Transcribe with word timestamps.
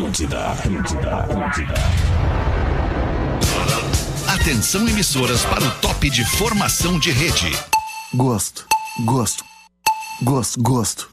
Atlântida, 0.00 0.52
Atlântida, 0.52 1.14
Atlântida. 1.14 1.74
Atenção 4.28 4.88
emissoras 4.88 5.44
para 5.44 5.62
o 5.62 5.70
top 5.72 6.08
de 6.08 6.24
formação 6.24 6.98
de 6.98 7.10
rede. 7.10 7.52
Gosto, 8.14 8.66
gosto, 9.04 9.44
gosto, 10.22 10.58
gosto, 10.62 11.10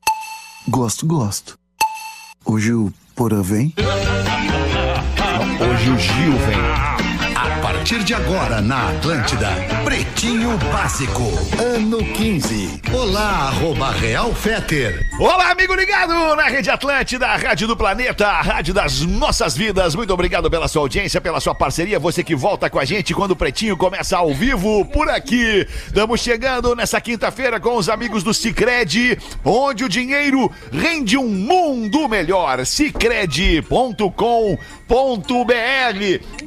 gosto, 0.70 1.06
gosto. 1.06 1.60
Hoje 2.46 2.74
o 2.74 2.94
Porã 3.14 3.42
vem? 3.42 3.74
Hoje 5.60 5.90
o 5.92 6.00
Gil 6.00 6.32
vem. 6.32 6.97
Partir 7.88 8.04
de 8.04 8.14
agora 8.14 8.60
na 8.60 8.90
Atlântida, 8.90 9.48
Pretinho 9.86 10.58
Básico, 10.74 11.24
ano 11.58 12.00
15. 12.00 12.82
Olá, 12.94 13.48
arroba 13.48 13.92
Real 13.92 14.36
Feter. 14.36 15.08
Olá, 15.18 15.52
amigo 15.52 15.74
ligado 15.74 16.36
na 16.36 16.50
Rede 16.50 16.70
Atlântida, 16.70 17.28
a 17.28 17.38
Rádio 17.38 17.66
do 17.66 17.78
Planeta, 17.78 18.28
a 18.28 18.42
Rádio 18.42 18.74
das 18.74 19.04
Nossas 19.04 19.56
Vidas. 19.56 19.96
Muito 19.96 20.14
obrigado 20.14 20.52
pela 20.52 20.68
sua 20.68 20.82
audiência, 20.82 21.22
pela 21.22 21.40
sua 21.40 21.56
parceria. 21.56 21.98
Você 21.98 22.26
que 22.26 22.36
volta 22.36 22.70
com 22.70 22.78
a 22.78 22.84
gente 22.84 23.14
quando 23.14 23.32
o 23.32 23.38
Pretinho 23.38 23.78
começa 23.78 24.18
ao 24.18 24.34
vivo 24.34 24.84
por 24.84 25.10
aqui. 25.10 25.66
Estamos 25.86 26.20
chegando 26.20 26.76
nessa 26.76 27.00
quinta-feira 27.00 27.58
com 27.58 27.78
os 27.78 27.88
amigos 27.88 28.22
do 28.22 28.34
Cicred, 28.34 29.18
onde 29.46 29.86
o 29.86 29.90
dinheiro 29.90 30.52
rende 30.74 31.18
um 31.18 31.30
mundo 31.30 32.10
melhor. 32.10 32.66
Cicred.com.br. 32.66 34.77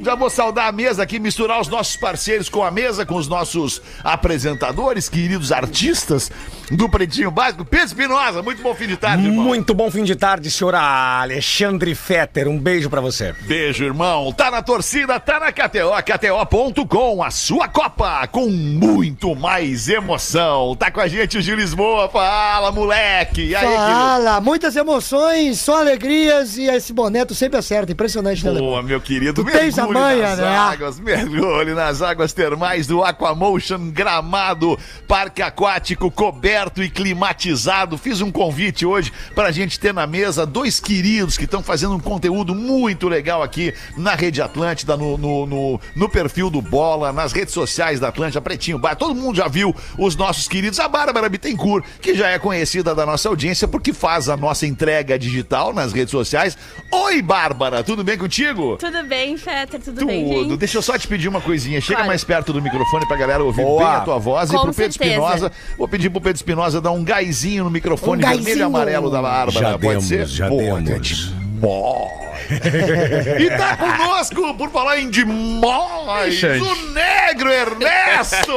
Já 0.03 0.15
vou 0.15 0.29
saudar 0.29 0.67
a 0.67 0.71
mesa 0.71 1.03
aqui, 1.03 1.19
misturar 1.19 1.61
os 1.61 1.67
nossos 1.67 1.95
parceiros 1.95 2.49
com 2.49 2.63
a 2.63 2.71
mesa, 2.71 3.05
com 3.05 3.15
os 3.15 3.27
nossos 3.27 3.81
apresentadores, 4.03 5.07
queridos 5.07 5.51
artistas 5.51 6.31
do 6.71 6.89
Pretinho 6.89 7.29
Básico. 7.29 7.65
Pedro 7.65 7.87
Espinosa, 7.87 8.41
muito 8.41 8.61
bom 8.61 8.73
fim 8.73 8.87
de 8.87 8.97
tarde, 8.97 9.25
irmão. 9.25 9.45
Muito 9.45 9.73
bom 9.73 9.91
fim 9.91 10.03
de 10.03 10.15
tarde, 10.15 10.49
senhor 10.49 10.73
Alexandre 10.73 11.93
Fetter. 11.93 12.47
Um 12.47 12.57
beijo 12.57 12.89
pra 12.89 13.01
você. 13.01 13.33
Beijo, 13.41 13.83
irmão. 13.83 14.31
Tá 14.31 14.49
na 14.49 14.61
torcida, 14.61 15.19
tá 15.19 15.39
na 15.39 15.51
KTO, 15.51 15.91
KTO.com, 16.03 17.23
a 17.23 17.29
sua 17.29 17.67
Copa 17.67 18.27
com 18.27 18.47
muito 18.49 19.35
mais 19.35 19.89
emoção. 19.89 20.75
Tá 20.75 20.89
com 20.89 20.99
a 21.01 21.07
gente 21.07 21.37
o 21.37 21.41
Gil 21.41 21.55
Lisboa. 21.55 22.09
Fala, 22.09 22.71
moleque. 22.71 23.47
E 23.47 23.55
aí? 23.55 23.75
Fala, 23.75 24.39
muitas 24.41 24.75
emoções, 24.75 25.59
só 25.59 25.79
alegrias 25.79 26.57
e 26.57 26.63
esse 26.63 26.93
boneto 26.93 27.35
sempre 27.35 27.59
acerta. 27.59 27.91
Impressionante, 27.91 28.30
né? 28.39 28.59
Boa, 28.59 28.81
meu 28.81 29.01
querido. 29.01 29.43
Tu 29.43 29.51
tens 29.51 29.77
a 29.77 29.83
Mergulhe 29.83 29.99
manha, 29.99 30.29
nas 30.29 30.39
né? 30.39 30.57
águas, 30.57 30.99
mergulhe 30.99 31.73
nas 31.73 32.01
águas 32.01 32.33
termais 32.33 32.87
do 32.87 33.03
Aquamotion 33.03 33.89
Gramado, 33.91 34.77
parque 35.07 35.41
aquático 35.41 36.09
coberto 36.09 36.81
e 36.81 36.89
climatizado. 36.89 37.97
Fiz 37.97 38.21
um 38.21 38.31
convite 38.31 38.85
hoje 38.85 39.11
pra 39.35 39.51
gente 39.51 39.79
ter 39.79 39.93
na 39.93 40.07
mesa 40.07 40.45
dois 40.45 40.79
queridos 40.79 41.37
que 41.37 41.45
estão 41.45 41.61
fazendo 41.61 41.95
um 41.95 41.99
conteúdo 41.99 42.55
muito 42.55 43.07
legal 43.07 43.43
aqui 43.43 43.73
na 43.97 44.15
Rede 44.15 44.41
Atlântida, 44.41 44.95
no, 44.95 45.17
no, 45.17 45.45
no, 45.45 45.81
no 45.95 46.09
perfil 46.09 46.49
do 46.49 46.61
Bola, 46.61 47.11
nas 47.11 47.31
redes 47.31 47.53
sociais 47.53 47.99
da 47.99 48.07
Atlântida, 48.07 48.41
Pretinho 48.41 48.79
Bar. 48.79 48.95
Todo 48.95 49.15
mundo 49.15 49.35
já 49.35 49.47
viu 49.47 49.75
os 49.97 50.15
nossos 50.15 50.47
queridos, 50.47 50.79
a 50.79 50.87
Bárbara 50.87 51.29
Bittencourt, 51.29 51.83
que 52.01 52.15
já 52.15 52.29
é 52.29 52.39
conhecida 52.39 52.95
da 52.95 53.05
nossa 53.05 53.29
audiência 53.29 53.67
porque 53.67 53.93
faz 53.93 54.29
a 54.29 54.37
nossa 54.37 54.65
entrega 54.65 55.17
digital 55.17 55.73
nas 55.73 55.93
redes 55.93 56.11
sociais. 56.11 56.57
Oi, 56.91 57.21
Bárbara, 57.21 57.83
tudo 57.83 58.03
bem 58.03 58.17
contigo? 58.21 58.77
Tudo 58.77 59.03
bem, 59.03 59.35
Fetter? 59.37 59.79
Tudo, 59.81 60.05
bem, 60.05 60.23
Tudo. 60.27 60.43
gente? 60.49 60.57
Deixa 60.57 60.77
eu 60.77 60.81
só 60.81 60.97
te 60.97 61.07
pedir 61.07 61.27
uma 61.27 61.41
coisinha. 61.41 61.81
Chega 61.81 61.95
Claro. 61.95 62.07
mais 62.07 62.23
perto 62.23 62.53
do 62.53 62.61
microfone 62.61 63.07
pra 63.07 63.17
galera 63.17 63.43
ouvir 63.43 63.63
Boa. 63.63 63.83
bem 63.83 63.95
a 63.97 63.99
tua 64.01 64.17
voz. 64.19 64.49
e 64.49 64.53
Com 64.53 64.61
pro 64.63 64.73
Pedro 64.73 64.93
certeza. 64.93 65.13
Espinosa, 65.21 65.51
vou 65.77 65.87
pedir 65.87 66.09
pro 66.09 66.21
Pedro 66.21 66.35
Espinosa 66.37 66.79
dar 66.79 66.91
um 66.91 67.03
gáizinho 67.03 67.63
no 67.63 67.69
microfone 67.69 68.23
Um 68.23 68.27
vermelho 68.29 68.59
e 68.59 68.63
amarelo 68.63 69.09
da 69.09 69.21
Bárbara. 69.21 69.51
Já 69.51 69.71
Pode 69.71 69.87
demos, 69.87 70.07
ser? 70.07 70.25
já 70.27 70.47
Boa, 70.49 70.79
demos. 70.81 71.33
e 73.39 73.49
tá 73.57 73.77
conosco, 73.77 74.53
por 74.55 74.69
falar 74.71 74.99
em 74.99 75.09
demais, 75.09 76.41
o 76.43 76.75
negro 76.93 77.49
Ernesto! 77.49 78.51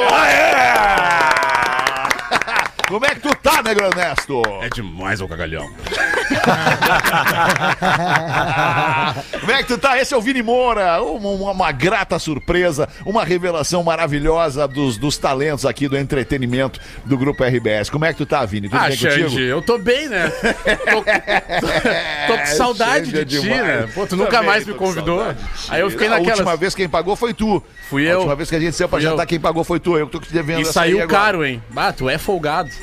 Como 2.95 3.07
é 3.07 3.15
que 3.17 3.23
tu 3.23 3.35
tá, 3.35 3.61
negro 3.61 3.87
Ernesto? 3.87 4.41
É 4.63 4.69
demais 4.69 5.21
o 5.21 5.27
cagalhão. 5.27 5.69
Como 9.41 9.51
é 9.53 9.63
que 9.63 9.69
tu 9.69 9.77
tá? 9.79 9.99
Esse 9.99 10.15
é 10.15 10.17
o 10.17 10.21
Vini 10.21 10.45
Moura, 10.45 11.03
uma, 11.03 11.29
uma- 11.31 11.51
uma 11.51 11.73
grata 11.73 12.17
surpresa, 12.21 12.89
uma 13.05 13.25
revelação 13.25 13.83
maravilhosa 13.83 14.69
dos, 14.69 14.97
dos 14.97 15.19
talentos 15.19 15.67
aqui 15.67 15.89
do 15.89 15.97
entretenimento 15.99 16.79
do 17.05 17.19
Grupo 17.19 17.43
RBS. 17.43 17.91
Como 17.91 18.05
é 18.05 18.13
que 18.13 18.19
tu 18.19 18.27
tá, 18.27 18.45
Vini? 18.47 18.69
Tudo 18.69 18.79
Ah, 18.81 18.87
bem 18.87 18.97
Xande, 18.97 19.23
contigo? 19.25 19.41
eu 19.41 19.61
tô 19.61 19.77
bem, 19.77 20.09
né? 20.09 20.31
Tô, 20.31 22.33
tô 22.33 22.39
com 22.39 22.47
saudade 22.47 23.07
Xande 23.07 23.19
é 23.21 23.25
de 23.25 23.41
ti, 23.41 23.43
demais. 23.43 23.67
né? 23.67 23.89
Pô, 23.93 24.07
tu 24.07 24.15
nunca 24.17 24.31
Também 24.31 24.47
mais 24.47 24.65
me 24.65 24.73
tô 24.73 24.79
convidou. 24.79 25.35
Aí 25.69 25.81
eu 25.81 25.91
fiquei 25.91 26.07
A 26.07 26.11
naquela. 26.11 26.31
última 26.31 26.57
vez 26.57 26.77
quem 26.77 26.89
pagou 26.89 27.17
foi 27.17 27.35
tu. 27.35 27.61
Fui 27.91 28.07
A 28.09 28.13
eu. 28.13 28.19
última 28.19 28.37
vez 28.37 28.49
que 28.49 28.55
a 28.55 28.61
gente 28.61 28.77
saiu 28.77 28.89
pra 28.89 29.01
Fui 29.01 29.09
jantar, 29.09 29.25
eu. 29.25 29.27
quem 29.27 29.41
pagou 29.41 29.65
foi 29.65 29.81
tu. 29.81 29.99
Eu 29.99 30.07
tô 30.07 30.21
te 30.21 30.33
devendo 30.33 30.61
E 30.61 30.65
saiu 30.65 31.05
caro, 31.09 31.45
hein? 31.45 31.61
Ah, 31.75 31.93
tu 31.93 32.09
é 32.09 32.19
folgado. 32.19 32.71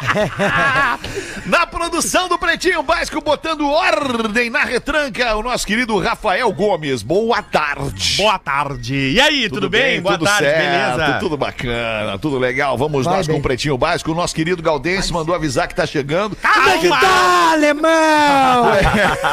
Na 1.46 1.66
produção 1.66 2.28
do 2.28 2.38
Pretinho 2.38 2.82
Básico, 2.82 3.20
botando 3.20 3.68
ordem 3.68 4.50
na 4.50 4.64
retranca, 4.64 5.36
o 5.36 5.42
nosso 5.42 5.66
querido 5.66 5.98
Rafael 5.98 6.50
Gomes. 6.52 7.02
Boa 7.02 7.42
tarde. 7.42 8.16
Boa 8.16 8.38
tarde. 8.38 8.94
E 8.94 9.20
aí, 9.20 9.48
tudo, 9.48 9.68
bem? 9.68 10.00
Boa 10.00 10.14
tudo 10.14 10.24
tarde, 10.26 10.44
certo, 10.44 10.96
beleza? 10.96 11.18
Tudo 11.18 11.36
bacana, 11.36 12.18
tudo 12.18 12.38
legal. 12.38 12.76
Vamos 12.76 13.04
Vai 13.04 13.16
nós 13.16 13.26
com 13.26 13.32
bem. 13.32 13.40
o 13.40 13.42
Pretinho 13.42 13.76
Básico. 13.78 14.12
O 14.12 14.14
nosso 14.14 14.34
querido 14.34 14.62
Galdense 14.62 15.12
mandou 15.12 15.34
avisar 15.34 15.68
que 15.68 15.74
tá 15.74 15.86
chegando. 15.86 16.36
Como 16.36 16.68
é 16.68 16.78
que 16.78 16.88
tá, 16.88 17.52
alemão? 17.52 18.70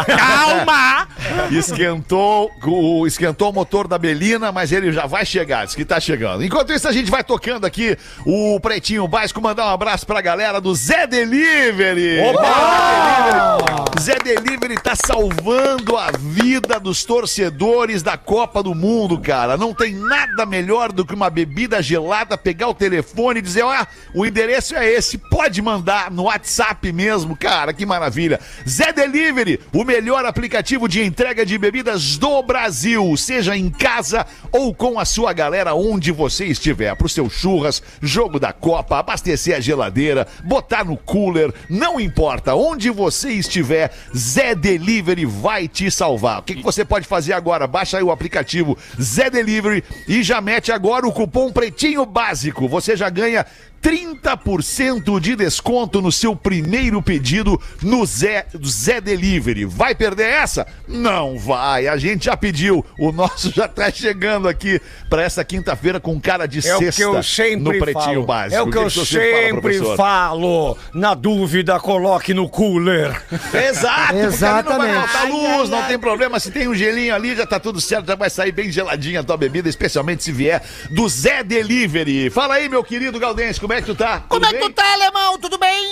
Calma! 0.18 1.08
Esquentou 1.52 2.52
o, 2.64 3.08
esquentou 3.08 3.50
o 3.50 3.54
motor 3.54 3.88
da 3.88 3.98
Belina, 3.98 4.52
mas 4.52 4.72
ele 4.72 4.92
já 4.92 5.06
vai 5.06 5.26
chegar, 5.26 5.66
diz 5.66 5.76
que 5.76 5.86
tá 5.86 6.00
chegando. 6.00 6.44
Enquanto 6.44 6.74
isso, 6.74 6.88
a 6.88 6.92
gente 6.92 7.10
vai 7.10 7.24
tocando 7.24 7.66
aqui 7.66 7.98
o 8.26 8.60
Pretinho 8.60 9.08
Básico, 9.08 9.42
mandar 9.42 9.68
um 9.68 9.74
abraço 9.74 10.06
pra 10.06 10.22
galera 10.22 10.57
do 10.60 10.74
Zé 10.74 11.08
Delivery. 11.08 12.20
Opa! 12.22 13.58
Zé 14.00 14.16
Delivery 14.20 14.76
tá 14.76 14.94
salvando 14.96 15.98
a 15.98 16.12
vida 16.12 16.80
dos 16.80 17.04
torcedores 17.04 18.04
da 18.04 18.16
Copa 18.16 18.62
do 18.62 18.76
Mundo, 18.76 19.20
cara. 19.20 19.58
Não 19.58 19.74
tem 19.74 19.94
nada 19.94 20.46
melhor 20.46 20.92
do 20.92 21.06
que 21.06 21.16
uma 21.16 21.30
bebida 21.30 21.82
gelada, 21.82 22.38
pegar 22.38 22.68
o 22.68 22.74
telefone 22.74 23.40
e 23.40 23.42
dizer, 23.42 23.64
ó, 23.64 23.86
o 24.14 24.26
endereço 24.26 24.76
é 24.76 24.90
esse, 24.90 25.18
pode 25.18 25.62
mandar 25.62 26.12
no 26.12 26.24
WhatsApp 26.24 26.92
mesmo, 26.92 27.36
cara, 27.36 27.74
que 27.74 27.86
maravilha. 27.86 28.40
Zé 28.68 28.94
Delivery, 28.94 29.60
o 29.74 29.84
melhor 29.84 30.26
aplicativo 30.26 30.88
de 30.88 31.04
entrega 31.04 31.46
de 31.46 31.58
bebidas 31.58 32.18
do 32.18 32.42
Brasil, 32.44 33.16
seja 33.18 33.58
em 33.58 33.70
casa 33.70 34.26
ou 34.52 34.74
com 34.74 35.00
a 35.00 35.06
sua 35.06 35.34
galera 35.34 35.74
onde 35.74 36.12
você 36.12 36.46
estiver, 36.46 36.96
pro 36.96 37.10
seu 37.10 37.30
churras, 37.30 37.82
jogo 38.02 38.40
da 38.40 38.54
Copa, 38.54 39.00
abastecer 39.00 39.56
a 39.56 39.60
geladeira, 39.60 40.28
botar 40.48 40.86
no 40.86 40.96
cooler, 40.96 41.54
não 41.70 42.00
importa 42.00 42.56
onde 42.56 42.90
você 42.90 43.32
estiver, 43.32 43.92
Zé 44.16 44.56
Delivery 44.56 45.26
vai 45.26 45.68
te 45.68 45.92
salvar. 45.92 46.40
O 46.40 46.44
que, 46.44 46.56
que 46.56 46.64
você 46.64 46.86
pode 46.86 47.06
fazer 47.06 47.34
agora? 47.34 47.68
Baixa 47.68 47.98
aí 47.98 48.04
o 48.04 48.12
aplicativo 48.12 48.78
Zé 49.00 49.30
Delivery 49.30 49.84
e 50.08 50.24
já 50.24 50.40
mete 50.40 50.72
agora 50.72 51.06
o 51.06 51.12
cupom 51.12 51.52
Pretinho 51.52 52.06
Básico. 52.06 52.68
Você 52.68 52.96
já 52.96 53.10
ganha 53.10 53.46
30% 53.88 55.18
de 55.18 55.34
desconto 55.34 56.02
no 56.02 56.12
seu 56.12 56.36
primeiro 56.36 57.02
pedido 57.02 57.60
no 57.82 58.06
Zé, 58.06 58.46
Zé 58.66 59.00
Delivery. 59.00 59.64
Vai 59.64 59.96
perder 59.96 60.26
essa? 60.28 60.68
Não 60.86 61.40
vai. 61.40 61.88
A 61.88 61.96
gente 61.96 62.26
já 62.26 62.36
pediu. 62.36 62.86
O 63.00 63.14
nosso 63.14 63.50
já 63.50 63.66
tá 63.66 63.90
chegando 63.90 64.50
aqui 64.50 64.82
para 65.10 65.24
essa 65.24 65.42
quinta-feira 65.46 66.02
com 66.02 66.20
cara 66.20 66.46
de 66.46 66.68
É 66.68 66.76
o 66.76 66.80
sexta 66.80 67.02
que 67.02 67.08
eu 67.08 67.24
sempre 67.24 67.80
no 67.80 67.86
Pretinho 67.86 68.04
falo. 68.04 68.26
Básico. 68.26 68.56
É 68.56 68.62
o 68.62 68.70
que, 68.70 68.78
eu 68.78 68.90
você 68.90 69.32
fala, 69.32 69.42
sempre 69.44 69.62
professor? 69.62 69.96
falo. 69.96 70.78
Na 70.94 71.14
dúvida, 71.14 71.80
coloque 71.80 72.34
no 72.34 72.50
cooler. 72.50 73.24
Exato, 73.70 74.12
ali 74.12 74.22
não 74.22 74.30
vai 74.30 74.34
Exatamente. 74.34 75.08
faltar 75.08 75.30
luz, 75.30 75.70
não 75.70 75.84
tem 75.84 75.98
problema. 75.98 76.42
Se 76.42 76.52
tem 76.52 76.68
um 76.68 76.76
gelinho 76.76 77.16
ali, 77.16 77.38
já 77.38 77.46
tá 77.46 77.58
tudo 77.58 77.80
certo, 77.80 78.08
já 78.08 78.16
vai 78.16 78.30
sair 78.30 78.52
bem 78.52 78.70
geladinha 78.70 79.22
a 79.22 79.24
tua 79.24 79.38
bebida, 79.38 79.70
especialmente 79.70 80.26
se 80.26 80.34
vier 80.34 80.62
do 80.90 81.08
Zé 81.08 81.42
Delivery. 81.42 82.30
Fala 82.30 82.56
aí, 82.56 82.68
meu 82.68 82.84
querido 82.84 83.18
Galdense, 83.18 83.62
como 83.62 83.72
é 83.72 83.77
que 83.82 83.88
tu 83.88 83.96
tá? 83.96 84.24
Como 84.28 84.46
é 84.46 84.50
que 84.54 84.60
tu 84.60 84.70
tá, 84.72 84.94
alemão? 84.94 85.38
Tudo 85.40 85.58
bem? 85.58 85.92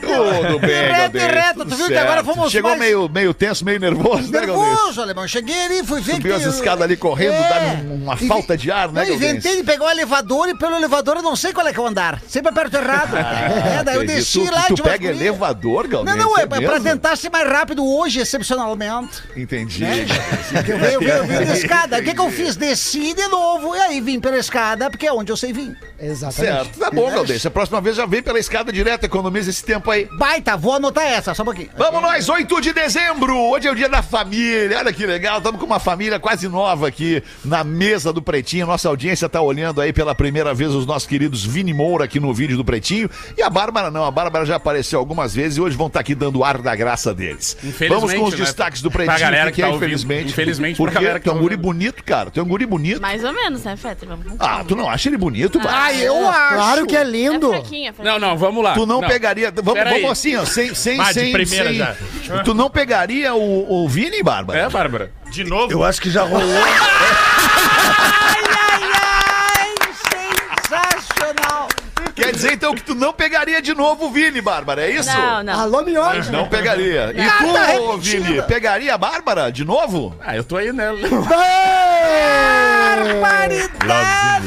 Tudo 0.00 0.58
bem, 0.60 0.70
Reto, 0.70 1.12
Galdense, 1.18 1.26
reto. 1.26 1.58
tudo 1.60 1.70
Tu 1.70 1.76
viu 1.76 1.86
que 1.88 1.92
certo. 1.94 2.06
agora 2.06 2.24
fomos 2.24 2.50
Chegou 2.52 2.70
mais- 2.70 2.80
meio, 2.82 3.08
meio 3.08 3.34
tenso, 3.34 3.64
meio 3.64 3.78
nervoso, 3.80 4.30
né, 4.30 4.46
Galdense? 4.46 4.68
Nervoso, 4.70 5.02
alemão. 5.02 5.28
Cheguei 5.28 5.64
ali, 5.66 5.84
fui 5.84 6.00
ver 6.00 6.14
Subiu 6.16 6.38
que... 6.38 6.44
as 6.44 6.54
escadas 6.54 6.82
ali 6.82 6.96
correndo, 6.96 7.36
dando 7.36 7.94
uma 8.02 8.14
E 8.14 8.16
vi- 8.18 8.28
falta 8.28 8.56
de 8.56 8.70
ar, 8.70 8.90
né, 8.92 9.04
Não, 9.04 9.14
inventei 9.14 9.56
de 9.56 9.62
pegar 9.64 9.84
o 9.86 9.90
elevador 9.90 10.48
e 10.48 10.56
pelo 10.56 10.76
elevador 10.76 11.16
eu 11.16 11.22
não 11.22 11.36
sei 11.36 11.52
qual 11.52 11.66
é 11.66 11.72
que 11.72 11.78
é 11.78 11.82
o 11.82 11.86
andar. 11.86 12.20
Sempre 12.28 12.50
aperto 12.50 12.76
errado. 12.76 13.16
é, 13.16 13.82
daí 13.84 13.94
eu 13.96 14.00
Acredito. 14.02 14.16
desci 14.16 14.44
tu, 14.46 14.52
lá 14.54 14.62
tu 14.64 14.74
de 14.74 14.82
pega 14.82 14.92
Vasculhinha. 14.98 15.22
elevador, 15.28 15.86
Galdense? 15.88 16.16
Não, 16.18 16.24
não, 16.30 16.38
é, 16.38 16.42
é 16.42 16.46
pra 16.46 16.60
mesmo? 16.60 16.84
tentar 16.84 17.16
ser 17.16 17.30
mais 17.30 17.48
rápido 17.48 17.84
hoje, 17.86 18.20
excepcionalmente. 18.20 19.22
Entendi. 19.36 19.84
Eu 19.84 21.00
vim, 21.00 21.04
eu 21.06 21.16
eu 21.16 21.24
vim 21.26 21.44
de 21.44 21.52
escada. 21.52 21.98
O 21.98 22.02
que, 22.02 22.14
que 22.14 22.20
eu 22.20 22.30
fiz? 22.30 22.56
Desci 22.56 23.14
de 23.14 23.26
novo 23.28 23.74
e 23.74 23.80
aí 23.80 24.00
vim 24.00 24.20
pela 24.20 24.36
escada, 24.38 24.90
porque 24.90 25.06
é 25.06 25.12
onde 25.12 25.30
eu 25.32 25.36
sei 25.36 25.52
vir. 25.52 25.76
Exatamente. 25.98 26.54
Certo, 26.54 26.78
tá 26.78 26.90
bom. 26.90 27.05
Bom, 27.10 27.14
Galdês. 27.16 27.46
A 27.46 27.50
próxima 27.50 27.80
vez 27.80 27.96
já 27.96 28.06
vem 28.06 28.22
pela 28.22 28.38
escada 28.38 28.72
direta, 28.72 29.06
economiza 29.06 29.50
esse 29.50 29.64
tempo 29.64 29.90
aí. 29.90 30.08
Baita, 30.18 30.56
vou 30.56 30.74
anotar 30.74 31.04
essa, 31.04 31.34
só 31.34 31.42
um 31.42 31.46
pouquinho. 31.46 31.70
Vamos 31.76 32.02
nós, 32.02 32.28
8 32.28 32.60
de 32.60 32.72
dezembro. 32.72 33.36
Hoje 33.36 33.68
é 33.68 33.70
o 33.70 33.74
dia 33.74 33.88
da 33.88 34.02
família. 34.02 34.78
Olha 34.78 34.92
que 34.92 35.06
legal. 35.06 35.38
Estamos 35.38 35.60
com 35.60 35.66
uma 35.66 35.78
família 35.78 36.18
quase 36.18 36.48
nova 36.48 36.88
aqui 36.88 37.22
na 37.44 37.62
mesa 37.64 38.12
do 38.12 38.20
Pretinho. 38.22 38.66
Nossa 38.66 38.88
audiência 38.88 39.26
está 39.26 39.40
olhando 39.40 39.80
aí 39.80 39.92
pela 39.92 40.14
primeira 40.14 40.52
vez 40.54 40.72
os 40.72 40.86
nossos 40.86 41.06
queridos 41.08 41.44
Vini 41.44 41.72
Moura 41.72 42.04
aqui 42.04 42.18
no 42.20 42.32
vídeo 42.32 42.56
do 42.56 42.64
Pretinho. 42.64 43.08
E 43.36 43.42
a 43.42 43.50
Bárbara 43.50 43.90
não. 43.90 44.04
A 44.04 44.10
Bárbara 44.10 44.44
já 44.44 44.56
apareceu 44.56 44.98
algumas 44.98 45.34
vezes 45.34 45.58
e 45.58 45.60
hoje 45.60 45.76
vão 45.76 45.86
estar 45.88 46.00
aqui 46.00 46.14
dando 46.14 46.42
ar 46.44 46.58
da 46.58 46.74
graça 46.74 47.14
deles. 47.14 47.56
Infelizmente, 47.62 47.88
Vamos 47.88 48.14
com 48.14 48.24
os 48.24 48.34
né? 48.34 48.44
destaques 48.44 48.82
do 48.82 48.90
Pra 48.90 49.04
Pretinho. 49.04 49.20
galera 49.26 49.50
O 49.50 49.52
que 49.52 49.60
tá 49.60 49.66
é, 49.68 49.70
ouvindo. 49.70 49.84
infelizmente. 49.86 50.28
Infelizmente, 50.30 50.76
pra 50.76 50.84
Porque 50.86 50.94
galera 50.98 51.20
que 51.20 51.28
é 51.28 51.32
tá 51.32 51.38
um 51.38 51.40
guri 51.42 51.56
bonito, 51.56 52.02
cara. 52.04 52.30
É 52.34 52.42
um 52.42 52.46
guri 52.46 52.66
bonito. 52.66 53.00
Mais 53.00 53.22
ou 53.24 53.32
menos, 53.32 53.64
né, 53.64 53.76
Fetter? 53.76 54.08
Ah, 54.38 54.64
tu 54.66 54.74
não 54.76 54.88
acha 54.88 55.08
ele 55.08 55.16
bonito, 55.16 55.58
Bárbara? 55.58 55.84
Ah, 55.84 55.94
eu 55.94 56.28
acho. 56.28 56.54
Claro 56.54 56.86
que 56.86 56.95
é 56.96 57.00
É 57.00 57.04
lindo. 57.04 57.48
fraquinha, 57.50 57.92
fraquinha. 57.92 58.18
Não, 58.18 58.28
não, 58.30 58.36
vamos 58.36 58.62
lá. 58.64 58.74
Tu 58.74 58.86
não, 58.86 59.00
pegaria. 59.00 59.52
Vamos, 59.54 59.84
vamos 59.84 60.10
assim, 60.10 60.36
ó, 60.36 60.44
sem. 60.44 60.74
sem, 60.74 61.00
Ah, 61.00 61.08
de 61.08 61.14
sem, 61.14 61.32
primeira 61.32 61.68
sem- 61.68 61.76
já. 61.78 61.96
Tu 62.44 62.54
não 62.54 62.68
pegaria 62.70 63.34
o, 63.34 63.84
o 63.84 63.88
Vini, 63.88 64.22
Bárbara? 64.22 64.58
É, 64.60 64.68
Bárbara. 64.68 65.10
De 65.30 65.44
novo? 65.44 65.70
Eu 65.72 65.82
acho 65.84 66.00
que 66.00 66.10
já 66.10 66.22
rolou. 66.22 66.40
Ai, 68.28 68.42
ai, 68.58 68.82
ai, 68.94 69.74
sensacional. 70.62 71.68
Quer 72.14 72.25
dizer 72.36 72.52
então 72.52 72.74
que 72.74 72.82
tu 72.82 72.94
não 72.94 73.12
pegaria 73.12 73.60
de 73.60 73.74
novo 73.74 74.06
o 74.06 74.10
Vini, 74.10 74.40
Bárbara, 74.40 74.82
é 74.86 74.90
isso? 74.90 75.12
Não, 75.12 75.42
não. 75.42 75.60
Alô, 75.60 75.82
Miotti. 75.82 76.30
Não 76.30 76.46
pegaria. 76.48 77.12
E 77.16 77.28
tu, 77.38 77.52
repetida. 77.52 78.24
Vini, 78.26 78.42
pegaria 78.42 78.94
a 78.94 78.98
Bárbara 78.98 79.50
de 79.50 79.64
novo? 79.64 80.14
Ah, 80.24 80.36
eu 80.36 80.44
tô 80.44 80.56
aí 80.56 80.72
nela. 80.72 80.98
Barbaridade. 83.26 84.46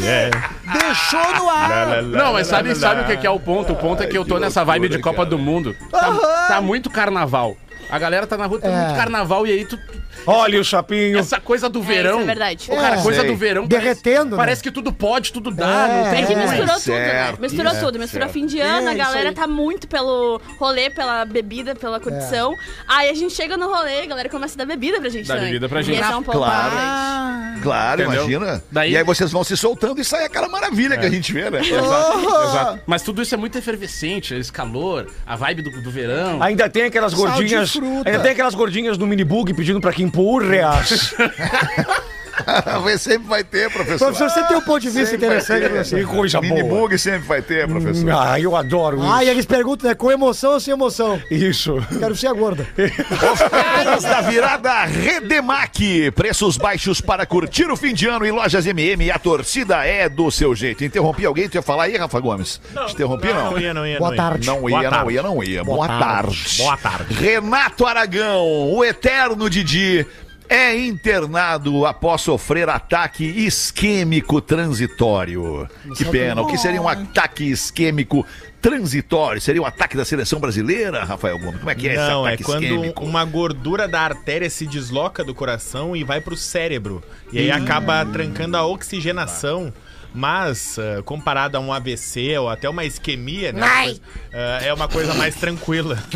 Deixou 0.71 1.35
no 1.35 1.49
ar. 1.49 2.03
Não, 2.03 2.33
mas 2.33 2.47
sabe, 2.47 2.75
sabe 2.75 3.01
o 3.01 3.05
que 3.05 3.17
que 3.17 3.27
é 3.27 3.29
o 3.29 3.39
ponto? 3.39 3.73
O 3.73 3.75
ponto 3.75 4.01
é 4.03 4.07
que 4.07 4.17
eu 4.17 4.25
tô 4.25 4.37
nessa 4.39 4.63
vibe 4.63 4.89
de 4.89 4.99
Copa 4.99 5.25
do 5.25 5.37
Mundo. 5.37 5.75
Tá, 5.91 6.13
tá 6.47 6.61
muito 6.61 6.89
carnaval. 6.89 7.55
A 7.89 7.97
galera 7.97 8.27
tá 8.27 8.37
na 8.37 8.45
rua, 8.45 8.59
tá 8.59 8.67
É. 8.67 8.71
muito 8.85 8.95
carnaval 8.97 9.47
e 9.47 9.51
aí 9.51 9.65
tu. 9.65 9.77
Olha 10.25 10.59
o 10.59 10.63
chapinho. 10.63 11.17
Essa 11.19 11.39
coisa 11.39 11.69
do 11.69 11.81
verão. 11.81 12.13
isso 12.15 12.21
é 12.21 12.25
verdade. 12.25 12.67
Ô, 12.71 12.75
cara, 12.75 12.95
É. 12.99 13.01
coisa 13.01 13.21
Sei. 13.21 13.29
do 13.31 13.35
verão. 13.37 13.65
Derretendo, 13.67 14.13
Parece, 14.13 14.29
né? 14.31 14.37
parece 14.37 14.63
que 14.63 14.71
tudo 14.71 14.91
pode, 14.93 15.31
tudo 15.33 15.51
dá. 15.51 15.87
É. 15.87 16.03
Não 16.03 16.11
tem 16.11 16.23
É 16.23 16.25
que 16.27 16.33
ruim. 16.33 16.43
misturou 16.43 16.65
tudo, 16.65 16.73
né? 16.73 16.79
certo, 16.79 17.41
Misturou 17.41 17.71
isso, 17.71 17.81
tudo. 17.85 17.99
Misturou 17.99 18.27
certo. 18.27 18.33
fim 18.33 18.45
de 18.45 18.59
ano, 18.59 18.87
É, 18.87 18.91
a 18.91 18.93
isso 18.95 19.03
galera 19.05 19.29
aí. 19.29 19.35
tá 19.35 19.47
muito 19.47 19.87
pelo 19.87 20.39
rolê, 20.59 20.89
pela 20.89 21.25
bebida, 21.25 21.75
pela 21.75 21.99
condição. 21.99 22.53
Aí 22.87 23.09
a 23.09 23.13
gente 23.13 23.33
chega 23.33 23.57
no 23.57 23.67
rolê, 23.67 24.01
a 24.01 24.05
galera 24.05 24.29
começa 24.29 24.55
a 24.55 24.57
dar 24.57 24.65
bebida 24.65 24.99
pra 24.99 25.09
gente 25.09 25.27
Dá 25.27 25.35
também. 25.35 25.49
bebida 25.49 25.69
pra 25.69 25.81
gente. 25.81 25.97
E 25.97 26.01
é 26.01 26.07
um 26.15 26.23
pouco 26.23 26.39
Claro. 26.39 26.71
pra 26.71 27.53
Claro, 27.61 28.01
Entendeu? 28.03 28.23
imagina. 28.29 28.63
Daí- 28.71 28.91
E 28.91 28.97
aí 28.97 29.03
vocês 29.03 29.31
vão 29.31 29.43
se 29.43 29.55
soltando 29.57 29.99
e 29.99 30.05
sai 30.05 30.25
aquela 30.25 30.47
maravilha 30.47 30.97
que 30.97 31.05
a 31.05 31.09
gente 31.09 31.31
vê, 31.33 31.49
né? 31.49 31.59
Exato, 31.65 32.19
exato. 32.49 32.79
Mas 32.85 33.01
tudo 33.01 33.21
isso 33.21 33.33
é 33.33 33.37
muito 33.37 33.57
efervescente, 33.57 34.33
esse 34.33 34.51
calor, 34.51 35.07
a 35.25 35.35
vibe 35.35 35.61
do, 35.63 35.81
do 35.81 35.91
verão. 35.91 36.41
Ainda 36.41 36.69
tem 36.69 36.83
aquelas 36.83 37.11
Sal 37.11 37.25
de 37.25 37.31
gordinhas. 37.33 37.71
fruta. 37.73 38.09
Ainda 38.09 38.19
tem 38.21 38.31
aquelas 38.31 38.55
gordinhas 38.55 38.97
do 38.97 39.05
minibug 39.05 39.53
pedindo 39.53 39.79
pra 39.81 39.91
que 39.91 40.01
impurreas. 40.09 41.13
Sempre 42.99 43.27
vai 43.27 43.43
ter, 43.43 43.69
professor. 43.71 44.07
Professor, 44.07 44.29
você 44.29 44.43
tem 44.43 44.57
um 44.57 44.61
ponto 44.61 44.79
de 44.81 44.89
vista 44.89 45.11
Sempre 45.11 45.25
interessante, 45.27 45.61
ter. 45.61 45.69
professor. 45.69 45.99
que 45.99 46.05
coisa 46.05 46.41
boa. 46.41 46.53
Minibug 46.53 46.97
sempre 46.97 47.27
vai 47.27 47.41
ter, 47.41 47.67
professor. 47.67 48.09
Ah, 48.11 48.39
eu 48.39 48.55
adoro 48.55 48.97
isso. 48.97 49.07
Ah, 49.11 49.23
e 49.23 49.29
eles 49.29 49.45
perguntam, 49.45 49.87
né? 49.89 49.95
Com 49.95 50.11
emoção 50.11 50.53
ou 50.53 50.59
sem 50.59 50.73
emoção? 50.73 51.21
Isso. 51.31 51.75
Quero 51.99 52.15
ser 52.15 52.27
a 52.27 52.33
gorda. 52.33 52.67
Ofertas 53.31 54.03
da 54.03 54.21
virada 54.21 54.85
Redemac. 54.85 56.11
Preços 56.11 56.57
baixos 56.57 56.99
para 57.01 57.25
curtir 57.25 57.69
o 57.71 57.77
fim 57.77 57.93
de 57.93 58.07
ano 58.07 58.25
em 58.25 58.31
lojas 58.31 58.65
MM. 58.65 59.11
A 59.11 59.19
torcida 59.19 59.85
é 59.85 60.09
do 60.09 60.29
seu 60.31 60.53
jeito. 60.55 60.83
Interrompi 60.83 61.25
alguém? 61.25 61.47
Tu 61.47 61.55
ia 61.55 61.61
falar 61.61 61.83
aí, 61.83 61.95
Rafa 61.97 62.19
Gomes? 62.19 62.59
Te 62.87 62.93
interrompi, 62.93 63.27
não? 63.27 63.51
Não 63.51 63.59
ia, 63.59 63.73
não 63.73 63.87
ia. 63.87 63.97
Boa 63.99 64.09
não 64.09 64.15
ia. 64.15 64.21
tarde. 64.23 64.47
Não 64.47 64.69
ia, 64.69 64.91
não 64.91 65.11
ia, 65.11 65.21
não 65.23 65.43
ia. 65.43 65.63
Boa, 65.63 65.77
Boa 65.77 65.87
tarde. 65.87 66.03
tarde. 66.37 66.57
Boa 66.57 66.77
tarde. 66.77 67.13
Renato 67.13 67.85
Aragão, 67.85 68.45
o 68.73 68.83
eterno 68.83 69.49
Didi, 69.49 70.05
é 70.49 70.75
internado 70.75 71.85
após 71.85 72.21
sofrer 72.21 72.67
ataque 72.67 73.23
isquêmico 73.23 74.41
transitório. 74.41 75.69
Que 75.95 76.03
pena. 76.05 76.41
O 76.41 76.47
que 76.47 76.57
seria 76.57 76.81
um 76.81 76.87
ataque 76.87 77.43
isquêmico 77.43 78.25
transitório? 78.59 79.39
Seria 79.39 79.61
um 79.61 79.65
ataque 79.65 79.95
da 79.95 80.03
seleção 80.03 80.39
brasileira, 80.39 81.03
Rafael 81.03 81.37
Gomes? 81.37 81.59
Como 81.59 81.69
é 81.69 81.75
que 81.75 81.87
é 81.87 81.95
Não, 81.95 82.01
esse 82.01 82.11
é 82.11 82.33
ataque 82.33 82.43
quando 82.43 82.63
isquêmico? 82.63 83.05
uma 83.05 83.23
gordura 83.23 83.87
da 83.87 84.01
artéria 84.01 84.49
se 84.49 84.65
desloca 84.65 85.23
do 85.23 85.35
coração 85.35 85.95
e 85.95 86.03
vai 86.03 86.19
pro 86.19 86.35
cérebro. 86.35 87.03
E 87.31 87.37
aí 87.37 87.51
acaba 87.51 88.03
trancando 88.05 88.57
a 88.57 88.65
oxigenação. 88.65 89.71
Mas, 90.13 90.77
ah, 90.79 91.01
comparado 91.03 91.55
a 91.57 91.59
um 91.59 91.71
AVC 91.71 92.37
ou 92.39 92.49
até 92.49 92.67
uma 92.69 92.83
isquemia, 92.83 93.51
né? 93.51 93.61
Ai. 93.63 93.85
coisa- 93.85 94.01
ah, 94.33 94.59
é 94.63 94.73
uma 94.73 94.87
coisa 94.87 95.13
mais 95.13 95.35
tranquila. 95.35 95.97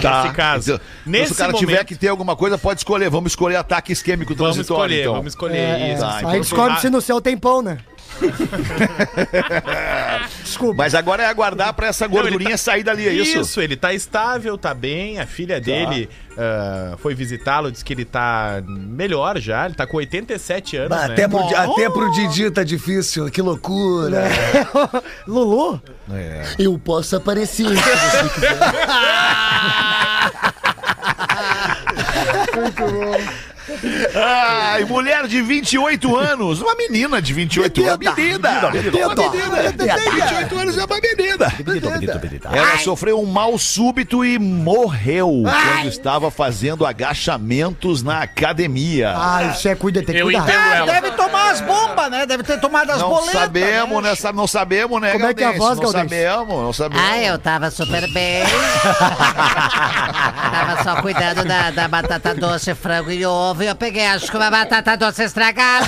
Tá. 0.00 0.22
Nesse 0.24 0.34
caso. 0.34 0.72
Então, 0.74 0.86
Nesse 1.06 1.26
se 1.28 1.32
o 1.32 1.36
cara 1.36 1.52
momento, 1.52 1.66
tiver 1.68 1.84
que 1.84 1.94
ter 1.94 2.08
alguma 2.08 2.36
coisa, 2.36 2.58
pode 2.58 2.80
escolher. 2.80 3.08
Vamos 3.08 3.32
escolher 3.32 3.56
ataque 3.56 3.92
isquêmico 3.92 4.34
Vamos 4.34 4.54
transitório, 4.54 4.82
escolher, 4.92 5.00
então. 5.02 5.14
vamos 5.14 5.32
escolher 5.32 5.56
É, 5.56 5.92
isso. 5.94 6.00
Tá, 6.02 6.16
então 6.18 6.30
aí 6.30 6.40
descobre 6.40 6.80
se 6.80 6.90
no 6.90 7.00
céu 7.00 7.20
tem 7.22 7.36
pão, 7.38 7.62
né? 7.62 7.78
Desculpa. 10.42 10.74
Mas 10.76 10.94
agora 10.94 11.22
é 11.22 11.26
aguardar 11.26 11.72
pra 11.74 11.88
essa 11.88 12.06
gordurinha 12.06 12.50
ele 12.50 12.58
sair 12.58 12.82
dali, 12.82 13.08
é 13.08 13.12
isso? 13.12 13.40
Isso, 13.40 13.60
ele 13.60 13.76
tá 13.76 13.92
estável, 13.92 14.56
tá 14.56 14.72
bem. 14.74 15.20
A 15.20 15.26
filha 15.26 15.60
dele 15.60 16.08
ah, 16.36 16.96
foi 16.98 17.14
visitá-lo, 17.14 17.70
disse 17.70 17.84
que 17.84 17.92
ele 17.92 18.04
tá 18.04 18.62
melhor 18.66 19.38
já. 19.38 19.66
Ele 19.66 19.74
tá 19.74 19.86
com 19.86 19.96
87 19.98 20.76
anos, 20.76 20.88
Bah, 20.90 21.08
né? 21.08 21.14
até, 21.14 21.28
pro, 21.28 21.38
até 21.38 21.90
pro 21.90 22.10
Didi 22.12 22.50
tá 22.50 22.64
difícil, 22.64 23.30
que 23.30 23.40
loucura. 23.40 24.24
Lulu? 25.26 25.80
Eu 26.58 26.78
posso 26.78 27.16
aparecer 27.16 27.66
se 27.68 27.74
você 27.74 28.28
quiser. 28.34 28.58
Ai, 34.14 34.84
mulher 34.84 35.26
de 35.26 35.42
28 35.42 36.16
anos, 36.16 36.60
uma 36.60 36.74
menina 36.74 37.20
de 37.20 37.32
28 37.32 37.84
anos, 37.84 38.06
uma 38.06 38.14
menina, 38.14 38.48
uma 38.60 38.70
menina, 38.70 39.62
28 40.12 40.58
anos 40.58 40.78
é 40.78 40.84
uma 40.84 41.00
menina. 41.00 41.52
Ela 42.52 42.78
sofreu 42.78 43.20
um 43.20 43.26
mal 43.26 43.56
súbito 43.58 44.24
e 44.24 44.38
morreu 44.38 45.42
quando 45.44 45.88
estava 45.88 46.30
fazendo 46.30 46.86
agachamentos 46.86 48.02
na 48.02 48.22
academia. 48.22 49.14
Ah, 49.16 49.44
isso 49.44 49.68
é 49.68 49.74
cuida, 49.74 50.02
tem 50.02 50.14
que 50.14 50.22
cuidar. 50.22 50.44
Ah, 50.48 50.86
deve 50.86 51.10
tomar 51.12 51.50
as 51.50 51.60
bombas, 51.60 52.10
né? 52.10 52.26
Deve 52.26 52.42
ter 52.42 52.60
tomado 52.60 52.90
as 52.90 53.00
Não 53.00 53.08
boletas. 53.08 53.40
sabemos, 53.40 54.02
né? 54.02 54.14
Não 54.34 54.46
sabemos, 54.46 55.00
né, 55.00 55.12
Como 55.12 55.26
é 55.26 55.34
que 55.34 55.42
é 55.42 55.46
a 55.46 55.52
voz, 55.52 55.78
Não 55.78 55.90
sabemos, 55.90 56.48
não 56.48 56.72
sabemos. 56.72 57.04
Ah, 57.04 57.18
eu 57.18 57.38
tava 57.38 57.70
super 57.70 58.10
bem. 58.12 58.44
tava 60.50 60.82
só 60.82 61.02
cuidando 61.02 61.44
da, 61.44 61.70
da 61.70 61.88
batata 61.88 62.34
doce, 62.34 62.74
frango 62.74 63.10
e 63.10 63.24
ovo. 63.24 63.62
E 63.62 63.68
eu 63.74 63.76
peguei, 63.76 64.06
acho 64.06 64.30
que 64.30 64.36
uma 64.36 64.50
batata 64.50 64.96
doce 64.96 65.24
estragada. 65.24 65.84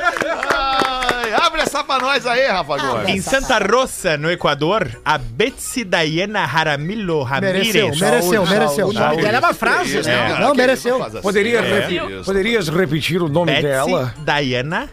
Ai, 0.00 1.32
abre 1.34 1.62
essa 1.62 1.82
pra 1.82 1.98
nós 1.98 2.26
aí, 2.26 2.46
Rafa 2.46 2.76
Gomes. 2.78 3.08
Em 3.08 3.20
Santa 3.20 3.58
Rosa, 3.58 4.16
no 4.16 4.30
Equador, 4.30 4.88
a 5.04 5.18
Betsy 5.18 5.84
Diana 5.84 6.46
Jaramillo 6.46 7.22
Ramírez. 7.22 7.74
Mereceu, 7.74 7.96
mereceu, 7.96 8.46
mereceu. 8.46 8.88
O 8.88 8.92
nome 8.92 9.16
dela 9.22 9.36
é 9.36 9.40
uma 9.40 9.54
frase, 9.54 9.98
Isso, 9.98 10.08
né? 10.08 10.36
Não, 10.40 10.54
mereceu. 10.54 11.02
assim. 11.02 11.20
Poderia 11.20 11.58
É, 11.60 11.80
repi- 11.80 12.24
poderias 12.24 12.68
repetir 12.68 13.20
o 13.22 13.28
nome 13.28 13.52
Betsy 13.52 13.62
dela? 13.66 14.14
Diana 14.18 14.88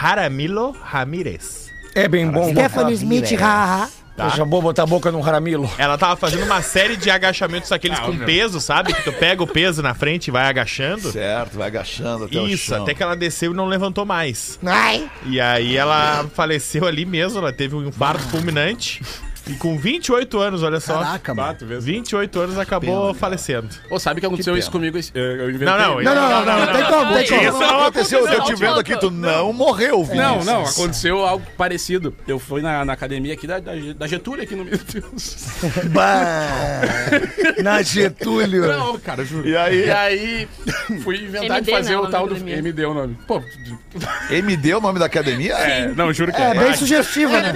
Jaramillo 0.00 0.76
Ramírez. 0.82 1.68
É 1.94 2.06
bem 2.06 2.30
bom. 2.30 2.50
Stephanie 2.50 2.94
Smith, 2.94 3.32
haha. 3.40 3.88
Deixa 4.26 4.44
bom 4.44 4.60
botar 4.60 4.82
a 4.82 4.86
boca 4.86 5.12
no 5.12 5.22
Jaramilo. 5.22 5.70
Ela 5.78 5.96
tava 5.96 6.16
fazendo 6.16 6.44
uma 6.44 6.60
série 6.60 6.96
de 6.96 7.10
agachamentos 7.10 7.70
aqueles 7.70 7.98
com 8.00 8.16
peso, 8.18 8.60
sabe? 8.60 8.92
Que 8.92 9.02
tu 9.02 9.12
pega 9.12 9.42
o 9.42 9.46
peso 9.46 9.82
na 9.82 9.94
frente 9.94 10.28
e 10.28 10.30
vai 10.30 10.46
agachando. 10.46 11.12
Certo, 11.12 11.56
vai 11.56 11.68
agachando 11.68 12.24
até 12.24 12.40
o 12.40 12.48
Isso, 12.48 12.74
até 12.74 12.94
que 12.94 13.02
ela 13.02 13.14
desceu 13.16 13.52
e 13.52 13.54
não 13.54 13.66
levantou 13.66 14.04
mais. 14.04 14.58
Ai, 14.64 15.08
E 15.26 15.40
aí 15.40 15.76
ela 15.76 16.26
faleceu 16.34 16.86
ali 16.86 17.04
mesmo, 17.04 17.38
ela 17.38 17.52
teve 17.52 17.76
um 17.76 17.86
infarto 17.86 18.22
fulminante. 18.28 19.00
E 19.48 19.54
com 19.54 19.78
28 19.78 20.38
anos, 20.38 20.62
olha 20.62 20.78
só. 20.80 21.00
Caraca, 21.02 21.34
mano. 21.34 21.56
28 21.80 22.40
anos 22.40 22.58
acabou 22.58 23.14
falecendo. 23.14 23.68
Ô, 23.90 23.98
sabe 23.98 24.18
o 24.18 24.20
que 24.20 24.26
aconteceu 24.26 24.56
isso 24.56 24.70
comigo? 24.70 24.98
Eu, 25.14 25.50
inventei. 25.50 25.66
Não, 25.66 25.78
não, 25.78 26.02
Não, 26.02 26.14
não, 26.14 26.28
não, 26.28 26.44
não, 26.44 26.66
não 26.66 26.72
tem 26.72 26.84
como, 26.84 27.14
tem 27.14 27.26
como. 27.28 27.42
Isso 27.48 27.58
não 27.58 27.80
aconteceu, 27.80 28.26
eu 28.26 28.36
tô 28.36 28.44
te 28.44 28.54
vendo 28.54 28.78
aqui, 28.80 28.96
tu 28.98 29.10
não 29.10 29.52
morreu, 29.52 29.98
Não, 29.98 30.04
Vinícius. 30.04 30.46
não, 30.46 30.64
aconteceu 30.64 31.24
algo 31.26 31.46
parecido. 31.56 32.14
Eu 32.26 32.38
fui 32.38 32.60
na, 32.60 32.84
na 32.84 32.92
academia 32.92 33.34
aqui 33.34 33.46
da, 33.46 33.58
da, 33.58 33.72
da 33.96 34.06
Getúlio, 34.06 34.42
aqui 34.42 34.54
no 34.54 34.64
meu 34.64 34.78
Deus. 34.78 35.36
Bah, 35.90 36.80
na 37.62 37.82
Getúlio. 37.82 38.66
Não, 38.66 38.98
cara, 38.98 39.24
juro. 39.24 39.48
E 39.48 39.56
aí? 39.56 39.86
E 39.86 39.90
aí, 39.90 40.48
fui 41.02 41.16
inventar 41.22 41.60
de 41.62 41.70
MD, 41.70 41.72
fazer 41.72 41.90
né, 41.90 41.98
o 41.98 42.06
tal 42.08 42.26
do. 42.26 42.34
academia. 42.34 42.56
MD 42.58 42.84
o 42.84 42.94
nome. 42.94 43.18
Pô, 43.26 43.42
MD 44.30 44.70
é 44.70 44.76
o 44.76 44.80
nome 44.80 44.98
da 44.98 45.06
academia? 45.06 45.54
é, 45.54 45.88
não, 45.88 46.12
juro 46.12 46.32
que 46.32 46.40
É 46.40 46.50
é. 46.50 46.54
bem 46.54 46.74
sugestiva, 46.74 47.40
né? 47.40 47.52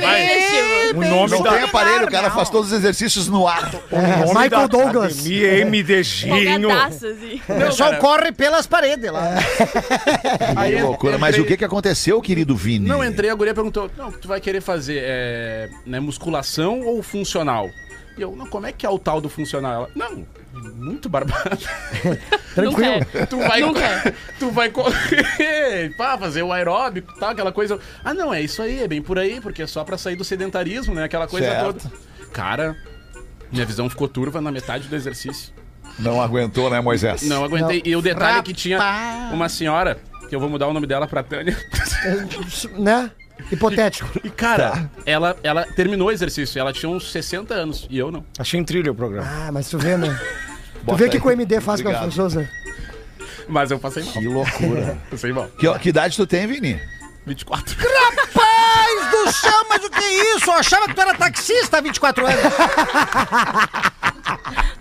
O 0.94 1.00
nome 1.00 1.30
Não 1.32 1.42
da. 1.42 1.50
Aparelho, 1.82 2.06
o 2.06 2.10
cara 2.10 2.30
faz 2.30 2.48
todos 2.48 2.72
os 2.72 2.78
exercícios 2.78 3.28
no 3.28 3.46
ar. 3.46 3.72
É, 3.92 4.26
Michael 4.26 4.68
Douglas. 4.68 5.18
Academia 5.18 5.66
MDzinho. 5.66 6.36
Empolgadaço, 6.36 7.06
assim. 7.06 7.40
O 7.48 7.54
pessoal 7.58 7.96
corre 7.96 8.32
pelas 8.32 8.66
paredes 8.66 9.12
lá. 9.12 9.34
Aí 10.56 10.76
Que 10.76 10.82
loucura. 10.82 11.18
Mas 11.18 11.38
o 11.38 11.44
que, 11.44 11.56
que 11.56 11.64
aconteceu, 11.64 12.20
querido 12.20 12.56
Vini? 12.56 12.88
Não, 12.88 13.04
entrei, 13.04 13.30
a 13.30 13.34
guria 13.34 13.54
perguntou: 13.54 13.90
Não, 13.96 14.10
tu 14.10 14.26
vai 14.26 14.40
querer 14.40 14.60
fazer 14.60 15.02
é, 15.04 15.68
né, 15.84 16.00
musculação 16.00 16.80
ou 16.80 17.02
funcional? 17.02 17.70
E 18.16 18.22
eu, 18.22 18.34
não, 18.34 18.46
como 18.46 18.66
é 18.66 18.72
que 18.72 18.84
é 18.86 18.90
o 18.90 18.98
tal 18.98 19.20
do 19.20 19.28
funcional? 19.28 19.72
Ela, 19.72 19.90
não, 19.94 20.26
muito 20.52 21.08
barbado. 21.08 21.58
Tranquilo. 22.54 23.06
É. 23.14 23.26
Tu 23.26 23.38
vai, 23.38 23.60
tu 24.38 24.50
vai 24.50 24.70
correr, 24.70 25.94
pá, 25.96 26.18
fazer 26.18 26.42
o 26.42 26.52
aeróbico 26.52 27.12
e 27.16 27.20
tal, 27.20 27.30
aquela 27.30 27.52
coisa. 27.52 27.78
Ah, 28.04 28.12
não, 28.12 28.32
é 28.32 28.42
isso 28.42 28.60
aí, 28.60 28.82
é 28.82 28.88
bem 28.88 29.00
por 29.00 29.18
aí, 29.18 29.40
porque 29.40 29.62
é 29.62 29.66
só 29.66 29.84
pra 29.84 29.96
sair 29.96 30.16
do 30.16 30.24
sedentarismo, 30.24 30.94
né? 30.94 31.04
Aquela 31.04 31.26
coisa 31.26 31.46
Certo. 31.46 31.64
toda. 31.64 31.94
Cara, 32.32 32.76
minha 33.50 33.64
visão 33.64 33.88
ficou 33.88 34.08
turva 34.08 34.40
na 34.40 34.52
metade 34.52 34.88
do 34.88 34.96
exercício. 34.96 35.52
Não 35.98 36.22
aguentou, 36.22 36.70
né, 36.70 36.80
Moisés? 36.80 37.22
Não 37.22 37.44
aguentei. 37.44 37.82
E 37.84 37.94
o 37.94 38.00
detalhe 38.00 38.38
é 38.38 38.42
que 38.42 38.54
tinha 38.54 38.78
uma 39.32 39.48
senhora, 39.48 39.98
que 40.28 40.34
eu 40.34 40.40
vou 40.40 40.48
mudar 40.48 40.66
o 40.66 40.72
nome 40.72 40.86
dela 40.86 41.06
pra 41.06 41.22
Tânia. 41.22 41.56
Né? 42.78 43.10
Hipotético. 43.50 44.10
E, 44.24 44.30
cara, 44.30 44.90
ela, 45.04 45.36
ela 45.42 45.64
terminou 45.64 46.08
o 46.08 46.10
exercício. 46.10 46.58
Ela 46.58 46.72
tinha 46.72 46.88
uns 46.90 47.10
60 47.10 47.52
anos 47.54 47.86
e 47.90 47.98
eu 47.98 48.10
não. 48.10 48.24
Achei 48.38 48.58
em 48.60 48.64
trilha 48.64 48.92
o 48.92 48.94
programa. 48.94 49.26
Ah, 49.28 49.50
mas 49.52 49.68
tu 49.68 49.78
vê, 49.78 49.96
né? 49.96 50.08
Tu 50.82 50.86
Bota 50.86 50.98
vê 50.98 51.04
o 51.04 51.10
que, 51.10 51.16
aí. 51.16 51.20
que 51.20 51.28
o 51.28 51.30
MD 51.30 51.60
faz 51.60 51.80
com 51.80 51.88
as 51.88 51.94
Obrigado. 51.94 52.08
pessoas, 52.10 52.34
né? 52.34 52.48
Mas 53.48 53.70
eu 53.70 53.78
passei 53.78 54.02
mal. 54.02 54.12
Que 54.14 54.26
loucura. 54.26 54.98
Passei 55.10 55.32
mal. 55.32 55.46
que, 55.56 55.78
que 55.78 55.88
idade 55.90 56.16
tu 56.16 56.26
tem, 56.26 56.44
Vini? 56.46 56.80
24. 57.24 57.76
Rapaz 59.00 59.10
do 59.26 59.32
céu, 59.32 59.66
mas 59.68 59.84
o 59.84 59.90
que 59.90 59.98
é 60.02 60.36
isso? 60.36 60.46
Eu 60.50 60.54
achava 60.54 60.86
que 60.88 60.94
tu 60.94 61.00
era 61.00 61.14
taxista 61.14 61.78
há 61.78 61.80
24 61.80 62.26
anos. 62.26 62.42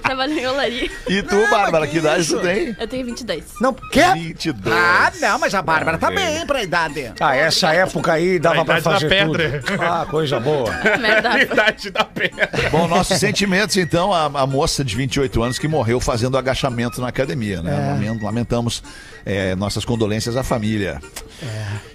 Trabalho 0.01 0.33
em 0.37 0.45
olaria. 0.45 0.89
E 1.07 1.21
tu, 1.23 1.35
Não, 1.35 1.49
Bárbara, 1.49 1.85
que 1.85 1.93
que 1.93 1.97
idade 1.99 2.21
isso? 2.21 2.35
tu 2.37 2.41
tem? 2.41 2.75
Eu 2.77 2.87
tenho 2.87 3.05
22. 3.05 3.43
Não, 3.61 3.73
quer? 3.73 4.13
22. 4.13 4.75
Ah, 4.75 5.11
não, 5.21 5.39
mas 5.39 5.53
a 5.53 5.61
Bárbara 5.61 5.97
tá 5.97 6.07
Ah, 6.07 6.11
bem 6.11 6.45
pra 6.45 6.61
idade. 6.63 7.13
Ah, 7.19 7.35
essa 7.35 7.71
época 7.73 8.11
aí 8.13 8.37
dava 8.39 8.65
pra 8.65 8.79
idade 8.79 8.83
da 8.83 8.91
fazer 8.91 9.07
pedra. 9.09 9.61
tudo. 9.65 9.81
Ah, 9.81 10.05
coisa 10.09 10.39
boa. 10.39 10.69
Merda. 10.99 11.39
Idade 11.41 11.91
da 11.91 12.03
pedra. 12.03 12.49
Bom, 12.71 12.87
nossos 12.87 13.19
sentimentos, 13.19 13.77
então, 13.77 14.13
a, 14.13 14.25
a 14.25 14.45
moça 14.47 14.83
de 14.83 14.95
28 14.95 15.43
anos 15.43 15.57
que 15.59 15.67
morreu 15.67 15.99
fazendo 15.99 16.37
agachamento 16.37 16.99
na 16.99 17.07
academia, 17.07 17.61
né? 17.61 17.71
Lamen- 17.93 18.19
Lamentamos 18.21 18.83
é, 19.25 19.55
nossas 19.55 19.85
condolências 19.85 20.35
à 20.35 20.43
família. 20.43 20.99
Ai, 21.41 21.90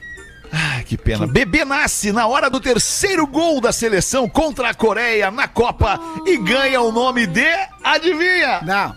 que 0.87 0.97
pena. 0.97 1.27
Bebê 1.27 1.65
nasce 1.65 2.13
na 2.13 2.27
hora 2.27 2.49
do 2.49 2.61
terceiro 2.61 3.27
gol 3.27 3.61
da 3.61 3.73
seleção 3.73 4.29
contra 4.29 4.71
a 4.71 4.75
Coreia 4.75 5.31
na 5.31 5.49
Copa 5.49 6.01
e 6.25 6.37
ganha 6.39 6.81
o 6.81 6.93
nome 6.93 7.27
de. 7.27 7.47
Adivinha? 7.83 8.61
Não. 8.63 8.95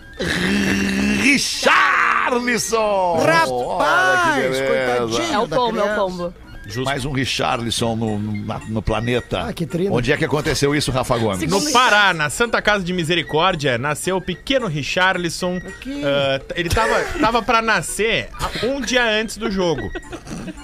Richarlison! 1.22 2.78
Olha 3.18 3.46
que 3.46 3.52
Rapaz, 3.52 4.36
beleza. 4.36 4.66
coitadinho. 4.66 5.34
É 5.34 5.38
o 5.38 5.48
pombo, 5.48 5.78
é 5.78 5.82
o 5.82 6.06
criança. 6.06 6.34
Pombo. 6.78 6.84
Mais 6.90 7.04
um 7.04 7.12
Richarlison 7.12 7.96
no, 7.96 8.18
no, 8.18 8.44
na- 8.46 8.60
no 8.68 8.82
planeta. 8.82 9.46
Ah, 9.48 9.52
que 9.52 9.66
trino. 9.66 9.94
Onde 9.94 10.12
é 10.12 10.16
que 10.16 10.24
aconteceu 10.24 10.74
isso, 10.74 10.90
Rafa 10.90 11.16
Gomes? 11.18 11.38
Segundo- 11.40 11.64
No 11.64 11.72
Pará, 11.72 12.12
na 12.14 12.30
Santa 12.30 12.60
Casa 12.62 12.84
de 12.84 12.92
Misericórdia, 12.92 13.76
nasceu 13.78 14.16
o 14.16 14.20
pequeno 14.20 14.66
Richarlison. 14.66 15.60
Ah, 16.04 16.38
t- 16.38 16.54
ele 16.60 16.68
tava, 16.68 17.00
tava 17.20 17.42
pra 17.42 17.60
nascer 17.62 18.28
a- 18.34 18.66
um 18.66 18.80
dia 18.80 19.04
antes 19.04 19.36
do 19.36 19.50
jogo. 19.50 19.90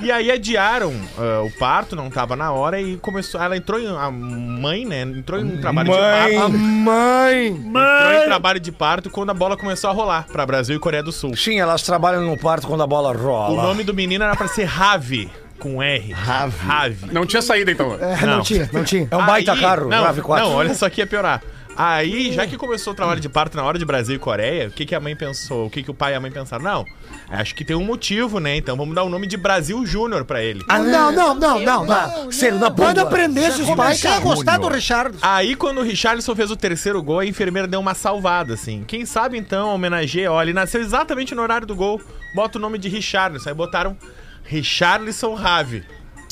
E 0.00 0.10
aí 0.12 0.30
adiaram 0.30 0.92
ah, 1.18 1.42
o 1.42 1.50
parto, 1.50 1.94
não 1.96 2.10
tava 2.10 2.36
na 2.36 2.52
hora, 2.52 2.80
e 2.80 2.96
começou. 2.96 3.40
Ela 3.40 3.56
entrou 3.56 3.78
em. 3.80 3.86
A 3.96 4.10
mãe, 4.10 4.84
né? 4.84 5.02
Entrou 5.02 5.40
em 5.40 5.44
um 5.44 5.60
trabalho 5.60 5.90
de 5.90 5.96
Mãe! 5.96 6.34
parto. 6.38 6.58
Mãe! 6.58 7.46
Entrou 7.48 8.22
em 8.22 8.25
trabalho 8.26 8.60
de 8.60 8.72
parto 8.72 9.10
quando 9.10 9.30
a 9.30 9.34
bola 9.34 9.56
começou 9.56 9.88
a 9.90 9.92
rolar 9.92 10.26
pra 10.30 10.44
Brasil 10.44 10.76
e 10.76 10.78
Coreia 10.78 11.02
do 11.02 11.12
Sul. 11.12 11.36
Sim, 11.36 11.58
elas 11.60 11.82
trabalham 11.82 12.22
no 12.22 12.36
parto 12.38 12.66
quando 12.66 12.82
a 12.82 12.86
bola 12.86 13.14
rola. 13.16 13.58
O 13.60 13.62
nome 13.62 13.84
do 13.84 13.94
menino 13.94 14.25
era 14.25 14.36
pra 14.36 14.48
ser 14.48 14.64
Ravi, 14.64 15.30
com 15.58 15.82
R. 15.82 16.12
Ravi. 16.12 16.66
Ravi. 16.66 17.12
Não 17.12 17.26
tinha 17.26 17.42
saída, 17.42 17.70
então. 17.70 17.94
É, 18.00 18.25
não. 18.26 18.36
Não. 18.38 18.42
tinha, 18.42 18.68
não 18.72 18.84
tinha. 18.84 19.08
É 19.10 19.16
um 19.16 19.26
baita 19.26 19.52
Aí- 19.52 19.60
carro, 19.60 19.88
não, 19.88 20.04
Rave 20.04 20.22
4. 20.22 20.46
Não, 20.46 20.54
olha 20.54 20.75
só 20.75 20.88
que 20.88 21.00
ia 21.00 21.06
piorar. 21.06 21.42
Aí, 21.78 22.32
já 22.32 22.46
que 22.46 22.56
começou 22.56 22.94
o 22.94 22.96
trabalho 22.96 23.20
de 23.20 23.28
parto 23.28 23.54
na 23.54 23.62
hora 23.62 23.78
de 23.78 23.84
Brasil 23.84 24.16
e 24.16 24.18
Coreia, 24.18 24.68
o 24.68 24.70
que, 24.70 24.86
que 24.86 24.94
a 24.94 25.00
mãe 25.00 25.14
pensou? 25.14 25.66
O 25.66 25.70
que, 25.70 25.82
que 25.82 25.90
o 25.90 25.94
pai 25.94 26.12
e 26.12 26.14
a 26.16 26.20
mãe 26.20 26.30
pensaram? 26.30 26.64
Não, 26.64 26.86
acho 27.28 27.54
que 27.54 27.66
tem 27.66 27.76
um 27.76 27.84
motivo, 27.84 28.40
né? 28.40 28.56
Então 28.56 28.78
vamos 28.78 28.94
dar 28.94 29.02
o 29.02 29.10
nome 29.10 29.26
de 29.26 29.36
Brasil 29.36 29.84
Júnior 29.84 30.25
pra 30.25 30.42
ele. 30.42 30.64
Ah, 30.70 30.78
não, 30.78 31.12
não, 31.12 31.34
não, 31.34 31.60
não, 31.60 31.84
não. 31.84 32.32
Sendo 32.32 32.58
na 32.58 32.70
Quando 32.70 33.00
aprendesse 33.00 33.60
os 33.60 33.66
pais, 33.68 33.76
Comecei 33.76 34.10
a 34.10 34.14
cara. 34.14 34.25
gostar 34.25 34.56
do 34.58 34.68
Richard. 34.68 35.18
Aí, 35.20 35.54
quando 35.54 35.80
o 35.80 35.82
Richarlison 35.82 36.34
fez 36.34 36.50
o 36.50 36.56
terceiro 36.56 37.02
gol, 37.02 37.18
a 37.18 37.26
enfermeira 37.26 37.68
deu 37.68 37.78
uma 37.78 37.92
salvada, 37.92 38.54
assim. 38.54 38.82
Quem 38.86 39.04
sabe, 39.04 39.36
então, 39.36 39.75
homenageia, 39.75 40.32
olha, 40.32 40.46
ele 40.46 40.54
nasceu 40.54 40.80
exatamente 40.80 41.34
no 41.34 41.42
horário 41.42 41.66
do 41.66 41.76
gol. 41.76 42.00
Bota 42.34 42.56
o 42.56 42.60
nome 42.60 42.78
de 42.78 42.88
Richarlison. 42.88 43.50
Aí 43.50 43.54
botaram 43.54 43.94
Richarlison 44.46 45.34
Rave. 45.34 45.84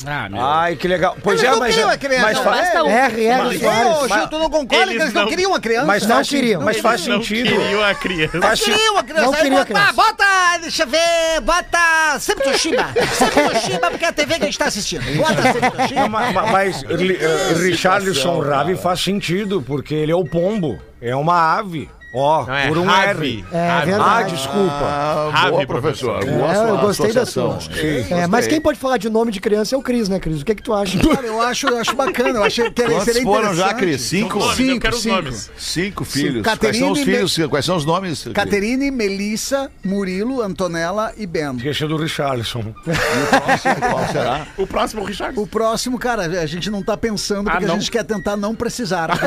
Ah, 0.05 0.27
meu. 0.29 0.41
Ai, 0.43 0.75
que 0.75 0.87
legal. 0.89 1.15
Pois 1.23 1.39
Eles 1.41 1.49
é, 1.49 1.53
não 1.53 1.59
mas. 1.61 1.73
queriam 1.73 1.89
a 1.89 1.97
criança, 1.97 2.21
mas 2.21 2.35
não, 2.37 2.43
fa- 2.43 2.49
basta 2.51 2.83
um. 2.83 2.89
R, 2.89 3.25
R, 3.25 3.37
Mas- 3.43 3.59
Soares. 3.61 3.87
Ô, 3.95 4.07
Gil, 4.09 4.27
tu 4.27 4.39
não 4.39 4.49
concorda 4.49 4.85
que 4.87 4.91
Eles 4.91 5.13
não, 5.13 5.21
não- 5.21 5.29
queriam 5.29 5.55
a 5.55 5.59
criança? 5.59 5.85
Mas 5.85 6.03
Não 6.05 6.15
faz, 6.17 6.29
queriam. 6.29 6.61
Mas 6.61 6.77
faz 6.79 7.07
Não 7.07 7.17
sentido. 7.23 7.49
queriam 7.49 7.83
a 7.83 7.95
criança. 7.95 8.41
Faz 8.41 8.59
Não 8.59 8.65
queriam 8.67 8.97
a 8.97 9.03
criança. 9.03 9.25
Não 9.25 9.33
Aí 9.33 9.41
queria 9.41 9.57
a 9.57 9.61
bota, 9.65 9.73
criança. 9.73 9.93
bota, 9.93 10.57
deixa 10.61 10.83
eu 10.83 10.87
ver, 10.87 11.41
bota 11.41 12.19
sempre 12.19 12.43
Toshiba. 12.43 12.85
Sempre 13.17 13.49
Toshiba, 13.49 13.89
porque 13.89 14.05
é 14.05 14.07
a 14.09 14.13
TV 14.13 14.35
que 14.35 14.43
a 14.43 14.45
gente 14.45 14.59
tá 14.59 14.65
assistindo. 14.65 15.17
Bota 15.17 15.41
sempre 15.41 15.71
Toshiba. 15.71 16.01
Não, 16.01 16.09
ma- 16.09 16.31
Mas, 16.51 16.83
Ri- 16.83 17.17
eh, 17.19 17.53
Richarlison 17.63 18.41
Rave 18.41 18.75
faz 18.75 18.99
sentido, 18.99 19.61
porque 19.65 19.95
ele 19.95 20.11
é 20.11 20.15
o 20.15 20.25
pombo. 20.25 20.77
É 21.01 21.15
uma 21.15 21.57
ave. 21.57 21.89
Ó, 22.17 22.45
Não, 22.45 22.53
é 22.55 22.67
por 22.69 22.77
um 22.77 22.85
Rave. 22.85 23.45
R. 23.51 23.55
É 23.57 23.85
verdade. 23.85 24.09
Ah, 24.09 24.23
desculpa. 24.23 25.31
Ah, 25.33 25.47
boa, 25.49 25.65
professor. 25.67 26.23
É, 26.23 26.69
eu 26.69 26.77
gostei 26.77 27.11
da 27.11 27.25
sua. 27.25 27.59
Sim, 27.59 27.69
É, 27.73 27.99
gostei. 27.99 28.27
mas 28.27 28.47
quem 28.47 28.61
pode 28.61 28.79
falar 28.79 28.97
de 28.97 29.09
nome 29.09 29.31
de 29.31 29.39
criança 29.41 29.75
é 29.75 29.77
o 29.77 29.81
Cris, 29.81 30.07
né, 30.07 30.19
Cris? 30.19 30.41
O 30.41 30.45
que 30.45 30.53
é 30.53 30.55
que 30.55 30.63
tu 30.63 30.73
acha? 30.73 30.97
Cara, 31.15 31.27
eu 31.27 31.41
acho, 31.41 31.67
eu 31.67 31.77
acho 31.77 31.95
bacana. 31.95 32.39
Eu 32.39 32.43
achei 32.43 32.69
que 32.71 32.81
Quantos 32.83 33.03
seria 33.03 33.23
foram 33.23 33.53
já, 33.53 33.71
interessante. 33.71 33.75
Cris? 33.79 34.01
Cinco? 34.01 34.39
Nomes, 34.39 34.59
eu 34.59 34.65
Cinco, 34.65 34.79
quero 34.81 34.95
os 34.95 35.01
cinco. 35.01 35.15
nomes. 35.15 35.51
Cinco 35.57 36.05
filhos. 36.05 36.43
Quais 36.57 36.77
são 36.77 36.91
os 36.91 36.99
e 36.99 37.05
filhos? 37.05 37.37
Quais 37.49 37.65
são 37.65 37.75
os 37.75 37.85
nomes? 37.85 38.25
Caterine, 38.33 38.89
Melissa, 38.91 39.69
Murilo, 39.83 40.41
Antonella 40.41 41.11
e 41.17 41.25
Ben. 41.25 41.55
Esqueci 41.57 41.85
do 41.85 41.97
Richarlison. 41.97 42.73
Qual 42.83 44.07
será? 44.11 44.45
O 44.57 44.65
próximo, 44.65 45.01
o 45.01 45.05
Richard. 45.05 45.37
O 45.39 45.45
próximo, 45.45 45.97
cara, 45.99 46.23
a 46.23 46.45
gente 46.45 46.69
não 46.69 46.81
tá 46.81 46.95
pensando 46.95 47.49
Ah, 47.49 47.53
porque 47.53 47.65
não? 47.65 47.75
a 47.75 47.79
gente 47.79 47.91
quer 47.91 48.03
tentar 48.03 48.37
não 48.37 48.55
precisar. 48.55 49.09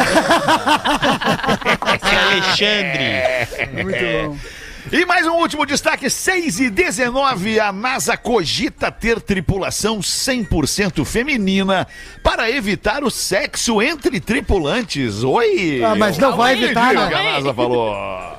Esse 2.39 2.57
é 2.79 3.37
Alexandre. 3.37 3.83
Muito 3.85 3.99
bom. 3.99 4.59
E 4.91 5.05
mais 5.05 5.27
um 5.27 5.33
último 5.33 5.67
destaque, 5.67 6.09
6 6.09 6.61
e 6.61 6.71
19, 6.71 7.61
a 7.61 7.71
NASA 7.71 8.17
cogita 8.17 8.91
ter 8.91 9.21
tripulação 9.21 9.99
100% 9.99 11.05
feminina 11.05 11.87
para 12.23 12.51
evitar 12.51 13.05
o 13.05 13.11
sexo 13.11 13.83
entre 13.83 14.19
tripulantes. 14.19 15.23
Oi! 15.23 15.83
Ah, 15.85 15.95
mas 15.95 16.17
não 16.17 16.35
vai 16.37 16.55
evitar, 16.55 16.95
né? 16.95 17.03
A 17.03 17.33
NASA 17.35 17.53
falou. 17.53 17.95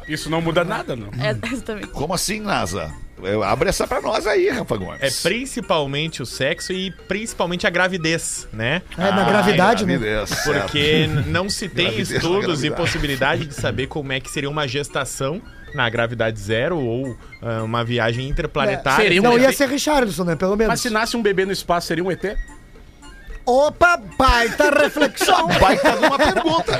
Isso 0.08 0.28
não 0.30 0.42
muda 0.42 0.64
nada, 0.64 0.96
não. 0.96 1.10
É, 1.24 1.38
exatamente. 1.54 1.90
Como 1.90 2.16
assim, 2.16 2.40
NASA? 2.40 2.92
Eu- 3.24 3.44
Abre 3.44 3.70
essa 3.70 3.88
pra 3.88 4.02
nós 4.02 4.26
aí, 4.28 4.50
Rafa 4.50 4.78
Gomes. 4.78 5.02
É 5.02 5.30
principalmente 5.30 6.22
o 6.22 6.26
sexo 6.26 6.72
e 6.74 6.92
principalmente 7.08 7.66
a 7.68 7.70
gravidez, 7.70 8.48
né? 8.54 8.82
É, 8.98 9.12
na 9.12 9.24
gravidade, 9.24 9.86
né? 9.86 9.98
Gravidez, 9.98 10.30
certo. 10.30 10.62
Porque 10.64 11.08
não 11.28 11.50
se 11.50 11.68
tem 11.68 11.86
Gravidez 11.86 12.12
estudos 12.12 12.64
e 12.64 12.72
possibilidade 12.72 13.46
de 13.46 13.54
saber 13.54 13.88
como 13.88 14.12
é 14.12 14.20
que 14.20 14.30
seria 14.30 14.50
uma 14.50 14.68
gestação 14.68 15.42
na 15.74 15.88
gravidade 15.90 16.40
zero 16.40 16.78
ou 16.80 17.16
ah, 17.42 17.64
uma 17.64 17.84
viagem 17.84 18.28
interplanetária. 18.28 19.04
Seria 19.04 19.22
um 19.22 19.24
Não 19.26 19.38
ET. 19.38 19.42
ia 19.44 19.54
ser 19.54 19.68
Richardson, 19.70 20.24
né? 20.24 20.36
Pelo 20.36 20.56
menos. 20.56 20.70
Mas 20.72 20.82
se 20.82 20.90
nasce 20.90 21.16
um 21.16 21.22
bebê 21.22 21.46
no 21.46 21.52
espaço, 21.52 21.88
seria 21.88 22.04
um 22.04 22.12
ET? 22.12 22.24
Opa, 23.46 23.98
baita 24.18 24.70
reflexão. 24.80 25.48
Baita 25.60 25.92
de 25.98 26.06
uma 26.06 26.18
pergunta. 26.18 26.80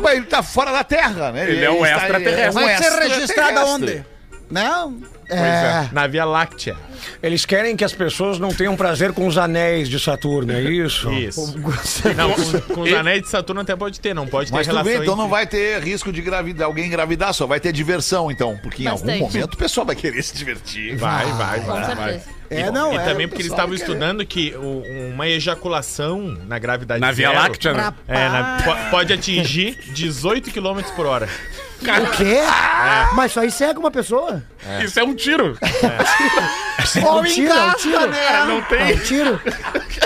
Mas 0.00 0.16
ele 0.16 0.26
tá 0.26 0.42
fora 0.42 0.72
da 0.72 0.82
Terra, 0.84 1.32
né? 1.32 1.50
Ele 1.50 1.64
é 1.64 1.70
um 1.70 1.84
extraterrestre. 1.84 2.62
é 2.62 2.66
Vai 2.66 2.76
ser 2.82 2.98
registrado 2.98 3.58
aonde? 3.58 4.04
Não? 4.50 5.02
É. 5.30 5.88
Na 5.92 6.06
Via 6.06 6.24
Láctea. 6.24 6.76
Eles 7.22 7.44
querem 7.44 7.76
que 7.76 7.84
as 7.84 7.92
pessoas 7.92 8.38
não 8.38 8.48
tenham 8.48 8.76
prazer 8.76 9.12
com 9.12 9.26
os 9.26 9.38
anéis 9.38 9.88
de 9.88 9.98
Saturno, 10.00 10.52
é 10.52 10.62
isso? 10.62 11.10
Isso. 11.12 11.54
Não, 12.16 12.32
com, 12.32 12.74
com 12.74 12.80
os 12.82 12.92
anéis 12.92 13.22
de 13.22 13.28
Saturno 13.28 13.60
até 13.60 13.76
pode 13.76 14.00
ter, 14.00 14.14
não 14.14 14.26
pode 14.26 14.50
ter 14.50 14.56
Mas 14.56 14.66
tu 14.66 14.70
relação 14.70 14.84
vê, 14.90 14.98
então 14.98 15.12
entre- 15.14 15.22
não 15.22 15.28
vai 15.28 15.46
ter 15.46 15.80
risco 15.82 16.12
de 16.12 16.20
gravidar, 16.22 16.66
alguém 16.66 16.86
engravidar, 16.86 17.32
só 17.32 17.46
vai 17.46 17.60
ter 17.60 17.72
diversão, 17.72 18.30
então. 18.30 18.58
Porque 18.62 18.82
em 18.82 18.86
Bastante. 18.86 19.12
algum 19.12 19.26
momento 19.32 19.54
o 19.54 19.56
pessoal 19.56 19.86
vai 19.86 19.94
querer 19.96 20.22
se 20.22 20.34
divertir. 20.36 20.96
Vai, 20.96 21.26
vai, 21.32 21.60
Com 21.60 21.66
vai. 21.66 21.94
vai. 21.94 22.12
certeza. 22.12 22.38
É, 22.50 22.70
não, 22.70 22.92
e 22.94 22.96
é. 22.96 23.00
também 23.04 23.28
porque 23.28 23.42
eles 23.42 23.52
estavam 23.52 23.76
vai 23.76 23.78
estudando 23.78 24.24
que 24.24 24.54
o- 24.56 24.82
uma 25.12 25.28
ejaculação 25.28 26.36
na 26.46 26.58
gravidade 26.58 27.00
Na 27.00 27.12
Via 27.12 27.28
zero, 27.28 27.40
Láctea, 27.40 27.72
né? 27.74 27.94
É, 28.08 28.28
na- 28.28 28.62
po- 28.64 28.90
pode 28.90 29.12
atingir 29.12 29.78
18 29.92 30.50
km 30.50 30.80
por 30.96 31.06
hora. 31.06 31.28
O 31.80 32.10
quê? 32.16 32.38
Mas 33.14 33.30
isso 33.30 33.40
aí 33.40 33.50
cega 33.50 33.78
uma 33.78 33.90
pessoa. 33.90 34.42
Isso 34.82 34.98
é 34.98 35.04
um 35.04 35.14
tiro. 35.14 35.56
Ou 37.06 37.20
Um 37.20 37.24
tiro, 37.24 37.52
é 37.52 37.64
um 37.66 37.72
tiro. 37.74 38.06
né? 38.08 38.44
Não 38.46 38.62
tem. 38.62 38.94
um 38.94 38.98
tiro. 38.98 39.40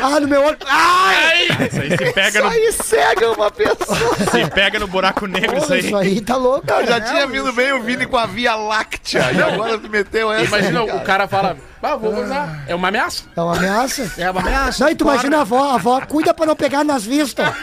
Ah, 0.03 0.21
no 0.21 0.29
meu 0.29 0.43
olho. 0.43 0.59
Ai! 0.67 1.45
Isso 1.67 1.81
aí 1.81 1.91
se 1.91 2.13
pega 2.13 2.41
no, 2.43 2.49
Aí 2.49 2.73
cega 2.73 3.33
uma 3.33 3.51
pessoa. 3.51 4.17
se 4.31 4.51
pega 4.51 4.79
no 4.79 4.87
buraco 4.87 5.27
negro, 5.27 5.59
isso 5.59 5.73
aí. 5.73 5.81
isso 5.81 5.97
aí 5.97 6.21
tá 6.21 6.37
louco, 6.37 6.67
Eu 6.71 6.87
já 6.87 7.01
cara. 7.01 7.13
tinha 7.13 7.27
vindo 7.27 7.53
bem 7.53 7.73
o 7.73 7.83
Vini 7.83 8.07
com 8.07 8.17
a 8.17 8.27
Via 8.27 8.55
Láctea. 8.55 9.33
E 9.33 9.43
agora 9.43 9.79
tu 9.79 9.89
meteu 9.89 10.33
essa. 10.33 10.45
Imagina, 10.45 10.81
aí, 10.83 10.91
o 10.91 11.01
cara 11.01 11.29
fala, 11.29 11.57
ah, 11.83 11.97
vou 11.97 12.23
usar. 12.25 12.65
É 12.67 12.75
uma 12.75 12.89
ameaça. 12.89 13.25
É 13.37 13.41
uma 13.41 13.57
ameaça. 13.57 14.13
É 14.23 14.31
uma 14.31 14.41
ameaça. 14.41 14.85
Não, 14.85 14.91
e 14.91 14.95
tu 14.95 15.05
imagina 15.05 15.39
a 15.39 15.41
avó, 15.41 15.71
a 15.71 15.75
avó, 15.75 16.01
cuida 16.03 16.33
pra 16.35 16.47
não 16.47 16.55
pegar 16.57 16.85
nas 16.85 17.05
vistas. 17.05 17.47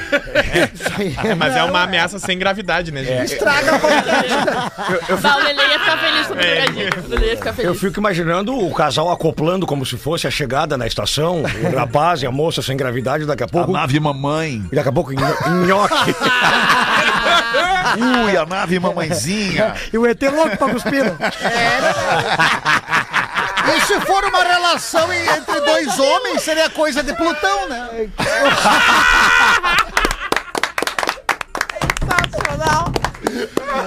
Isso 0.74 0.92
aí. 0.98 1.36
Mas 1.38 1.56
é 1.56 1.64
uma 1.64 1.84
ameaça 1.84 2.20
sem 2.20 2.38
gravidade, 2.38 2.92
né, 2.92 3.04
gente? 3.04 3.34
Estraga 3.34 3.76
a 3.76 3.80
qualidade. 3.80 4.28
Bah, 5.22 5.36
o 5.38 5.44
Lele 5.44 5.62
ia 5.62 5.80
ficar 5.80 5.98
feliz 5.98 6.28
com 6.28 6.34
o 6.34 6.40
É. 6.40 6.56
trocadilho. 6.56 7.04
O 7.06 7.10
Lele 7.10 7.26
ia 7.28 7.38
ficar 7.38 7.50
Eu 7.50 7.56
feliz. 7.56 7.80
fico 7.80 8.00
imaginando 8.00 8.58
o 8.58 8.74
casal 8.74 9.12
acoplando 9.12 9.66
como 9.66 9.86
se 9.86 9.98
fosse 9.98 10.28
a 10.28 10.32
chegada 10.32 10.78
na 10.78 10.86
estação, 10.88 11.44
o 11.44 11.76
rapaz 11.76 12.22
e 12.22 12.26
a 12.28 12.32
moça 12.32 12.62
sem 12.62 12.76
gravidade, 12.76 13.26
daqui 13.26 13.44
a 13.44 13.46
A 13.46 13.50
pouco. 13.50 13.72
nave 13.72 14.00
mamãe. 14.00 14.64
E 14.72 14.76
daqui 14.76 14.90
a 14.90 14.92
pouco, 14.92 15.12
nho- 15.14 15.66
nhoque. 15.66 16.16
Ui, 18.26 18.38
a 18.38 18.46
nave 18.46 18.80
mamãezinha. 18.80 19.74
E 19.92 19.98
o 19.98 20.06
ET 20.06 20.22
louco 20.24 20.58
pra 20.58 20.70
cuspir. 20.70 21.04
E 23.76 23.82
se 23.82 24.00
for 24.02 24.24
uma 24.26 24.44
relação 24.44 25.12
entre 25.14 25.62
dois 25.62 26.00
homens, 26.00 26.42
seria 26.42 26.70
coisa 26.70 27.04
de 27.04 27.14
Plutão, 27.16 27.68
né? 27.68 28.10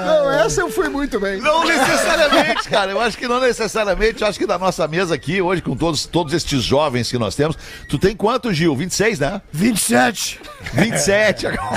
Não, 0.07 0.22
essa 0.45 0.61
eu 0.61 0.71
fui 0.71 0.89
muito 0.89 1.19
bem. 1.21 1.41
Não 1.41 1.65
necessariamente, 1.65 2.69
cara. 2.69 2.91
Eu 2.93 3.01
acho 3.01 3.17
que 3.17 3.27
não 3.29 3.41
necessariamente. 3.41 4.23
Eu 4.23 4.29
acho 4.29 4.39
que 4.39 4.47
da 4.47 4.59
nossa 4.59 4.87
mesa 4.89 5.15
aqui, 5.15 5.41
hoje, 5.41 5.63
com 5.63 5.77
todos, 5.77 6.07
todos 6.07 6.33
estes 6.35 6.63
jovens 6.63 7.11
que 7.11 7.19
nós 7.19 7.35
temos. 7.35 7.57
Tu 7.89 7.99
tem 7.99 8.15
quanto, 8.17 8.53
Gil? 8.53 8.75
26, 8.77 9.19
né? 9.21 9.41
27. 9.53 10.41
27 10.73 11.47
agora, 11.47 11.77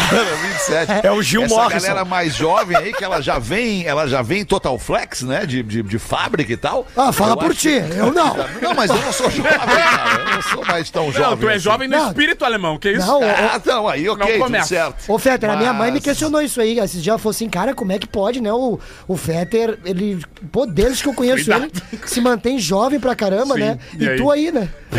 27. 0.51 1.05
É 1.07 1.11
o 1.11 1.21
Gil 1.21 1.43
Essa 1.43 1.55
Morrison. 1.55 1.87
galera 1.87 2.05
mais 2.05 2.35
jovem 2.35 2.77
aí, 2.77 2.93
que 2.93 3.03
ela 3.03 3.21
já 3.21 3.37
vem, 3.39 3.85
ela 3.85 4.07
já 4.07 4.21
vem 4.21 4.45
total 4.45 4.77
flex, 4.79 5.21
né? 5.23 5.45
De, 5.45 5.61
de, 5.63 5.81
de 5.83 5.99
fábrica 5.99 6.51
e 6.51 6.57
tal. 6.57 6.85
Ah, 6.95 7.11
fala 7.11 7.33
Eu 7.33 7.37
por 7.37 7.55
ti, 7.55 7.69
eu 7.97 8.11
não. 8.13 8.35
Não, 8.61 8.73
mas 8.73 8.89
eu 8.89 8.97
não 9.01 9.11
sou 9.11 9.29
jovem, 9.29 9.51
cara. 9.51 10.19
Eu 10.19 10.35
não 10.35 10.41
sou 10.41 10.65
mais 10.65 10.89
tão 10.89 11.11
jovem. 11.11 11.29
Não, 11.29 11.37
tu 11.37 11.49
é 11.49 11.53
assim. 11.53 11.59
jovem 11.63 11.87
no 11.87 11.97
Não. 11.97 12.07
espírito 12.07 12.45
alemão, 12.45 12.77
que 12.77 12.91
isso? 12.91 13.05
Não, 13.05 13.21
Ah, 13.23 13.53
então, 13.55 13.87
aí, 13.87 14.07
ok, 14.07 14.37
Não 14.39 14.47
tudo 14.47 14.63
certo. 14.65 14.95
Ô, 15.11 15.17
Fetter, 15.19 15.49
a 15.49 15.55
minha 15.55 15.73
mãe 15.73 15.87
me 15.91 15.95
Mas- 15.97 16.03
questionou 16.03 16.41
isso 16.41 16.59
aí. 16.61 16.79
Esses 16.79 17.01
dias 17.01 17.07
ela 17.13 17.17
falou 17.19 17.31
assim, 17.31 17.49
cara, 17.49 17.73
como 17.73 17.91
é 17.91 17.99
que 17.99 18.07
pode, 18.07 18.41
né? 18.41 18.51
O, 18.55 18.79
o 19.07 19.17
Fetter, 19.17 19.77
ele, 19.85 20.19
pô, 20.51 20.65
desde 20.65 21.03
que 21.03 21.09
eu 21.09 21.13
conheço 21.13 21.45
Cuidado. 21.45 21.63
ele, 21.91 22.01
se 22.05 22.21
mantém 22.21 22.57
jovem 22.59 22.99
pra 22.99 23.15
caramba, 23.15 23.53
Sim, 23.55 23.59
né? 23.61 23.79
e 23.99 24.03
E, 24.03 24.09
aí? 24.09 24.17
tu 24.17 24.31
aí, 24.31 24.51
né? 24.51 24.69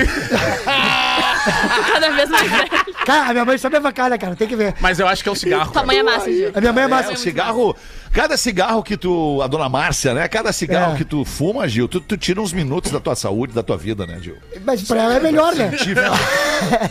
Cada 1.92 2.10
vez 2.10 2.28
mais 2.28 2.50
velho. 2.50 2.68
Cara, 3.04 3.30
a 3.30 3.32
minha 3.32 3.44
mãe 3.44 3.58
sabe 3.58 3.76
a 3.76 3.92
cara, 3.92 4.18
cara, 4.18 4.34
tem 4.36 4.48
que 4.48 4.56
ver. 4.56 4.74
Mas 4.80 4.98
eu 4.98 5.06
acho 5.06 5.22
que 5.22 5.28
é 5.28 5.32
o 5.32 5.36
cigarro. 5.36 5.72
Tua 5.72 5.84
mãe 5.84 5.98
é 5.98 6.02
massa, 6.02 6.30
Gil. 6.30 6.50
A 6.54 6.60
minha 6.60 6.72
mãe 6.72 6.82
é 6.82 6.86
É, 6.86 6.88
massa. 6.88 7.12
o 7.12 7.16
cigarro. 7.16 7.76
Cada 8.16 8.36
cigarro 8.38 8.82
que 8.82 8.96
tu. 8.96 9.40
A 9.42 9.46
dona 9.46 9.68
Márcia, 9.68 10.14
né? 10.14 10.26
Cada 10.26 10.50
cigarro 10.52 10.94
É. 10.94 10.96
que 10.96 11.04
tu 11.04 11.22
fuma, 11.24 11.68
Gil, 11.68 11.86
tu, 11.86 12.00
tu 12.00 12.16
tira 12.16 12.40
uns 12.40 12.50
minutos 12.52 12.90
da 12.90 12.98
tua 12.98 13.14
saúde, 13.14 13.52
da 13.52 13.62
tua 13.62 13.76
vida, 13.76 14.06
né, 14.06 14.18
Gil? 14.22 14.36
Mas 14.64 14.82
pra 14.82 15.02
ela 15.02 15.14
é 15.16 15.20
melhor, 15.20 15.54
né? 15.54 15.70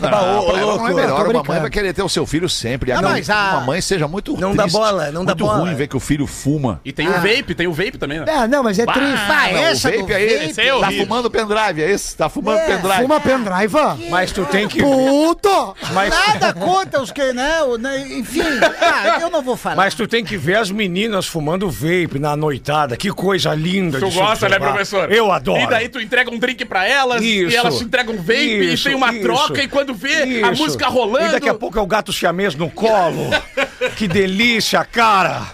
pra 0.00 0.58
ela 0.60 0.76
não 0.76 0.88
é 0.88 0.94
melhor. 0.94 1.26
Uma 1.28 1.42
mãe 1.42 1.60
vai 1.60 1.70
querer 1.70 1.92
ter 1.92 2.02
o 2.02 2.08
seu 2.08 2.24
filho 2.26 2.48
sempre. 2.48 2.92
Não, 2.94 3.02
Não, 3.02 3.10
mas 3.10 3.28
a- 3.28 3.56
Uma 3.56 3.60
mãe 3.62 3.80
seja 3.80 4.06
muito 4.06 4.36
Não 4.38 4.54
dá 4.54 4.62
triste, 4.64 4.78
bola, 4.78 5.06
não 5.10 5.24
dá 5.24 5.32
muito 5.32 5.44
bola. 5.44 5.58
ruim 5.58 5.74
ver 5.74 5.88
que 5.88 5.96
o 5.96 6.00
filho 6.00 6.26
fuma. 6.26 6.80
E 6.84 6.92
tem 6.92 7.08
o 7.08 7.12
vape, 7.12 7.54
tem 7.54 7.66
o 7.66 7.72
vape 7.72 7.98
também, 7.98 8.20
né? 8.20 8.26
É, 8.28 8.46
não, 8.46 8.62
mas 8.62 8.78
é 8.78 8.86
triste. 8.86 9.02
Ah, 9.28 9.48
Não, 9.52 9.58
essa 9.58 9.88
o 9.88 9.92
vape 10.00 10.14
aí, 10.14 10.28
vape. 10.28 10.50
Esse 10.50 10.60
é 10.60 10.78
tá 10.80 10.90
fumando 10.92 11.30
pendrive, 11.30 11.82
é 11.82 11.90
esse? 11.90 12.16
Tá 12.16 12.28
fumando 12.28 12.58
É, 12.58 12.66
pendrive. 12.76 13.04
Uma 13.04 13.20
pendrive. 13.20 14.08
Mas 14.10 14.30
tu 14.30 14.44
tem 14.46 14.68
que. 14.68 14.80
Puto! 14.80 15.74
Mas, 15.92 16.10
Nada 16.10 16.52
contra 16.54 17.00
os 17.02 17.10
que, 17.10 17.32
né? 17.32 17.62
o- 17.62 17.76
né, 17.76 18.06
Enfim, 18.08 18.42
ah, 18.80 19.18
eu 19.20 19.30
não 19.30 19.42
vou 19.42 19.56
falar. 19.56 19.76
mas 19.76 19.94
tu 19.94 20.06
tem 20.06 20.24
que 20.24 20.36
ver 20.36 20.56
as 20.58 20.70
meninas 20.70 21.15
fumando 21.24 21.70
vape 21.70 22.18
na 22.18 22.36
noitada. 22.36 22.96
Que 22.96 23.10
coisa 23.10 23.54
linda 23.54 23.98
Tu 23.98 24.10
gosta, 24.10 24.48
né, 24.48 24.58
professor? 24.58 25.10
Eu 25.10 25.32
adoro. 25.32 25.60
E 25.60 25.66
daí 25.66 25.88
tu 25.88 26.00
entrega 26.00 26.30
um 26.30 26.38
drink 26.38 26.64
pra 26.64 26.86
elas, 26.86 27.22
Isso. 27.22 27.52
e 27.52 27.56
elas 27.56 27.78
te 27.78 27.84
entregam 27.84 28.14
um 28.14 28.18
vape, 28.18 28.72
Isso, 28.72 28.88
e 28.88 28.90
tem 28.90 28.96
uma 28.96 29.12
isso. 29.12 29.22
troca, 29.22 29.62
e 29.62 29.68
quando 29.68 29.94
vê 29.94 30.42
a 30.42 30.50
música 30.50 30.88
rolando... 30.88 31.28
E 31.28 31.32
daqui 31.32 31.48
a 31.48 31.54
pouco 31.54 31.78
é 31.78 31.80
o 31.80 31.86
gato 31.86 32.12
siamês 32.12 32.54
no 32.54 32.68
colo. 32.68 33.30
que 33.96 34.08
delícia, 34.08 34.84
cara. 34.84 35.46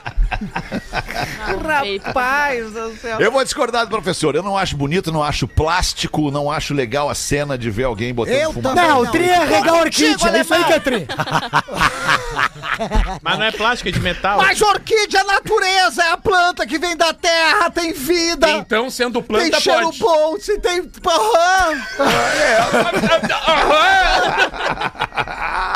Rapaz 2.02 2.72
do 2.72 2.96
céu. 2.96 3.20
Eu 3.20 3.30
vou 3.30 3.44
discordar 3.44 3.84
do 3.86 3.90
professor. 3.90 4.34
Eu 4.34 4.42
não 4.42 4.56
acho 4.56 4.74
bonito, 4.76 5.12
não 5.12 5.22
acho 5.22 5.46
plástico, 5.46 6.30
não 6.30 6.50
acho 6.50 6.72
legal 6.74 7.10
a 7.10 7.14
cena 7.14 7.58
de 7.58 7.70
ver 7.70 7.84
alguém 7.84 8.14
botando 8.14 8.34
Eu 8.34 8.52
fumaça. 8.52 8.74
Não, 8.74 9.00
o 9.00 9.04
não. 9.04 9.12
tri 9.12 9.24
é 9.24 9.44
regar 9.44 9.74
Contigo, 9.74 10.12
orquídea. 10.12 10.36
É 10.36 10.40
isso 10.40 10.54
aí 10.54 10.64
que 10.64 10.72
é 10.72 10.80
tri. 10.80 11.06
Mas 13.22 13.38
não 13.38 13.44
é 13.44 13.52
plástico, 13.52 13.88
é 13.88 13.92
de 13.92 14.00
metal. 14.00 14.38
Mas 14.38 14.60
orquídea 14.60 15.20
é 15.20 15.24
natureza, 15.52 16.02
é 16.02 16.10
a 16.12 16.16
planta 16.16 16.66
que 16.66 16.78
vem 16.78 16.96
da 16.96 17.12
terra, 17.12 17.70
tem 17.70 17.92
vida. 17.92 18.50
Então, 18.50 18.88
sendo 18.90 19.20
tem 19.20 19.22
planta, 19.22 19.60
cheiro 19.60 19.86
pode. 19.86 19.98
bom, 19.98 20.38
se 20.38 20.58
tem. 20.58 20.90
Aham. 21.06 21.82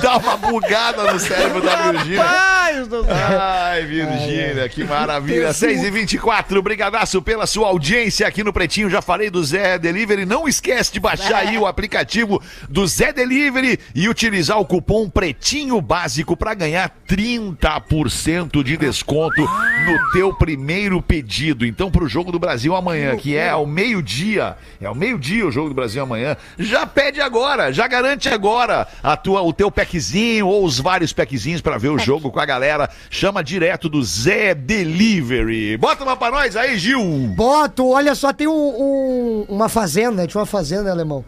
Dá 0.06 0.18
uma 0.18 0.36
bugada 0.36 1.12
no 1.12 1.18
cérebro 1.18 1.60
da 1.60 1.90
Virgínia. 1.90 2.22
Rapaz 2.22 2.86
do 2.86 3.04
céu. 3.04 3.40
Ai, 3.40 3.84
Virgínia, 3.84 4.68
que 4.68 4.84
maravilha. 4.84 5.52
6 5.52 5.82
e 5.82 5.90
24 5.90 6.62
brigadaço 6.62 7.20
pela 7.20 7.44
sua 7.44 7.66
audiência 7.66 8.24
aqui 8.24 8.44
no 8.44 8.52
Pretinho. 8.52 8.88
Já 8.88 9.02
falei 9.02 9.30
do 9.30 9.42
Zé 9.42 9.78
Delivery. 9.78 10.24
Não 10.24 10.46
esquece 10.46 10.92
de 10.92 11.00
baixar 11.00 11.38
aí 11.38 11.58
o 11.58 11.66
aplicativo 11.66 12.40
do 12.68 12.86
Zé 12.86 13.12
Delivery 13.12 13.80
e 13.96 14.08
utilizar 14.08 14.60
o 14.60 14.64
cupom 14.64 15.10
Pretinho 15.10 15.80
Básico 15.80 16.36
para 16.36 16.54
ganhar 16.54 16.88
30% 17.08 18.62
de 18.62 18.76
desconto 18.76 19.40
no 19.40 20.12
teu 20.12 20.34
primeiro 20.34 21.02
pedido. 21.02 21.66
Então, 21.66 21.90
pro 21.90 22.08
Jogo 22.08 22.30
do 22.30 22.38
Brasil 22.38 22.76
amanhã, 22.76 23.16
que 23.16 23.36
é 23.36 23.50
ao 23.50 23.66
meio-dia, 23.66 24.56
é 24.80 24.86
ao 24.86 24.94
meio-dia 24.94 25.46
o 25.46 25.50
Jogo 25.50 25.70
do 25.70 25.74
Brasil 25.74 26.02
amanhã, 26.02 26.36
já 26.58 26.86
pede 26.86 27.20
agora, 27.20 27.72
já 27.72 27.88
garante 27.88 28.28
agora 28.28 28.86
a 29.02 29.16
tua, 29.16 29.42
o 29.42 29.52
teu 29.52 29.70
packzinho 29.96 30.46
ou 30.46 30.64
os 30.64 30.78
vários 30.78 31.12
packzinhos 31.12 31.60
para 31.60 31.78
ver 31.78 31.88
o 31.88 31.98
jogo 31.98 32.30
com 32.30 32.38
a 32.38 32.44
galera. 32.46 32.88
Chama 33.10 33.42
direto 33.42 33.88
do 33.88 34.02
Zé 34.04 34.54
Delivery. 34.54 35.76
Bota 35.76 36.04
uma 36.04 36.16
pra 36.16 36.30
nós 36.30 36.54
aí, 36.56 36.78
Gil. 36.78 37.02
Boto, 37.34 37.88
olha 37.88 38.14
só, 38.14 38.32
tem 38.32 38.46
um- 38.46 38.52
um- 38.52 39.46
uma 39.48 39.68
fazenda, 39.68 40.26
tinha 40.26 40.38
uma 40.40 40.46
fazenda, 40.46 40.90
alemão. 40.90 41.24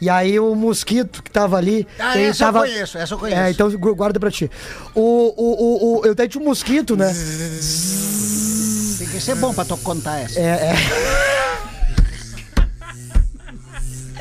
E 0.00 0.08
aí 0.08 0.38
o 0.40 0.54
mosquito 0.54 1.22
que 1.22 1.30
tava 1.30 1.56
ali. 1.58 1.86
Ah, 1.98 2.16
ele 2.16 2.28
essa 2.30 2.44
eu 2.44 2.46
tava... 2.52 2.60
conheço, 2.66 2.96
essa 2.98 3.14
eu 3.14 3.18
conheço. 3.18 3.40
É, 3.40 3.50
então 3.50 3.70
gu- 3.70 3.94
guarda 3.94 4.18
pra 4.18 4.30
ti. 4.30 4.50
O, 4.94 5.00
o, 5.00 5.34
o, 5.36 6.00
o, 6.00 6.06
eu 6.06 6.12
até 6.12 6.26
tinha 6.26 6.42
um 6.42 6.46
mosquito, 6.46 6.96
né? 6.96 7.06
Tem 8.98 9.08
que 9.08 9.20
ser 9.20 9.34
bom 9.36 9.52
pra 9.52 9.64
tu 9.64 9.76
contar 9.78 10.20
essa. 10.20 10.38
É, 10.38 10.44
é. 10.72 10.74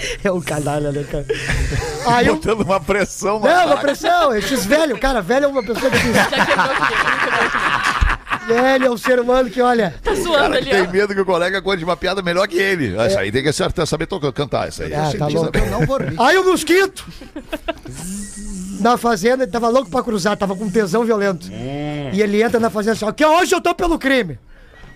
É 0.23 0.31
um 0.31 0.41
canalha, 0.41 0.91
né, 0.91 1.03
cara? 1.09 1.25
Aí 2.07 2.27
eu. 2.27 2.35
Botando 2.35 2.61
uma 2.61 2.79
pressão 2.79 3.39
no 3.39 3.45
Não, 3.47 3.65
uma 3.67 3.77
pressão, 3.77 4.35
esses 4.35 4.65
velhos, 4.65 4.99
cara, 4.99 5.21
velho 5.21 5.45
é 5.45 5.47
uma 5.47 5.63
pessoa 5.63 5.89
difícil. 5.91 6.13
Já 6.13 6.25
quebrou 6.25 6.71
aqui, 6.71 6.93
já 6.93 7.19
quebrou 7.19 7.45
aqui. 7.45 7.89
Velho 8.47 8.85
é 8.87 8.89
um 8.89 8.97
ser 8.97 9.19
humano 9.19 9.49
que, 9.49 9.61
olha. 9.61 9.93
Tá 10.03 10.11
O 10.11 10.15
suando 10.15 10.37
cara 10.39 10.57
ali, 10.57 10.71
tem 10.71 10.81
ó. 10.81 10.89
medo 10.91 11.13
que 11.13 11.21
o 11.21 11.25
colega 11.25 11.61
conte 11.61 11.83
uma 11.83 11.95
piada 11.95 12.21
melhor 12.23 12.47
que 12.47 12.57
ele. 12.57 12.97
Essa 12.97 13.19
aí 13.19 13.31
tem 13.31 13.43
que 13.43 13.49
acertar, 13.49 13.85
saber 13.85 14.07
tocar, 14.07 14.31
cantar 14.31 14.67
essa 14.69 14.85
aí. 14.85 14.93
Ah, 14.93 15.11
tá 15.17 15.27
louco. 15.27 15.55
Eu 15.55 15.65
não 15.67 15.85
vou 15.85 15.97
rir. 15.99 16.15
Aí 16.19 16.35
o 16.37 16.45
mosquito 16.45 17.05
na 18.79 18.97
fazenda, 18.97 19.43
ele 19.43 19.51
tava 19.51 19.67
louco 19.69 19.89
pra 19.91 20.01
cruzar, 20.01 20.35
tava 20.37 20.55
com 20.55 20.69
tesão 20.69 21.03
violento. 21.03 21.47
E 21.51 22.21
ele 22.21 22.41
entra 22.41 22.59
na 22.59 22.69
fazenda 22.69 22.93
assim, 22.93 23.05
ó, 23.05 23.11
que 23.11 23.25
hoje 23.25 23.53
eu 23.53 23.61
tô 23.61 23.75
pelo 23.75 23.99
crime. 23.99 24.39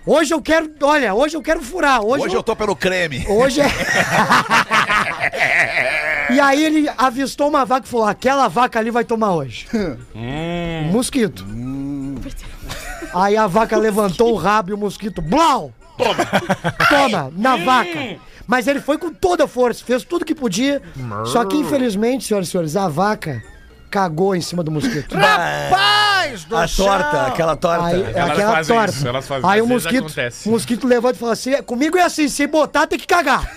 Hoje 0.06 0.34
eu 0.34 0.42
quero, 0.42 0.70
olha, 0.82 1.14
hoje 1.14 1.34
eu 1.34 1.42
quero 1.42 1.62
furar. 1.62 2.02
Hoje, 2.02 2.24
Hoje 2.24 2.34
eu 2.34 2.42
tô 2.42 2.54
pelo 2.54 2.76
creme. 2.76 3.24
Hoje 3.26 3.62
é. 3.62 3.68
e 6.30 6.40
aí 6.40 6.62
ele 6.62 6.90
avistou 6.98 7.48
uma 7.48 7.64
vaca 7.64 7.86
e 7.86 7.90
falou: 7.90 8.06
aquela 8.06 8.46
vaca 8.48 8.78
ali 8.78 8.90
vai 8.90 9.04
tomar 9.04 9.34
hoje. 9.34 9.66
Um 10.14 10.92
mosquito. 10.92 11.44
Aí 13.14 13.36
a 13.36 13.46
vaca 13.46 13.76
levantou 13.76 14.32
o 14.32 14.36
rabo 14.36 14.70
e 14.70 14.74
o 14.74 14.78
mosquito. 14.78 15.22
Blau! 15.22 15.72
Toma! 15.96 16.26
Toma, 16.88 17.32
na 17.34 17.56
vaca. 17.56 18.18
Mas 18.46 18.66
ele 18.66 18.80
foi 18.80 18.98
com 18.98 19.12
toda 19.12 19.44
a 19.44 19.48
força, 19.48 19.84
fez 19.84 20.04
tudo 20.04 20.24
que 20.24 20.34
podia. 20.34 20.82
Só 21.24 21.44
que, 21.44 21.56
infelizmente, 21.56 22.24
senhoras 22.24 22.48
e 22.48 22.50
senhores, 22.50 22.76
a 22.76 22.88
vaca 22.88 23.42
cagou 23.94 24.34
em 24.34 24.40
cima 24.40 24.64
do 24.64 24.72
mosquito. 24.72 25.14
Rapaz 25.14 26.42
do 26.44 26.56
A 26.56 26.66
céu. 26.66 26.84
torta, 26.86 27.26
aquela 27.28 27.54
torta. 27.54 27.84
Aí, 27.86 28.02
Elas 28.12 28.30
aquela 28.32 28.52
fazem 28.54 28.76
torta. 28.76 28.92
isso, 28.92 29.06
elas 29.08 29.28
fazem 29.28 29.48
Aí 29.50 29.58
isso. 29.60 29.66
o 29.66 29.68
mosquito, 29.68 30.04
acontece. 30.06 30.48
o 30.48 30.52
mosquito 30.52 30.86
levanta 30.88 31.14
e 31.14 31.18
fala 31.20 31.32
assim: 31.32 31.62
comigo 31.62 31.96
é 31.96 32.02
assim, 32.02 32.26
se 32.28 32.44
botar 32.48 32.88
tem 32.88 32.98
que 32.98 33.06
cagar. 33.06 33.48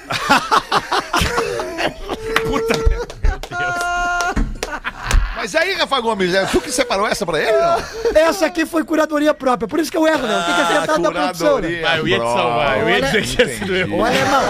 Mas 3.49 3.96
mas 5.47 5.55
aí, 5.55 5.73
Rafa 5.75 5.99
Gomes, 6.01 6.33
é 6.33 6.45
tu 6.45 6.59
que 6.59 6.69
separou 6.69 7.07
essa 7.07 7.25
pra 7.25 7.39
ele? 7.39 7.53
Não? 7.53 8.11
Essa 8.21 8.47
aqui 8.47 8.65
foi 8.65 8.83
curadoria 8.83 9.33
própria, 9.33 9.65
por 9.65 9.79
isso 9.79 9.89
que 9.89 9.95
eu 9.95 10.05
erro, 10.05 10.27
né? 10.27 10.43
Tem 10.45 10.55
que 10.55 10.61
acertar 10.61 10.99
da 10.99 11.09
produção, 11.11 11.59
né? 11.59 11.81
Ah, 11.87 11.97
eu 11.97 12.07
ia 12.07 12.17
te 12.19 12.25
salvar, 12.25 12.79
eu 12.81 12.89
ia 12.89 13.01
dizer 13.01 13.21
que 13.21 13.27
tinha 13.35 13.47
sido 13.47 13.73
eu. 13.75 13.93
Ô, 13.93 14.03
alemão, 14.03 14.41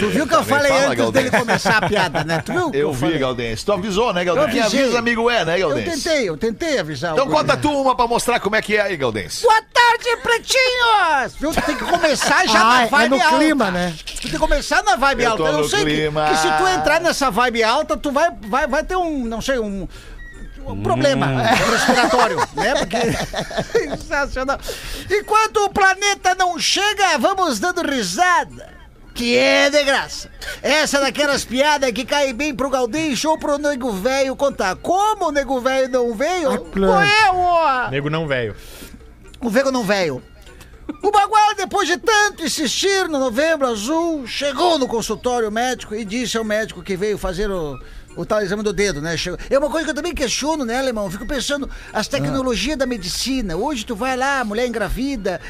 tu 0.00 0.08
viu 0.08 0.26
que 0.26 0.34
eu 0.34 0.42
falei 0.42 0.72
fala, 0.72 0.84
antes 0.86 0.96
Galdêncio. 0.98 1.30
dele 1.30 1.44
começar 1.44 1.76
a 1.76 1.88
piada, 1.88 2.24
né? 2.24 2.42
Tu 2.44 2.52
viu? 2.52 2.70
Eu 2.74 2.92
vi? 2.92 3.18
Galdêncio. 3.18 3.66
Tu 3.66 3.72
avisou, 3.72 4.12
né, 4.12 4.24
Galdêncio? 4.24 4.50
Quem 4.50 4.60
avisei. 4.62 4.82
avisa, 4.82 4.98
amigo 4.98 5.30
é, 5.30 5.44
né, 5.44 5.56
Eu 5.62 5.68
Galdêncio? 5.68 5.92
tentei, 6.02 6.28
eu 6.28 6.36
tentei 6.36 6.78
avisar. 6.80 7.12
Então 7.12 7.28
conta 7.28 7.56
tu 7.56 7.70
uma 7.70 7.94
pra 7.94 8.08
mostrar 8.08 8.40
como 8.40 8.56
é 8.56 8.62
que 8.62 8.76
é 8.76 8.80
aí, 8.80 8.96
Galdêncio. 8.96 9.42
Boa 9.46 9.62
tarde, 9.72 10.16
pretinhos! 10.24 11.34
Viu? 11.38 11.52
Tu 11.52 11.62
tem 11.62 11.76
que 11.76 11.84
começar 11.84 12.46
já 12.48 12.60
Ah, 12.60 12.64
na 12.64 12.82
é 12.82 12.86
vibe 12.88 13.10
no 13.16 13.22
alta. 13.22 13.36
clima, 13.38 13.70
né? 13.70 13.94
Tu 14.04 14.22
tem 14.22 14.30
que 14.32 14.38
começar 14.38 14.82
na 14.82 14.96
vibe 14.96 15.22
Eu 15.22 15.30
alta. 15.30 15.42
Eu 15.44 15.68
sei 15.68 15.78
que, 15.84 15.84
clima. 15.84 16.26
que 16.30 16.36
se 16.38 16.50
tu 16.58 16.66
entrar 16.66 17.00
nessa 17.00 17.30
vibe 17.30 17.62
alta, 17.62 17.96
tu 17.96 18.10
vai, 18.10 18.28
vai, 18.48 18.66
vai 18.66 18.82
ter 18.82 18.96
um, 18.96 19.24
não 19.24 19.40
sei, 19.40 19.58
um, 19.60 19.86
um 20.66 20.82
problema 20.82 21.26
respiratório, 21.26 22.36
né? 22.54 22.74
Porque... 22.74 22.98
Sensacional. 23.78 24.58
Enquanto 25.10 25.64
o 25.64 25.70
planeta 25.70 26.34
não 26.34 26.58
chega, 26.58 27.18
vamos 27.18 27.60
dando 27.60 27.82
risada. 27.82 28.74
Que 29.14 29.36
é 29.36 29.70
de 29.70 29.82
graça. 29.82 30.30
Essa 30.62 30.98
é 30.98 31.00
daquelas 31.00 31.42
piadas 31.42 31.90
que 31.92 32.04
cai 32.04 32.34
bem 32.34 32.54
pro 32.54 32.68
Galdêncio 32.68 33.30
ou 33.30 33.38
pro 33.38 33.56
nego 33.56 33.90
velho 33.90 34.36
contar. 34.36 34.76
Como 34.76 35.28
o 35.28 35.32
nego 35.32 35.58
velho 35.58 35.88
não 35.88 36.14
veio? 36.14 36.50
Foi 36.70 37.26
eu, 37.26 37.34
ó. 37.34 37.88
Nego 37.88 38.10
não 38.10 38.26
velho. 38.26 38.54
O 39.40 39.50
Vego 39.50 39.70
não 39.70 39.84
veio. 39.84 40.22
O 41.02 41.10
Bagual, 41.10 41.54
depois 41.54 41.86
de 41.88 41.96
tanto 41.98 42.44
insistir 42.44 43.08
no 43.08 43.18
Novembro 43.18 43.66
Azul, 43.66 44.26
chegou 44.26 44.78
no 44.78 44.86
consultório 44.88 45.50
médico 45.50 45.94
e 45.94 46.04
disse 46.04 46.36
ao 46.36 46.44
médico 46.44 46.82
que 46.82 46.96
veio 46.96 47.18
fazer 47.18 47.50
o, 47.50 47.78
o 48.16 48.24
tal 48.24 48.40
exame 48.42 48.62
do 48.62 48.72
dedo, 48.72 49.00
né? 49.00 49.14
É 49.50 49.58
uma 49.58 49.68
coisa 49.70 49.84
que 49.84 49.90
eu 49.90 49.94
também 49.94 50.14
questiono, 50.14 50.64
né, 50.64 50.78
Alemão? 50.78 51.10
Fico 51.10 51.26
pensando, 51.26 51.68
as 51.92 52.08
tecnologias 52.08 52.76
da 52.76 52.86
medicina. 52.86 53.56
Hoje 53.56 53.84
tu 53.84 53.94
vai 53.94 54.16
lá, 54.16 54.42
mulher 54.44 54.66
engravida, 54.66 55.40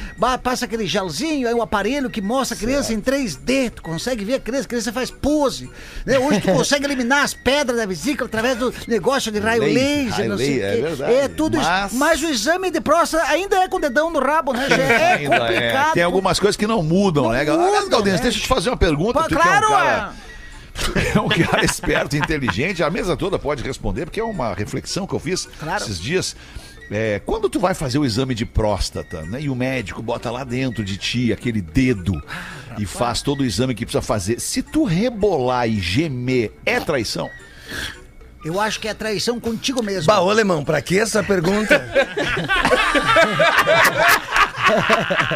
passa 0.42 0.64
aquele 0.64 0.86
gelzinho, 0.86 1.48
aí 1.48 1.54
o 1.54 1.62
aparelho 1.62 2.10
que 2.10 2.20
mostra 2.20 2.56
a 2.56 2.60
criança 2.60 2.92
em 2.92 3.00
3D. 3.00 3.70
Tu 3.70 3.82
consegue 3.82 4.24
ver 4.24 4.34
a 4.34 4.40
criança, 4.40 4.64
a 4.64 4.68
criança 4.68 4.92
faz 4.92 5.10
pose. 5.10 5.70
Né? 6.04 6.18
Hoje 6.18 6.40
tu 6.40 6.52
consegue 6.52 6.84
eliminar 6.84 7.22
as 7.24 7.32
pedras 7.34 7.76
da 7.78 7.86
vesícula 7.86 8.26
através 8.26 8.56
do 8.58 8.72
negócio 8.88 9.30
de 9.30 9.38
raio 9.38 9.62
Laser, 9.62 10.28
não 10.28 10.36
sei 10.38 10.58
o 10.58 10.60
laser, 10.60 10.72
quê. 10.72 10.78
é 10.78 10.82
verdade. 10.82 11.12
É 11.14 11.28
tudo 11.28 11.56
Mas- 11.58 11.86
isso. 11.92 11.96
Mas 11.98 12.22
o 12.22 12.26
exame 12.26 12.70
de 12.70 12.80
próstata 12.80 13.24
ainda 13.28 13.56
é 13.56 13.68
com 13.68 13.76
o 13.76 13.80
dedão 13.80 14.10
no 14.10 14.18
rabo, 14.20 14.52
né? 14.52 14.66
É 14.68 15.14
Ainda 15.16 15.40
complicado. 15.40 15.92
Tem 15.94 16.02
algumas 16.02 16.38
coisas 16.40 16.56
que 16.56 16.66
não 16.66 16.82
mudam, 16.82 17.30
né, 17.30 17.44
Galdêncio? 17.44 17.72
mudam, 17.74 17.88
Galdêncio, 17.90 18.18
né? 18.18 18.22
deixa 18.24 18.38
eu 18.38 18.42
te 18.42 18.48
fazer 18.48 18.70
uma 18.70 18.76
pergunta. 18.76 19.20
Pô, 19.20 19.28
tu 19.28 19.34
claro, 19.34 19.66
que 19.66 19.72
é 19.72 19.76
um 19.76 19.78
cara... 19.78 20.12
é. 21.14 21.20
Um 21.20 21.28
cara 21.28 21.64
esperto, 21.64 22.16
inteligente, 22.16 22.82
a 22.82 22.90
mesa 22.90 23.16
toda 23.16 23.38
pode 23.38 23.62
responder, 23.62 24.04
porque 24.06 24.20
é 24.20 24.24
uma 24.24 24.54
reflexão 24.54 25.06
que 25.06 25.14
eu 25.14 25.18
fiz 25.20 25.46
Claro. 25.58 25.82
esses 25.84 26.00
dias. 26.00 26.36
É, 26.90 27.20
quando 27.26 27.48
tu 27.50 27.58
vai 27.58 27.74
fazer 27.74 27.98
o 27.98 28.04
exame 28.04 28.32
de 28.32 28.46
próstata, 28.46 29.22
né, 29.22 29.40
e 29.42 29.48
o 29.50 29.56
médico 29.56 30.00
bota 30.00 30.30
lá 30.30 30.44
dentro 30.44 30.84
de 30.84 30.96
ti 30.96 31.32
aquele 31.32 31.60
dedo 31.60 32.12
e 32.78 32.86
faz 32.86 33.22
todo 33.22 33.40
o 33.40 33.44
exame 33.44 33.74
que 33.74 33.84
precisa 33.84 34.00
fazer, 34.02 34.38
se 34.40 34.62
tu 34.62 34.84
rebolar 34.84 35.68
e 35.68 35.80
gemer, 35.80 36.52
é 36.64 36.78
traição? 36.78 37.28
Eu 38.44 38.60
acho 38.60 38.78
que 38.78 38.86
é 38.86 38.94
traição 38.94 39.40
contigo 39.40 39.82
mesmo. 39.82 40.06
Bah, 40.06 40.20
ô, 40.20 40.30
alemão, 40.30 40.62
pra 40.64 40.80
que 40.80 40.96
essa 40.96 41.20
pergunta? 41.24 41.84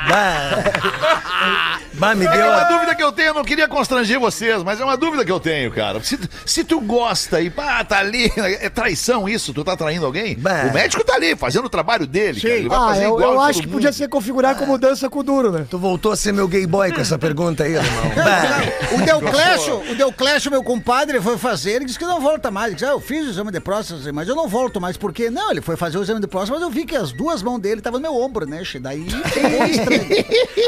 bah. 0.08 1.80
bah, 1.94 2.14
me 2.14 2.26
É 2.26 2.30
deu 2.30 2.46
uma 2.46 2.60
a... 2.60 2.64
dúvida 2.64 2.94
que 2.94 3.02
eu 3.02 3.12
tenho, 3.12 3.28
eu 3.28 3.34
não 3.34 3.44
queria 3.44 3.68
constranger 3.68 4.18
vocês, 4.18 4.62
mas 4.62 4.80
é 4.80 4.84
uma 4.84 4.96
dúvida 4.96 5.24
que 5.24 5.32
eu 5.32 5.40
tenho, 5.40 5.70
cara. 5.70 6.02
Se, 6.02 6.18
se 6.44 6.64
tu 6.64 6.80
gosta 6.80 7.40
e 7.40 7.50
pá, 7.50 7.82
tá 7.84 7.98
ali, 7.98 8.32
é 8.36 8.68
traição 8.68 9.28
isso? 9.28 9.52
Tu 9.52 9.64
tá 9.64 9.76
traindo 9.76 10.06
alguém? 10.06 10.36
Bah. 10.36 10.66
O 10.70 10.74
médico 10.74 11.04
tá 11.04 11.14
ali, 11.14 11.36
fazendo 11.36 11.66
o 11.66 11.70
trabalho 11.70 12.06
dele, 12.06 12.40
cara. 12.40 12.54
Ele 12.54 12.68
vai 12.68 12.78
Ah, 12.78 12.86
fazer 12.88 13.04
eu, 13.06 13.14
igual 13.16 13.34
eu 13.34 13.40
acho 13.40 13.60
que 13.60 13.66
mundo. 13.66 13.74
podia 13.74 13.92
ser 13.92 14.08
configurado 14.08 14.58
como 14.58 14.76
dança 14.78 15.08
com 15.08 15.22
duro, 15.22 15.52
né? 15.52 15.66
Tu 15.70 15.78
voltou 15.78 16.12
a 16.12 16.16
ser 16.16 16.32
meu 16.32 16.48
gay 16.48 16.66
boy 16.66 16.92
com 16.92 17.00
essa 17.00 17.18
pergunta 17.18 17.64
aí. 17.64 17.74
Bah. 17.80 18.94
O 18.94 19.02
Deuclésio, 19.04 19.90
o 19.90 19.94
Deuclésio, 19.94 20.50
meu 20.50 20.62
compadre, 20.62 21.20
foi 21.20 21.38
fazer, 21.38 21.72
ele 21.72 21.84
disse 21.84 21.98
que 21.98 22.04
não 22.04 22.20
volta 22.20 22.50
mais. 22.50 22.66
Ele 22.68 22.74
disse, 22.74 22.86
ah, 22.86 22.90
eu 22.90 23.00
fiz 23.00 23.26
o 23.26 23.30
exame 23.30 23.50
de 23.52 23.60
próstata, 23.60 24.12
mas 24.12 24.28
eu 24.28 24.34
não 24.34 24.48
volto 24.48 24.80
mais. 24.80 24.96
Por 24.96 25.12
quê? 25.12 25.30
Não, 25.30 25.50
ele 25.50 25.60
foi 25.60 25.76
fazer 25.76 25.98
o 25.98 26.02
exame 26.02 26.20
de 26.20 26.26
próstata, 26.26 26.58
mas 26.58 26.62
eu 26.62 26.70
vi 26.70 26.84
que 26.84 26.96
as 26.96 27.12
duas 27.12 27.42
mãos 27.42 27.58
dele 27.58 27.78
estavam 27.78 27.98
no 28.00 28.02
meu 28.10 28.20
ombro, 28.20 28.46
né? 28.46 28.62
Daí. 28.80 29.06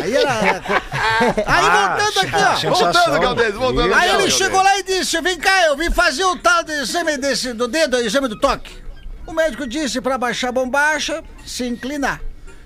Aí 0.03 0.17
era... 0.17 0.63
Aí 1.47 1.99
voltando 1.99 2.21
aqui, 2.21 2.67
ó. 2.67 2.71
Voltando, 2.71 3.21
Galdês, 3.21 3.55
voltando. 3.55 3.95
Aí 3.95 4.11
ele 4.11 4.31
chegou 4.31 4.63
lá 4.63 4.79
e 4.79 4.83
disse: 4.83 5.21
Vem 5.21 5.39
cá, 5.39 5.67
eu 5.67 5.77
vim 5.77 5.91
fazer 5.91 6.25
o 6.25 6.37
tal 6.37 6.63
de 6.63 6.73
exame 6.73 7.17
desse, 7.17 7.53
do 7.53 7.69
dedo, 7.69 7.97
exame 7.99 8.29
do 8.29 8.39
toque. 8.39 8.83
O 9.27 9.33
médico 9.33 9.67
disse 9.67 10.01
pra 10.01 10.19
baixar 10.19 10.49
a 10.49 10.53
bombacha, 10.53 11.23
se 11.47 11.67
inclinar. 11.67 12.21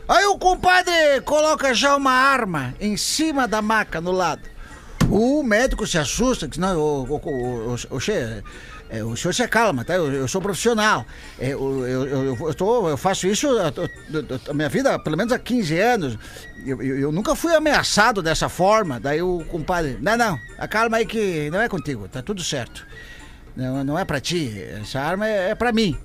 Aí 0.09 0.25
o 0.27 0.39
compadre 0.39 1.21
coloca 1.25 1.75
já 1.75 1.97
uma 1.97 2.13
arma 2.13 2.75
em 2.81 2.97
cima 2.97 3.49
da 3.49 3.61
maca 3.61 4.01
no 4.01 4.13
lado. 4.13 4.43
O 5.11 5.43
médico 5.43 5.87
se 5.87 5.99
assusta, 5.99 6.49
diz: 6.49 6.59
Não, 6.59 6.79
o, 6.79 7.05
o, 7.05 7.17
o, 7.17 7.97
o, 7.97 8.01
é, 8.89 9.03
o 9.03 9.17
senhor 9.17 9.33
se 9.33 9.47
calma, 9.49 9.85
tá? 9.85 9.95
Eu, 9.95 10.13
eu 10.13 10.29
sou 10.29 10.41
profissional. 10.41 11.05
É, 11.39 11.49
eu, 11.55 11.87
eu, 11.87 12.37
eu, 12.47 12.55
tô- 12.55 12.89
eu 12.89 12.97
faço 12.97 13.27
isso 13.27 13.49
a, 14.49 14.55
minha 14.55 14.69
vida, 14.69 14.99
pelo 14.99 15.17
menos 15.17 15.33
há 15.33 15.39
15 15.39 15.79
anos. 15.79 16.19
Eu, 16.65 17.11
nunca 17.13 17.35
fui 17.35 17.55
ameaçado 17.55 18.23
dessa 18.23 18.49
forma. 18.49 19.01
Daí 19.01 19.21
o 19.23 19.45
compadre, 19.49 19.99
não, 20.01 20.17
não, 20.17 20.39
acalma 20.59 20.99
aí 20.99 21.07
que 21.07 21.51
não 21.51 21.61
é 21.61 21.69
contigo, 21.69 22.09
tá 22.09 22.23
tudo 22.23 22.43
certo. 22.45 22.87
Não, 23.57 23.83
não 23.83 23.99
é 23.99 24.05
pra 24.05 24.21
ti, 24.21 24.53
essa 24.81 25.01
arma 25.01 25.27
é, 25.27 25.51
é 25.51 25.55
pra 25.55 25.73
mim. 25.73 25.97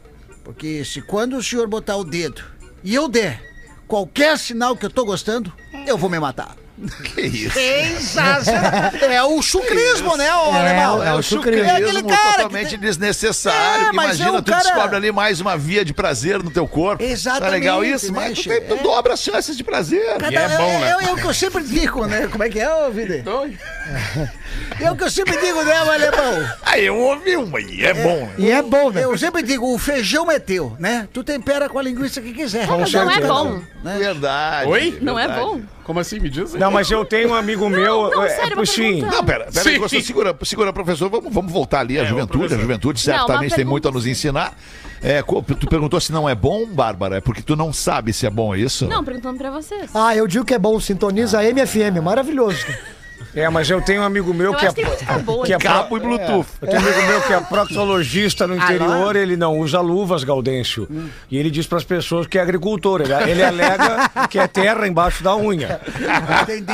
Porque 0.44 0.84
se 0.84 1.02
quando 1.02 1.38
o 1.38 1.44
senhor 1.44 1.67
botar 1.67 1.98
o 1.98 2.04
dedo 2.04 2.44
e 2.84 2.96
eu 2.96 3.08
der 3.08 3.41
qualquer 3.88 4.39
sinal 4.39 4.76
que 4.76 4.86
eu 4.86 4.89
tô 4.89 5.06
gostando, 5.06 5.52
eu 5.86 5.98
vou 5.98 6.10
me 6.10 6.20
matar. 6.20 6.56
Que 7.13 7.22
isso? 7.22 7.54
Sensacional. 7.54 8.91
É 9.02 9.24
o 9.24 9.41
chucrismo, 9.41 10.17
né, 10.17 10.34
ô 10.36 10.56
É, 10.56 10.60
alemão? 10.60 11.04
é 11.04 11.13
o 11.13 11.22
chucrismo. 11.22 11.63
É 11.63 11.76
aquele 11.78 12.04
cara 12.04 12.32
totalmente 12.34 12.70
que... 12.72 12.78
desnecessário. 12.78 13.88
É, 13.88 13.89
imagina, 13.89 14.38
é 14.38 14.41
tu 14.41 14.52
cara- 14.52 14.63
descobre 14.63 14.96
ali 14.96 15.12
mais 15.12 15.39
uma 15.39 15.58
via 15.58 15.86
de 15.86 15.94
prazer 15.94 16.41
no 16.41 16.50
teu 16.50 16.67
corpo. 16.67 17.04
Exatamente, 17.04 17.44
Tá 17.46 17.50
legal 17.50 17.86
isso? 17.86 18.12
né, 18.12 18.20
Mas 18.28 18.39
tu, 18.39 18.50
tem- 18.50 18.62
tu 18.62 18.74
É. 18.76 18.78
dobra 18.84 19.13
as 19.13 19.22
chances 19.22 19.56
de 19.56 19.63
prazer. 19.63 20.04
Cada- 20.17 20.32
E 20.32 20.36
é 20.36 20.48
bom, 20.58 20.80
né? 20.80 20.88
É, 21.02 21.06
é 21.10 21.12
o 21.12 21.15
que 21.15 21.26
eu 21.26 21.34
sempre 21.34 21.63
digo, 21.63 22.06
né? 22.06 22.28
Como 22.28 22.44
é 22.44 22.50
que 22.50 22.60
é, 22.60 22.74
ô 22.74 22.89
Vide? 22.91 23.24
É 24.80 24.92
o 24.92 24.96
que 24.96 25.04
eu 25.04 25.12
sempre 25.12 25.40
digo, 25.40 25.62
né, 25.64 25.84
ô 25.84 25.92
alemão? 25.92 26.50
Aí 26.64 26.86
eu 26.86 26.98
ouvi 26.98 27.36
uma 27.36 27.60
e 27.60 27.86
é, 27.86 27.94
bom, 27.94 28.26
né? 28.26 28.34
E 28.38 28.52
é 28.52 28.62
bom, 28.62 28.90
né? 28.90 29.04
Eu 29.04 29.18
sempre 29.18 29.44
digo, 29.44 29.74
o 29.74 29.78
feijão 29.78 30.32
é 30.32 30.40
teu, 30.40 30.76
né? 30.80 31.08
Tu 31.14 31.24
tempera 31.24 31.70
com 31.70 31.78
a 31.78 31.82
linguiça 31.84 32.22
que 32.22 32.34
quiser. 32.34 32.68
Mas 32.68 32.92
não 32.92 33.12
é 33.12 33.20
bom. 33.22 33.62
Né? 33.84 33.98
Verdade. 34.00 34.70
Oi? 34.70 34.98
Não 35.02 35.20
é 35.20 35.28
bom. 35.28 35.62
Como 35.84 36.00
assim? 36.00 36.20
Me 36.20 36.30
diz 36.30 36.54
aí. 36.54 36.60
Não, 36.60 36.72
mas 36.72 36.90
eu 36.90 37.04
tenho 37.04 37.30
um 37.30 37.34
amigo 37.34 37.70
meu. 37.70 38.10
não, 38.12 38.24
é, 38.24 38.30
sério, 38.30 38.66
sim. 38.66 38.82
pergunta. 38.82 39.16
Não, 39.16 39.24
pera, 39.26 39.46
pera 39.52 39.70
aí, 39.70 39.76
Sim. 39.76 39.80
você 39.80 40.02
segura, 40.02 40.36
segura, 40.44 40.72
professor. 40.72 41.10
Vamos, 41.10 41.34
vamos 41.34 41.52
voltar 41.52 41.82
ali 41.82 42.00
à 42.00 42.04
É, 42.04 42.06
juventude. 42.06 42.54
A 42.54 42.58
juventude 42.58 43.08
Não, 43.08 43.18
certamente 43.18 43.56
tem 43.56 43.66
muito 43.66 43.88
a 43.88 43.92
nos 43.92 44.04
sim. 44.04 44.12
ensinar. 44.12 44.56
É, 45.04 45.22
tu 45.24 45.68
perguntou 45.68 46.00
se 46.00 46.12
não 46.12 46.30
é 46.30 46.36
bom, 46.36 46.68
Bárbara? 46.68 47.18
É 47.18 47.22
porque 47.22 47.42
tu 47.42 47.56
não 47.56 47.74
sabe 47.74 48.14
se 48.14 48.26
é 48.26 48.30
bom, 48.30 48.54
é 48.54 48.60
isso? 48.60 48.88
Não, 48.88 49.04
perguntando 49.04 49.38
pra 49.38 49.50
vocês. 49.50 49.90
Ah, 49.94 50.16
eu 50.16 50.28
digo 50.28 50.46
que 50.46 50.54
é 50.54 50.60
bom, 50.60 50.80
sintoniza 50.80 51.40
a 51.40 51.44
MFM, 51.44 52.00
maravilhoso. 52.04 52.66
É, 53.36 53.48
mas 53.50 53.70
eu 53.70 53.82
tenho 53.82 54.02
um 54.02 54.06
amigo 54.06 54.34
meu 54.34 54.52
Eu 54.52 54.58
que 54.58 54.66
acho 54.66 54.76
que 54.76 54.82
é. 54.84 54.90
tem 54.90 55.20
boa. 55.20 55.46
que 55.46 55.54
é. 55.54 55.58
Cabo 55.58 55.98
e 55.98 56.00
Bluetooth. 56.00 56.48
Eu 56.62 56.68
tenho 56.68 56.82
um 56.82 56.86
amigo 56.86 57.08
meu 57.08 57.22
que 57.22 57.34
é 57.34 57.40
proctologista 57.42 58.48
no 58.48 58.56
interior, 58.56 59.16
ele 59.16 59.38
não 59.38 59.60
usa 59.60 59.80
luvas, 59.80 60.24
Gaudêncio. 60.24 60.88
E 61.30 61.38
ele 61.38 61.50
diz 61.50 61.68
para 61.68 61.78
as 61.78 61.84
pessoas 61.84 62.28
que 62.28 62.38
é 62.38 62.42
agricultor. 62.42 63.02
Ele, 63.02 63.14
ele 63.32 63.44
alega 63.44 64.28
que 64.30 64.40
é 64.40 64.48
terra 64.48 64.88
embaixo 64.88 65.24
da 65.24 65.36
unha. 65.36 65.80
Entendi. 66.44 66.72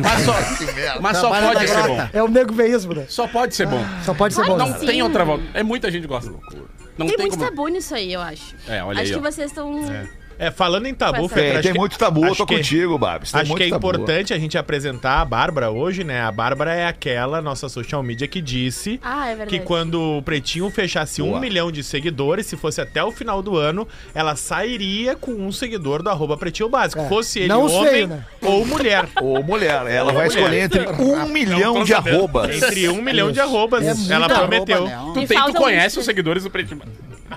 Mas 0.00 0.24
só, 0.24 0.34
mas 1.00 1.16
só 1.18 1.30
pode 1.30 1.68
ser 1.68 1.82
bom. 1.86 2.08
É 2.12 2.22
o 2.22 2.28
nego 2.28 2.52
veísmo, 2.52 2.94
né? 2.94 3.04
Só 3.08 3.26
pode 3.26 3.54
ser 3.54 3.66
bom. 3.66 3.84
Só 4.04 4.14
pode 4.14 4.34
ser 4.34 4.44
bom. 4.44 4.56
Né? 4.56 4.64
que 4.64 4.70
Não 4.70 4.78
tem 4.80 4.90
Sim. 4.96 5.02
outra 5.02 5.24
volta. 5.24 5.44
É 5.54 5.62
muita 5.62 5.90
gente 5.90 6.02
que 6.02 6.08
gosta. 6.08 6.30
Não 6.30 7.06
Tem 7.06 7.16
tem, 7.16 7.26
muito 7.26 7.38
como. 7.38 7.50
tabu 7.50 7.68
nisso 7.68 7.94
aí, 7.94 8.12
eu 8.12 8.20
acho. 8.20 8.54
É, 8.68 8.84
olha 8.84 9.00
acho 9.00 9.12
aí, 9.14 9.20
que 9.20 9.26
ó. 9.26 9.30
vocês 9.30 9.50
estão. 9.50 9.90
É, 9.90 10.06
falando 10.48 10.86
em 10.86 10.94
tabu, 10.94 11.18
Tem, 11.18 11.28
Fetter, 11.28 11.42
Tem, 11.44 11.50
acho 11.54 11.62
tem 11.62 11.72
que- 11.72 11.78
muito 11.80 11.98
tabu, 11.98 12.24
eu 12.24 12.36
tô 12.36 12.46
que- 12.46 12.56
contigo, 12.56 12.96
Babs. 12.96 13.34
Acho 13.34 13.48
muito 13.48 13.58
que 13.58 13.64
é 13.64 13.70
tabu. 13.70 13.88
importante 13.88 14.32
a 14.32 14.38
gente 14.38 14.56
apresentar 14.56 15.20
a 15.20 15.24
Bárbara 15.24 15.70
hoje, 15.72 16.04
né? 16.04 16.20
A 16.22 16.30
Bárbara 16.30 16.72
é 16.72 16.86
aquela 16.86 17.42
nossa 17.42 17.68
social 17.68 18.00
media 18.02 18.28
que 18.28 18.40
disse 18.40 19.00
Ah, 19.02 19.30
é 19.30 19.44
que 19.46 19.58
quando 19.58 20.00
o 20.18 20.22
Pretinho 20.22 20.70
fechasse 20.70 21.20
Boa. 21.20 21.36
um 21.36 21.40
milhão 21.40 21.72
de 21.72 21.82
seguidores, 21.82 22.46
se 22.46 22.56
fosse 22.56 22.80
até 22.80 23.02
o 23.02 23.10
final 23.10 23.42
do 23.42 23.56
ano, 23.56 23.88
ela 24.14 24.36
sairia 24.36 25.16
com 25.16 25.32
um 25.32 25.50
seguidor 25.50 26.02
do 26.02 26.08
arroba 26.10 26.36
Pretinho 26.36 26.68
Básico. 26.68 27.02
É. 27.02 27.08
Fosse 27.08 27.40
ele 27.40 27.48
Não 27.48 27.66
homem 27.66 27.90
feio, 27.90 28.06
né? 28.06 28.24
ou 28.40 28.64
mulher. 28.64 29.08
Ô, 29.20 29.42
mulher, 29.42 29.84
ela 29.88 30.12
vai 30.12 30.28
escolher 30.28 30.60
entre 30.62 30.86
um 31.02 31.26
milhão 31.26 31.82
de 31.82 31.92
arrobas. 31.92 32.62
Entre 32.62 32.88
um 32.88 33.02
milhão 33.02 33.32
de 33.32 33.40
arrobas, 33.40 33.82
É 33.84 34.14
ela 34.14 34.26
Arroba, 34.26 34.40
prometeu. 34.48 34.84
né? 34.86 34.98
Tu, 35.14 35.26
tem, 35.26 35.42
tu 35.44 35.54
conhece 35.54 35.98
os 35.98 36.04
seguidores 36.04 36.44
do 36.44 36.50
Pretinho. 36.50 36.80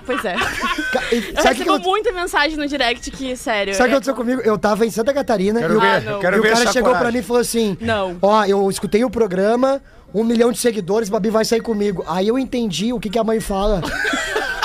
Pois 0.04 0.24
é. 0.24 0.34
Eu 0.34 0.38
Sabe 0.40 0.50
o 0.50 1.32
que, 1.32 1.48
recebo 1.64 1.80
que, 1.80 1.86
muita 1.86 2.12
mensagem 2.12 2.56
no 2.56 2.66
direct 2.66 3.10
que, 3.10 3.36
sério. 3.36 3.74
sabe 3.74 3.84
o 3.84 3.88
que 3.88 3.92
é- 3.92 3.96
aconteceu 3.96 4.14
comigo? 4.14 4.40
Eu 4.42 4.58
tava 4.58 4.84
em 4.84 4.90
Santa 4.90 5.12
Catarina 5.14 5.60
Quero 5.60 5.74
e 5.74 5.76
o, 5.76 5.80
ver, 5.80 5.86
Ah, 5.86 6.00
não. 6.00 6.20
quero 6.20 6.36
e 6.36 6.38
o 6.40 6.42
ver 6.42 6.48
cara 6.52 6.62
essa 6.64 6.72
chegou 6.72 6.90
pra 6.90 6.98
coragem. 6.98 7.18
mim 7.20 7.24
e 7.24 7.26
falou 7.26 7.40
assim: 7.40 7.76
Não. 7.80 8.16
Ó, 8.20 8.44
eu 8.44 8.68
escutei 8.70 9.04
o 9.04 9.10
programa, 9.10 9.80
um 10.12 10.24
milhão 10.24 10.50
de 10.52 10.58
seguidores, 10.58 11.08
Babi 11.08 11.30
vai 11.30 11.44
sair 11.44 11.60
comigo. 11.60 12.04
Aí 12.08 12.28
eu 12.28 12.38
entendi 12.38 12.92
o 12.92 13.00
que, 13.00 13.08
que 13.10 13.18
a 13.18 13.24
mãe 13.24 13.40
fala. 13.40 13.80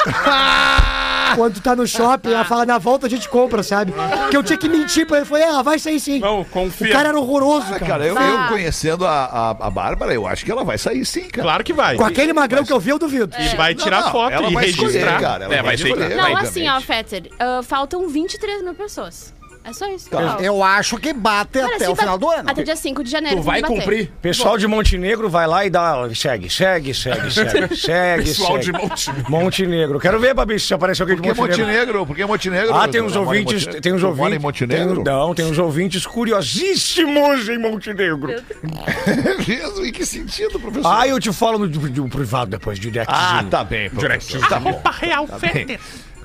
Quando 1.36 1.54
tu 1.56 1.62
tá 1.62 1.76
no 1.76 1.88
shopping, 1.88 2.32
ela 2.32 2.44
fala, 2.46 2.66
na 2.66 2.78
volta 2.78 3.08
a 3.08 3.10
gente 3.10 3.28
compra, 3.30 3.62
sabe? 3.64 3.92
Porque 4.22 4.36
eu 4.38 4.44
tinha 4.44 4.58
que 4.58 4.68
mentir 4.70 5.06
pra 5.06 5.18
ele. 5.18 5.24
Eu 5.24 5.28
falei, 5.28 5.44
ela 5.44 5.62
vai 5.64 5.80
sair 5.80 6.00
sim. 6.00 6.20
Não, 6.20 6.42
O 6.42 6.46
confia. 6.46 6.92
cara 6.92 7.10
era 7.10 7.20
horroroso, 7.20 7.68
Ah, 7.68 7.80
cara. 7.80 7.86
cara, 7.86 8.06
eu, 8.06 8.18
Ah. 8.18 8.24
eu 8.44 8.48
conhecendo 8.50 9.06
a, 9.06 9.26
a, 9.26 9.50
a 9.52 9.70
Bárbara, 9.70 10.14
eu 10.14 10.26
acho 10.28 10.44
que 10.46 10.52
ela 10.52 10.64
vai 10.64 10.78
sair 10.78 11.06
sim, 11.06 11.28
cara. 11.28 11.44
Claro 11.44 11.64
que 11.64 11.74
vai. 11.74 11.96
Com 11.98 12.06
aquele 12.06 12.34
magrão 12.34 12.64
que 12.64 12.74
eu 12.74 12.80
vi, 12.80 12.90
eu 12.92 13.00
duvido. 13.00 13.30
E 13.40 13.56
vai 13.56 13.74
tirar 13.76 14.04
Não, 14.06 14.12
foto 14.12 14.34
ela 14.34 14.50
e 14.50 14.54
vai 14.54 14.66
escolher, 14.66 14.92
registrar. 14.92 15.20
cara, 15.22 15.46
ela 15.46 15.54
É, 15.54 15.58
vai 15.58 15.66
vai 15.66 15.78
que- 15.78 15.84
escolher, 15.84 16.16
Não, 16.16 16.38
assim, 16.38 16.68
ó, 16.68 16.80
Fetter, 16.82 17.30
ah, 17.40 17.62
faltam 17.64 18.08
23 18.10 18.62
mil 18.64 18.74
pessoas. 18.74 19.34
É 19.70 19.74
só 19.74 19.88
isso. 19.88 20.10
Cara, 20.10 20.42
Eu 20.42 20.64
acho 20.64 20.98
que 20.98 21.14
bate 21.14 21.60
até 21.60 21.80
se 21.86 21.88
o 21.92 21.96
final 21.96 22.18
do 22.18 22.30
ano. 22.30 22.50
Até 22.50 22.64
dia 22.64 22.76
5 22.76 23.04
de 23.04 23.12
janeiro. 23.12 23.38
Tu 23.38 23.44
vai 23.44 23.62
cumprir? 23.62 24.12
Pessoal 24.22 24.58
de 24.58 24.68
Montenegro 24.68 25.30
vai 25.30 25.46
lá 25.48 25.66
e 25.66 25.70
dá. 25.70 26.08
Segue, 26.16 26.50
segue, 26.50 26.94
segue, 26.94 27.32
segue, 27.32 27.76
segue. 27.78 28.24
Pessoal 28.24 28.54
segue. 28.54 28.66
de 28.66 28.72
Montenegro. 28.72 29.30
Montenegro. 29.32 30.00
Quero 30.00 30.20
ver, 30.20 30.34
Babi, 30.34 30.60
se 30.60 30.74
aparece 30.74 31.02
alguém 31.02 31.18
Por 31.18 31.24
de 31.24 31.30
que 31.34 31.40
Montenegro. 31.40 31.66
Montenegro? 31.68 32.06
Por 32.06 32.16
que 32.16 32.26
Montenegro? 32.26 32.76
Ah, 32.76 32.88
tem 32.88 33.02
uns 33.02 33.16
ouvintes. 33.16 33.66
Tem 33.82 33.94
uns 33.94 34.04
ouvintes. 34.04 34.34
em 34.36 34.40
Montenegro? 34.40 35.04
tem- 35.04 35.14
não, 35.14 35.36
tem 35.36 35.46
uns 35.46 35.58
ouvintes 35.60 36.06
curiosíssimos 36.06 37.48
em 37.48 37.58
Montenegro. 37.60 38.34
Mesmo? 39.48 39.86
Em 39.86 39.92
que 39.92 40.06
sentido, 40.06 40.60
professor? 40.60 40.90
Ah, 40.92 41.08
eu 41.08 41.20
te 41.20 41.32
falo 41.32 41.60
no, 41.60 42.10
privado 42.10 42.52
depois, 42.52 42.80
directzinho. 42.80 43.20
Ah, 43.20 43.44
tá 43.50 43.64
bem, 43.64 43.90
professor. 43.90 44.48
Tá 44.48 44.60
bom. 44.60 44.82
Real 45.00 45.28
Tá 45.28 45.38
bem. 45.40 45.78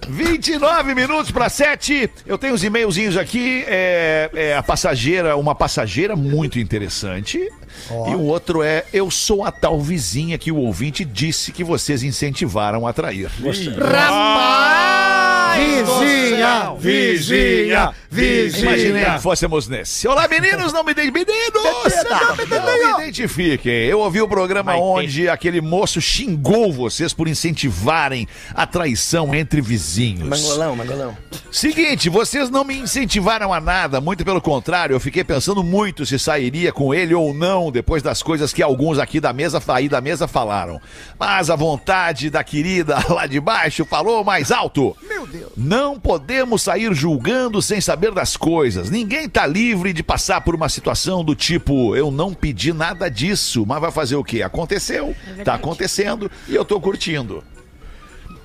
29 0.09 0.95
minutos 0.95 1.31
para 1.31 1.49
7. 1.49 2.11
Eu 2.27 2.38
tenho 2.38 2.55
os 2.55 2.62
e-mailzinhos 2.62 3.17
aqui. 3.17 3.64
É, 3.67 4.31
é 4.35 4.57
a 4.57 4.62
passageira, 4.62 5.37
uma 5.37 5.55
passageira 5.55 6.14
muito 6.17 6.59
interessante. 6.59 7.38
E 8.09 8.14
o 8.14 8.21
outro 8.21 8.62
é: 8.62 8.85
Eu 8.93 9.11
sou 9.11 9.45
a 9.45 9.51
tal 9.51 9.81
vizinha 9.81 10.38
que 10.38 10.53
o 10.53 10.57
ouvinte 10.57 11.05
disse 11.05 11.53
que 11.53 11.64
vocês 11.64 12.03
incentivaram 12.03 12.87
a 12.87 12.93
trair. 12.93 13.31
Vizinha, 15.55 16.75
vizinha, 16.79 17.95
Imaginei 18.17 19.05
que 19.05 19.19
fôssemos 19.21 19.67
nesse. 19.67 20.07
Olá, 20.07 20.29
meninos, 20.29 20.73
não 20.73 20.85
me 20.85 20.93
identifiquem. 20.93 21.27
Meninos, 21.27 22.05
não 22.51 22.97
me 22.97 23.03
identifiquem. 23.03 23.73
Eu 23.87 23.99
ouvi 24.01 24.21
o 24.21 24.29
programa 24.29 24.77
onde 24.77 25.29
aquele 25.29 25.61
moço 25.61 26.01
xingou 26.01 26.73
vocês 26.73 27.12
por 27.12 27.27
incentivarem 27.27 28.29
a 28.55 28.67
traição 28.67 29.35
entre 29.35 29.61
vizinhos. 29.61 30.29
Mangolão, 30.29 30.77
mangolão. 30.77 31.17
Seguinte, 31.51 32.09
vocês 32.09 32.51
não 32.51 32.64
me 32.64 32.77
incentivaram 32.77 33.53
a 33.53 33.61
nada, 33.61 34.01
muito 34.01 34.25
pelo 34.25 34.40
contrário, 34.40 34.95
eu 34.95 35.01
fiquei 35.01 35.23
pensando 35.23 35.62
muito 35.62 36.05
se 36.05 36.19
sairia 36.19 36.73
com 36.73 36.93
ele 36.93 37.14
ou 37.14 37.33
não 37.33 37.71
depois 37.71 38.03
das 38.03 38.23
coisas 38.23 38.53
que 38.53 38.62
alguns 38.62 38.99
aqui 38.99 39.21
da 39.21 39.33
mesa 39.33 39.62
aí 39.69 39.88
da 39.88 40.01
mesa 40.01 40.27
falaram. 40.27 40.81
Mas 41.19 41.51
a 41.51 41.57
vontade 41.57 42.31
da 42.31 42.43
querida 42.45 42.99
lá 43.09 43.27
de 43.27 43.40
baixo 43.40 43.85
falou 43.85 44.25
mais 44.25 44.51
alto. 44.51 44.97
Meu 45.09 45.27
Deus. 45.27 45.43
Não 45.57 45.98
podemos 45.98 46.62
sair 46.62 46.92
julgando 46.94 47.61
sem 47.62 47.80
saber 47.80 48.12
das 48.12 48.37
coisas. 48.37 48.90
Ninguém 48.90 49.28
tá 49.28 49.46
livre 49.46 49.92
de 49.92 50.02
passar 50.02 50.40
por 50.40 50.54
uma 50.54 50.68
situação 50.68 51.24
do 51.24 51.35
tipo, 51.35 51.94
eu 51.96 52.11
não 52.11 52.35
pedi 52.35 52.72
nada 52.72 53.09
disso, 53.09 53.64
mas 53.66 53.80
vai 53.80 53.90
fazer 53.90 54.16
o 54.16 54.24
quê? 54.24 54.42
Aconteceu, 54.42 55.14
tá 55.44 55.54
acontecendo 55.54 56.30
e 56.48 56.54
eu 56.54 56.64
tô 56.64 56.80
curtindo. 56.80 57.42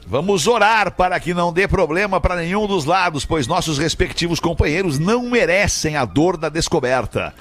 Vamos 0.10 0.48
orar 0.48 0.92
para 0.92 1.20
que 1.20 1.36
não 1.36 1.54
dê 1.54 1.68
problema 1.68 2.20
para 2.20 2.36
nenhum 2.36 2.66
dos 2.66 2.84
lados, 2.84 3.26
pois 3.26 3.46
nossos 3.46 3.78
respectivos 3.78 4.40
companheiros 4.40 4.98
não 4.98 5.30
merecem 5.30 5.96
a 5.96 6.04
dor 6.04 6.36
da 6.36 6.50
descoberta. 6.50 7.32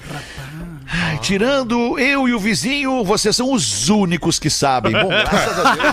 Ai, 0.91 1.17
tirando 1.17 1.97
eu 1.97 2.27
e 2.27 2.33
o 2.33 2.39
vizinho, 2.39 3.03
vocês 3.03 3.35
são 3.35 3.51
os 3.53 3.89
únicos 3.89 4.37
que 4.37 4.51
sabem. 4.51 4.91
Bom, 4.91 5.09
graças 5.09 5.59
a 5.59 5.75
Deus. 5.75 5.85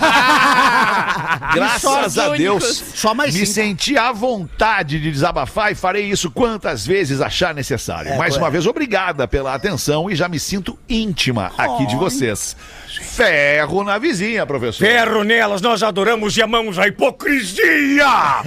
graças 1.57 2.19
a 2.19 2.29
Deus. 2.31 2.83
Só 2.95 3.15
mais 3.15 3.35
Me 3.35 3.41
cinco. 3.41 3.53
senti 3.53 3.99
à 3.99 4.13
vontade 4.13 5.01
de 5.01 5.11
desabafar 5.11 5.73
e 5.73 5.75
farei 5.75 6.05
isso 6.11 6.31
quantas 6.31 6.87
vezes 6.87 7.21
achar 7.21 7.55
necessário. 7.55 8.17
Mais 8.17 8.37
uma 8.37 8.51
vez, 8.51 8.67
obrigada 8.67 9.27
pela 9.27 9.55
atenção 9.55 10.11
e 10.11 10.15
já 10.15 10.29
me 10.29 10.39
sinto 10.39 10.79
íntima 10.89 11.53
aqui 11.57 11.87
de 11.87 11.97
vocês. 11.97 12.57
Ferro 13.03 13.85
na 13.85 13.99
vizinha, 13.99 14.45
professor. 14.47 14.85
Ferro 14.87 15.23
nelas, 15.25 15.61
nós 15.61 15.83
adoramos 15.83 16.37
e 16.37 16.43
amamos 16.43 16.79
a 16.79 16.87
hipocrisia! 16.89 18.07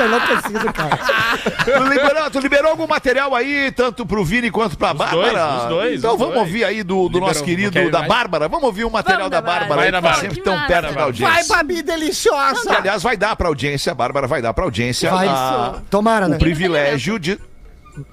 Eu 0.00 0.08
não 0.08 0.20
preciso, 0.20 0.72
cara. 0.72 0.98
Tu 1.64 1.82
liberou, 1.88 2.30
tu 2.30 2.38
liberou 2.40 2.70
algum 2.70 2.86
material 2.86 3.34
aí, 3.34 3.70
tanto 3.72 4.06
pro 4.06 4.24
Vini 4.24 4.50
quanto 4.50 4.76
pra 4.78 4.94
Bárbara? 4.94 5.32
dois, 5.32 5.62
os 5.62 5.68
dois, 5.68 5.98
Então 5.98 6.12
os 6.12 6.18
vamos 6.18 6.34
dois. 6.34 6.46
ouvir 6.46 6.64
aí 6.64 6.82
do, 6.82 7.08
do 7.08 7.20
nosso 7.20 7.42
querido 7.44 7.72
quer 7.72 7.90
da 7.90 7.98
mais? 8.00 8.08
Bárbara. 8.08 8.48
Vamos 8.48 8.64
ouvir 8.64 8.84
o 8.84 8.90
material 8.90 9.28
Vamos 9.28 9.30
da 9.32 9.40
Bárbara. 9.40 9.66
Bárbara. 9.68 9.82
aí, 9.86 9.90
Vai 9.90 10.00
tá 10.00 10.08
Bárbara. 10.08 10.28
sempre 10.28 10.42
tão 10.42 10.66
perto 10.66 10.94
da 10.94 11.02
audiência. 11.02 11.34
Vai, 11.34 11.44
Babi 11.64 11.82
deliciosa. 11.82 12.60
Que, 12.70 12.76
aliás, 12.76 13.02
vai 13.02 13.16
dar 13.16 13.34
pra 13.36 13.48
audiência, 13.48 13.92
a 13.92 13.94
Bárbara 13.94 14.26
vai 14.26 14.40
dar 14.42 14.52
pra 14.54 14.64
audiência 14.64 15.10
Vai. 15.10 15.26
a- 15.28 15.74
Tomara, 15.90 16.28
né? 16.28 16.36
o 16.36 16.38
privilégio 16.38 17.18
de. 17.18 17.38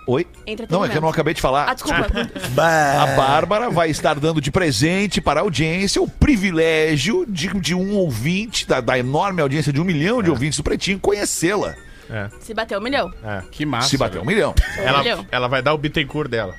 Oi? 0.07 0.27
Não, 0.69 0.83
é 0.85 0.89
que 0.89 0.97
eu 0.97 1.01
não 1.01 1.09
acabei 1.09 1.33
de 1.33 1.41
falar. 1.41 1.69
Ah, 1.69 1.73
desculpa. 1.73 2.07
A 2.61 3.07
Bárbara 3.15 3.69
vai 3.69 3.89
estar 3.89 4.19
dando 4.19 4.41
de 4.41 4.51
presente 4.51 5.21
para 5.21 5.39
a 5.39 5.43
audiência 5.43 6.01
o 6.01 6.07
privilégio 6.07 7.25
de, 7.27 7.47
de 7.59 7.75
um 7.75 7.95
ouvinte, 7.95 8.67
da, 8.67 8.79
da 8.79 8.97
enorme 8.97 9.41
audiência 9.41 9.73
de 9.73 9.81
um 9.81 9.83
milhão 9.83 10.21
de 10.21 10.29
ouvintes 10.29 10.57
do 10.57 10.63
Pretinho, 10.63 10.99
conhecê-la. 10.99 11.75
Se 12.39 12.53
bater 12.53 12.77
um 12.77 12.81
milhão. 12.81 13.11
Que 13.51 13.65
massa. 13.65 13.89
Se 13.89 13.97
bater 13.97 14.19
um 14.21 14.25
milhão. 14.25 14.53
Ela, 14.77 14.99
Milhão. 14.99 15.25
ela 15.31 15.47
vai 15.47 15.61
dar 15.61 15.73
o 15.73 15.77
Bittencourt 15.77 16.29
dela. 16.29 16.55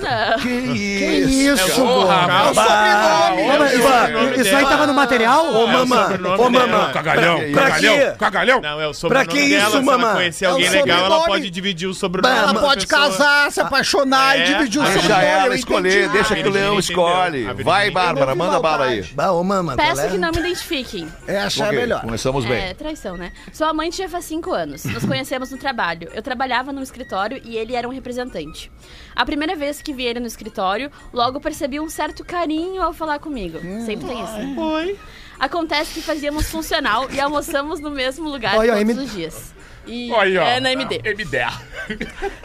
Não. 0.00 0.38
Que 0.38 0.48
Que 0.48 1.04
isso? 1.04 1.66
isso, 1.68 1.80
Porra, 1.82 2.26
sobrenome. 2.54 3.70
Sobrenome 3.82 4.40
Isso 4.40 4.56
aí 4.56 4.64
tava 4.64 4.86
no 4.86 4.94
material? 4.94 5.46
Ô, 5.54 5.66
mamã, 5.66 6.08
ô, 6.38 6.50
mamã. 6.50 6.90
Cagalhão, 6.92 7.38
Pra 7.52 7.62
cagalhão, 7.70 8.16
cagalhão. 8.16 8.60
Não, 8.60 8.80
é 8.80 8.86
o 8.88 8.94
sobrenome 8.94 9.28
que 9.28 9.48
dela. 9.50 9.68
isso, 9.68 9.82
se 9.82 9.88
ela 9.90 10.12
conhecer 10.14 10.44
É 10.44 10.48
alguém 10.48 10.68
legal, 10.70 10.98
ela 10.98 11.04
sobrenome. 11.08 11.26
pode 11.26 11.50
dividir 11.50 11.86
o 11.88 11.94
sobrenome. 11.94 12.34
Ela 12.36 12.54
pode 12.54 12.86
casar, 12.86 13.50
se 13.52 13.60
apaixonar 13.60 14.38
e 14.38 14.42
É, 14.42 14.44
dividir 14.44 14.80
o 14.80 14.84
deixa 14.84 15.00
seu 15.00 15.08
Deixa 15.08 15.22
ela 15.22 15.54
escolher, 15.54 15.98
entendi. 16.04 16.12
deixa 16.12 16.34
que 16.36 16.48
o 16.48 16.50
leão 16.50 16.78
escolhe. 16.78 17.42
A 17.42 17.52
Virgínia 17.52 17.64
Vai. 17.64 17.90
Bárbara, 17.90 18.34
manda 18.34 18.58
bala 18.60 18.86
aí. 18.86 19.04
Ô, 19.32 19.44
mama, 19.44 19.74
qual 19.76 19.86
Peço 19.88 20.00
é? 20.02 20.08
que 20.08 20.18
não 20.18 20.30
me 20.30 20.38
identifiquem. 20.38 21.08
Essa 21.26 21.64
é 21.64 21.66
Ok, 21.66 21.78
melhor. 21.78 22.00
Começamos 22.00 22.44
É, 22.44 22.48
bem. 22.48 22.74
traição, 22.74 23.16
né? 23.16 23.32
Sua 23.52 23.72
mãe 23.74 23.90
tinha 23.90 24.08
faz 24.08 24.24
cinco 24.24 24.52
anos. 24.52 24.71
Nos 24.92 25.04
conhecemos 25.04 25.50
no 25.50 25.58
trabalho. 25.58 26.08
Eu 26.12 26.22
trabalhava 26.22 26.72
num 26.72 26.82
escritório 26.82 27.40
e 27.44 27.56
ele 27.56 27.74
era 27.74 27.88
um 27.88 27.92
representante. 27.92 28.70
A 29.14 29.24
primeira 29.24 29.54
vez 29.56 29.80
que 29.82 29.92
vi 29.92 30.04
ele 30.04 30.20
no 30.20 30.26
escritório, 30.26 30.90
logo 31.12 31.40
percebi 31.40 31.78
um 31.80 31.88
certo 31.88 32.24
carinho 32.24 32.82
ao 32.82 32.92
falar 32.92 33.18
comigo. 33.18 33.58
Sempre 33.84 34.06
tem 34.08 34.22
isso. 34.22 34.32
né? 34.32 34.54
Oi. 34.58 34.98
Acontece 35.38 35.94
que 35.94 36.02
fazíamos 36.02 36.48
funcional 36.50 37.10
e 37.10 37.20
almoçamos 37.20 37.80
no 37.80 37.90
mesmo 37.90 38.28
lugar 38.28 38.56
Olha, 38.56 38.72
todos 38.76 38.90
M- 38.90 39.02
os 39.04 39.12
dias. 39.12 39.54
E 39.84 40.12
ó. 40.12 40.22
é 40.22 40.60
na 40.60 40.70
MD. 40.72 41.00
MD. 41.04 41.38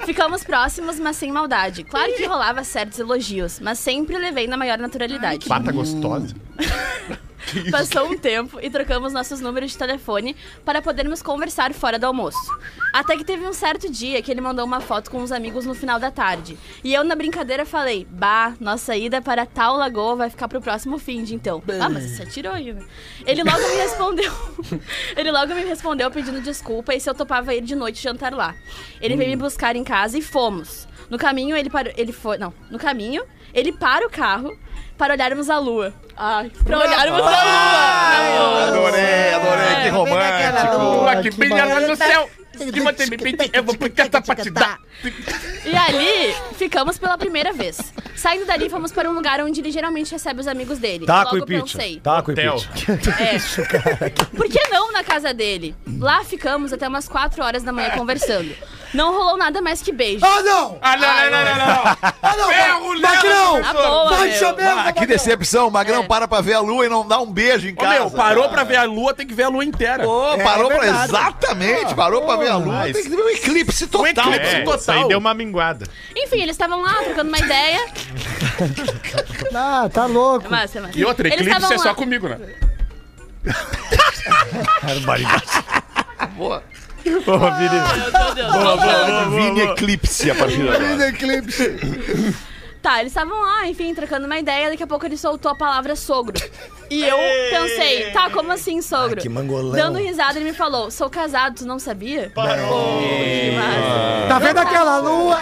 Ficamos 0.05 0.43
próximos, 0.43 0.99
mas 0.99 1.15
sem 1.17 1.31
maldade. 1.31 1.83
Claro 1.83 2.11
que 2.15 2.25
rolava 2.25 2.63
certos 2.63 2.97
elogios, 2.97 3.59
mas 3.59 3.77
sempre 3.77 4.17
levei 4.17 4.47
na 4.47 4.57
maior 4.57 4.79
naturalidade. 4.79 5.47
Pata 5.47 5.71
gostosa. 5.71 6.33
Passou 7.71 8.09
um 8.09 8.17
tempo 8.17 8.59
e 8.61 8.69
trocamos 8.69 9.13
nossos 9.13 9.39
números 9.39 9.71
de 9.71 9.77
telefone 9.77 10.35
para 10.65 10.81
podermos 10.81 11.21
conversar 11.21 11.73
fora 11.73 11.97
do 11.97 12.05
almoço. 12.05 12.37
Até 12.93 13.15
que 13.15 13.23
teve 13.23 13.45
um 13.45 13.53
certo 13.53 13.91
dia 13.91 14.21
que 14.21 14.31
ele 14.31 14.41
mandou 14.41 14.65
uma 14.65 14.79
foto 14.79 15.09
com 15.09 15.19
uns 15.19 15.31
amigos 15.31 15.65
no 15.65 15.73
final 15.73 15.99
da 15.99 16.11
tarde. 16.11 16.57
E 16.83 16.93
eu, 16.93 17.03
na 17.03 17.15
brincadeira, 17.15 17.65
falei: 17.65 18.07
Bah, 18.09 18.53
nossa 18.59 18.95
ida 18.95 19.21
para 19.21 19.45
tal 19.45 19.77
lagoa 19.77 20.15
vai 20.15 20.29
ficar 20.29 20.47
pro 20.47 20.61
próximo 20.61 20.97
fim 20.97 21.23
de 21.23 21.35
então. 21.35 21.61
Ah, 21.79 21.89
mas 21.89 22.03
você 22.03 22.23
atirou 22.23 22.53
aí, 22.53 22.73
né? 22.73 22.85
Ele 23.25 23.43
logo 23.43 23.59
me 23.59 23.75
respondeu. 23.75 24.31
ele 25.15 25.31
logo 25.31 25.53
me 25.53 25.63
respondeu 25.63 26.09
pedindo 26.11 26.41
desculpa 26.41 26.93
e 26.93 26.99
se 26.99 27.09
eu 27.09 27.15
topava 27.15 27.53
ir 27.53 27.61
de 27.61 27.75
noite 27.75 28.01
jantar 28.01 28.33
lá. 28.33 28.55
Ele 29.01 29.15
veio 29.15 29.29
me 29.29 29.35
buscar 29.35 29.75
em 29.75 29.83
casa 29.83 30.17
e 30.17 30.21
fomos. 30.21 30.87
No 31.09 31.17
caminho, 31.17 31.55
ele 31.55 31.69
parou. 31.69 31.93
Ele 31.95 32.11
foi. 32.11 32.37
Não, 32.37 32.53
no 32.69 32.77
caminho, 32.77 33.23
ele 33.53 33.71
para 33.71 34.05
o 34.05 34.09
carro 34.09 34.57
para 34.97 35.13
olharmos 35.13 35.49
a 35.49 35.59
lua. 35.59 35.93
Ai, 36.15 36.51
pra 36.63 36.79
olharmos 36.79 37.21
a 37.21 37.23
lua! 37.23 38.67
Adorei, 38.67 39.33
adorei, 39.33 39.83
que 39.83 39.89
romântico. 39.89 40.77
Lua 40.77 41.15
que 41.21 41.31
brilha 41.31 41.65
lá 41.65 41.79
no 41.81 41.95
céu. 41.95 42.29
Que 42.57 42.81
você 42.81 43.05
me 43.05 43.17
pedi, 43.17 43.51
eu 43.53 43.63
vou 43.63 43.75
puxar 43.75 44.07
essa 44.07 44.19
pra 44.19 44.35
te 44.35 44.49
dar. 44.49 44.79
E 45.63 45.75
ali, 45.75 46.33
ficamos 46.55 46.97
pela 46.97 47.15
primeira 47.15 47.53
vez. 47.53 47.93
Saindo 48.15 48.45
dali, 48.47 48.67
fomos 48.67 48.91
para 48.91 49.07
um 49.07 49.13
lugar 49.13 49.39
onde 49.41 49.61
ele 49.61 49.69
geralmente 49.69 50.11
recebe 50.11 50.41
os 50.41 50.47
amigos 50.47 50.79
dele. 50.79 51.05
Taco 51.05 51.35
Logo 51.35 51.45
e 51.53 51.61
pizza. 51.61 51.77
pensei, 51.77 51.99
Taco 51.99 52.31
e 52.31 52.33
Hotel. 52.33 52.55
pizza. 52.55 53.61
é, 54.01 54.09
por 54.35 54.47
que 54.49 54.67
não 54.69 54.91
na 54.91 55.03
casa 55.03 55.31
dele? 55.35 55.75
Lá 55.99 56.23
ficamos 56.23 56.73
até 56.73 56.87
umas 56.87 57.07
4 57.07 57.43
horas 57.43 57.61
da 57.61 57.71
manhã 57.71 57.91
conversando. 57.91 58.51
Não 58.93 59.13
rolou 59.15 59.37
nada 59.37 59.61
mais 59.61 59.81
que 59.81 59.91
beijo. 59.91 60.25
Ah, 60.25 60.41
não! 60.41 60.77
Ah, 60.81 60.97
não, 60.97 61.07
não, 61.07 61.31
não, 61.31 61.45
não, 61.45 61.55
não. 61.55 61.97
Ah, 62.23 62.35
não! 62.37 62.47
Ferro 62.47 62.99
Magrão! 63.01 63.61
Tá 63.61 63.73
boa, 63.73 64.09
Vai 64.09 64.29
meu. 64.29 64.39
chover, 64.39 64.67
Ah, 64.67 64.91
que 64.93 65.05
decepção, 65.05 65.67
o 65.67 65.71
Magrão 65.71 66.03
É. 66.03 66.07
para 66.07 66.27
pra 66.27 66.41
ver 66.41 66.53
a 66.53 66.59
lua 66.59 66.85
e 66.85 66.89
não 66.89 67.07
dá 67.07 67.19
um 67.19 67.31
beijo 67.31 67.67
em 67.67 67.73
Ô, 67.73 67.75
casa. 67.75 67.93
meu, 67.99 68.11
parou 68.11 68.49
pra 68.49 68.63
ver 68.63 68.77
a 68.77 68.83
lua, 68.83 69.13
tem 69.13 69.27
que 69.27 69.33
ver 69.33 69.43
a 69.43 69.49
lua 69.49 69.63
inteira. 69.65 70.03
Pô, 70.03 70.37
parou 70.43 70.67
pra. 70.69 70.79
verdade. 70.79 71.11
Exatamente, 71.11 71.95
parou 71.95 72.21
pra 72.23 72.35
ver 72.37 72.49
a 72.49 72.57
lua. 72.57 72.73
mas- 72.73 72.93
Tem 72.93 73.03
que 73.03 73.09
ver 73.09 73.21
um 73.21 73.29
eclipse 73.29 73.87
total. 73.87 74.33
eclipse 74.33 74.55
É, 74.55 74.59
total. 74.61 74.77
isso 74.79 74.91
aí 74.91 75.07
deu 75.07 75.19
uma 75.19 75.33
minguada. 75.33 75.85
Enfim, 76.15 76.37
eles 76.41 76.51
estavam 76.55 76.81
lá 76.81 76.93
trocando 77.03 77.29
uma 77.29 77.39
ideia. 77.39 77.85
Ah, 79.53 79.89
tá 79.91 80.05
louco. 80.05 80.47
É 80.47 80.49
massa, 80.49 80.77
é 80.77 80.81
massa. 80.81 80.97
E 80.97 81.05
outra, 81.05 81.27
Eles 81.27 81.39
eclipse 81.41 81.57
estavam 81.63 81.75
é 81.75 81.79
só 81.89 81.93
comigo, 81.95 82.27
né? 82.27 82.37
Boa. 87.25 87.37
Ô, 87.37 87.55
Vini. 87.55 87.79
Meu 88.63 88.77
Deus. 88.77 89.33
Vini 89.33 89.61
Eclipse 89.61 90.31
a 90.31 90.35
partir 90.35 90.57
de 90.57 90.69
agora. 90.69 91.07
Eclipse. 91.09 91.77
Tá, 92.81 92.99
eles 93.01 93.11
estavam 93.11 93.41
lá, 93.41 93.67
enfim, 93.67 93.93
trocando 93.93 94.27
uma 94.27 94.37
ideia, 94.37 94.69
daqui 94.69 94.83
a 94.83 94.87
pouco 94.87 95.05
ele 95.05 95.17
soltou 95.17 95.51
a 95.51 95.55
palavra 95.55 95.93
sogro. 95.95 96.35
E 96.89 97.03
eu 97.03 97.17
pensei, 97.49 98.11
tá, 98.11 98.29
como 98.29 98.51
assim 98.51 98.81
sogro? 98.81 99.19
que 99.19 99.27
mangolão. 99.27 99.71
Dando 99.75 99.97
risada, 99.97 100.39
ele 100.39 100.51
me 100.51 100.55
falou, 100.55 100.89
sou 100.89 101.09
casado, 101.09 101.55
tu 101.55 101.65
não 101.65 101.79
sabia? 101.79 102.29
Que 102.29 103.51
massa. 103.55 104.27
Tá 104.29 104.39
vendo 104.39 104.57
aquela 104.59 104.99
lua? 104.99 105.41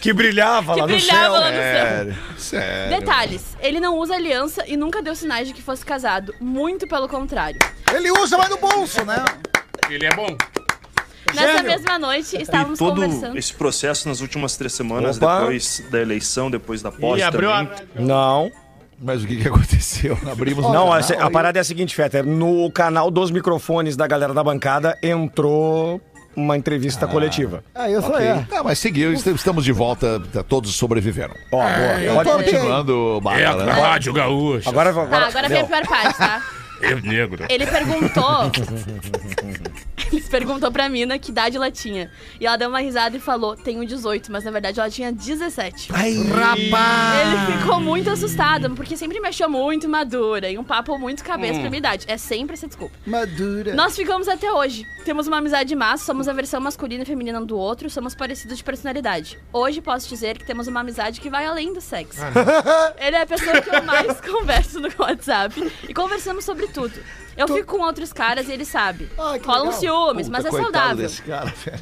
Que 0.00 0.12
brilhava 0.12 0.72
Que 0.74 0.80
lá 0.80 0.86
no 0.86 0.92
brilhava 0.94 1.22
céu. 1.22 1.40
lá 1.40 1.50
no 1.50 1.56
céu. 1.56 1.62
Sério, 1.84 2.16
sério. 2.38 2.98
Detalhes, 2.98 3.56
ele 3.60 3.78
não 3.78 3.96
usa 3.98 4.14
aliança 4.16 4.64
e 4.66 4.76
nunca 4.76 5.00
deu 5.02 5.14
sinais 5.14 5.46
de 5.46 5.54
que 5.54 5.62
fosse 5.62 5.84
casado. 5.84 6.34
Muito 6.40 6.88
pelo 6.88 7.06
contrário. 7.06 7.58
Ele 7.94 8.10
usa 8.10 8.36
mais 8.38 8.50
no 8.50 8.56
bolso, 8.56 9.04
né? 9.04 9.22
Ele 9.88 10.06
é 10.06 10.10
bom. 10.16 10.34
Nessa 11.34 11.62
mesma 11.62 11.98
noite, 11.98 12.40
estávamos 12.42 12.78
e 12.78 12.82
todo 12.82 13.02
conversando. 13.02 13.38
esse 13.38 13.52
processo 13.54 14.08
nas 14.08 14.20
últimas 14.20 14.56
três 14.56 14.72
semanas, 14.72 15.16
Opa. 15.16 15.40
depois 15.40 15.82
da 15.90 16.00
eleição, 16.00 16.50
depois 16.50 16.82
da 16.82 16.88
E 16.90 16.92
posse 16.92 17.22
abriu 17.22 17.50
também. 17.50 17.72
a... 17.96 18.00
Não. 18.00 18.50
Mas 19.02 19.22
o 19.22 19.26
que, 19.26 19.36
que 19.36 19.48
aconteceu? 19.48 20.18
Abrimos 20.30 20.62
Não, 20.64 20.72
canal 20.88 20.92
a, 20.92 20.96
a 20.98 21.28
e- 21.28 21.32
parada 21.32 21.58
é 21.58 21.62
a 21.62 21.64
seguinte, 21.64 21.94
Fetter. 21.94 22.24
No 22.26 22.70
canal 22.70 23.10
dos 23.10 23.30
microfones 23.30 23.96
da 23.96 24.06
galera 24.06 24.34
da 24.34 24.44
bancada 24.44 24.98
entrou 25.02 26.00
uma 26.36 26.56
entrevista 26.56 27.06
coletiva. 27.06 27.64
Ah, 27.74 27.90
eu 27.90 28.00
sou 28.02 28.10
Ok. 28.14 28.24
é. 28.26 28.46
Tá, 28.48 28.62
mas 28.62 28.78
seguiu, 28.78 29.12
est- 29.12 29.26
estamos 29.26 29.64
de 29.64 29.72
volta, 29.72 30.20
tá, 30.32 30.42
todos 30.42 30.74
sobreviveram. 30.76 31.34
Ó, 31.50 31.56
boa. 31.56 32.24
Pode 32.24 32.44
continuando, 32.44 33.20
É 33.26 33.34
né? 33.64 33.70
a 33.70 33.74
Rádio 33.74 34.12
Gaúcha. 34.12 34.68
Agora, 34.68 34.92
Tá, 34.92 35.00
agora, 35.02 35.26
agora 35.28 35.48
vem 35.48 35.60
a 35.60 35.64
pior 35.64 35.86
parte, 35.86 36.18
tá? 36.18 36.42
Eu 36.82 37.00
negro. 37.02 37.44
Ele 37.50 37.66
perguntou. 37.66 38.50
Ele 40.12 40.22
perguntou 40.22 40.70
pra 40.70 40.88
mina 40.88 41.18
que 41.18 41.30
idade 41.30 41.56
ela 41.56 41.70
tinha. 41.70 42.10
E 42.40 42.46
ela 42.46 42.56
deu 42.56 42.68
uma 42.68 42.80
risada 42.80 43.16
e 43.16 43.20
falou: 43.20 43.56
tenho 43.56 43.84
18, 43.84 44.30
mas 44.30 44.44
na 44.44 44.50
verdade 44.50 44.80
ela 44.80 44.90
tinha 44.90 45.12
17. 45.12 45.90
Ai, 45.92 46.14
Ele 46.14 47.58
ficou 47.58 47.80
muito 47.80 48.10
assustado, 48.10 48.70
porque 48.74 48.96
sempre 48.96 49.20
me 49.20 49.28
achou 49.28 49.48
muito 49.48 49.88
madura 49.88 50.50
e 50.50 50.58
um 50.58 50.64
papo 50.64 50.98
muito 50.98 51.22
cabeça 51.22 51.60
pra 51.60 51.70
minha 51.70 51.78
idade. 51.78 52.04
É 52.08 52.16
sempre 52.16 52.54
essa 52.54 52.66
desculpa. 52.66 52.94
Madura. 53.06 53.74
Nós 53.74 53.94
ficamos 53.96 54.28
até 54.28 54.52
hoje. 54.52 54.84
Temos 55.04 55.26
uma 55.26 55.38
amizade 55.38 55.74
massa, 55.74 56.04
somos 56.04 56.28
a 56.28 56.32
versão 56.32 56.60
masculina 56.60 57.02
e 57.02 57.06
feminina 57.06 57.40
um 57.40 57.44
do 57.44 57.56
outro, 57.56 57.88
somos 57.88 58.14
parecidos 58.14 58.56
de 58.56 58.64
personalidade. 58.64 59.38
Hoje 59.52 59.80
posso 59.80 60.08
dizer 60.08 60.38
que 60.38 60.44
temos 60.44 60.66
uma 60.66 60.80
amizade 60.80 61.20
que 61.20 61.30
vai 61.30 61.46
além 61.46 61.72
do 61.72 61.80
sexo. 61.80 62.20
Ele 62.98 63.16
é 63.16 63.22
a 63.22 63.26
pessoa 63.26 63.60
que 63.60 63.74
eu 63.74 63.82
mais 63.82 64.20
converso 64.20 64.80
no 64.80 64.90
WhatsApp 64.98 65.72
e 65.88 65.94
conversamos 65.94 66.44
sobre 66.44 66.66
tudo. 66.68 66.92
Eu 67.40 67.48
fico 67.48 67.76
com 67.76 67.82
outros 67.84 68.12
caras 68.12 68.48
e 68.48 68.52
ele 68.52 68.64
sabe. 68.64 69.08
Ai, 69.18 69.38
que 69.38 69.46
Rolam 69.46 69.64
legal. 69.66 69.80
ciúmes, 69.80 70.28
mas 70.28 70.44
é 70.44 70.50
saudável. 70.50 70.96
desse 70.96 71.22
cara, 71.22 71.52
velho. 71.64 71.78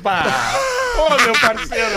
Ô, 0.98 1.22
meu 1.22 1.32
parceiro. 1.40 1.88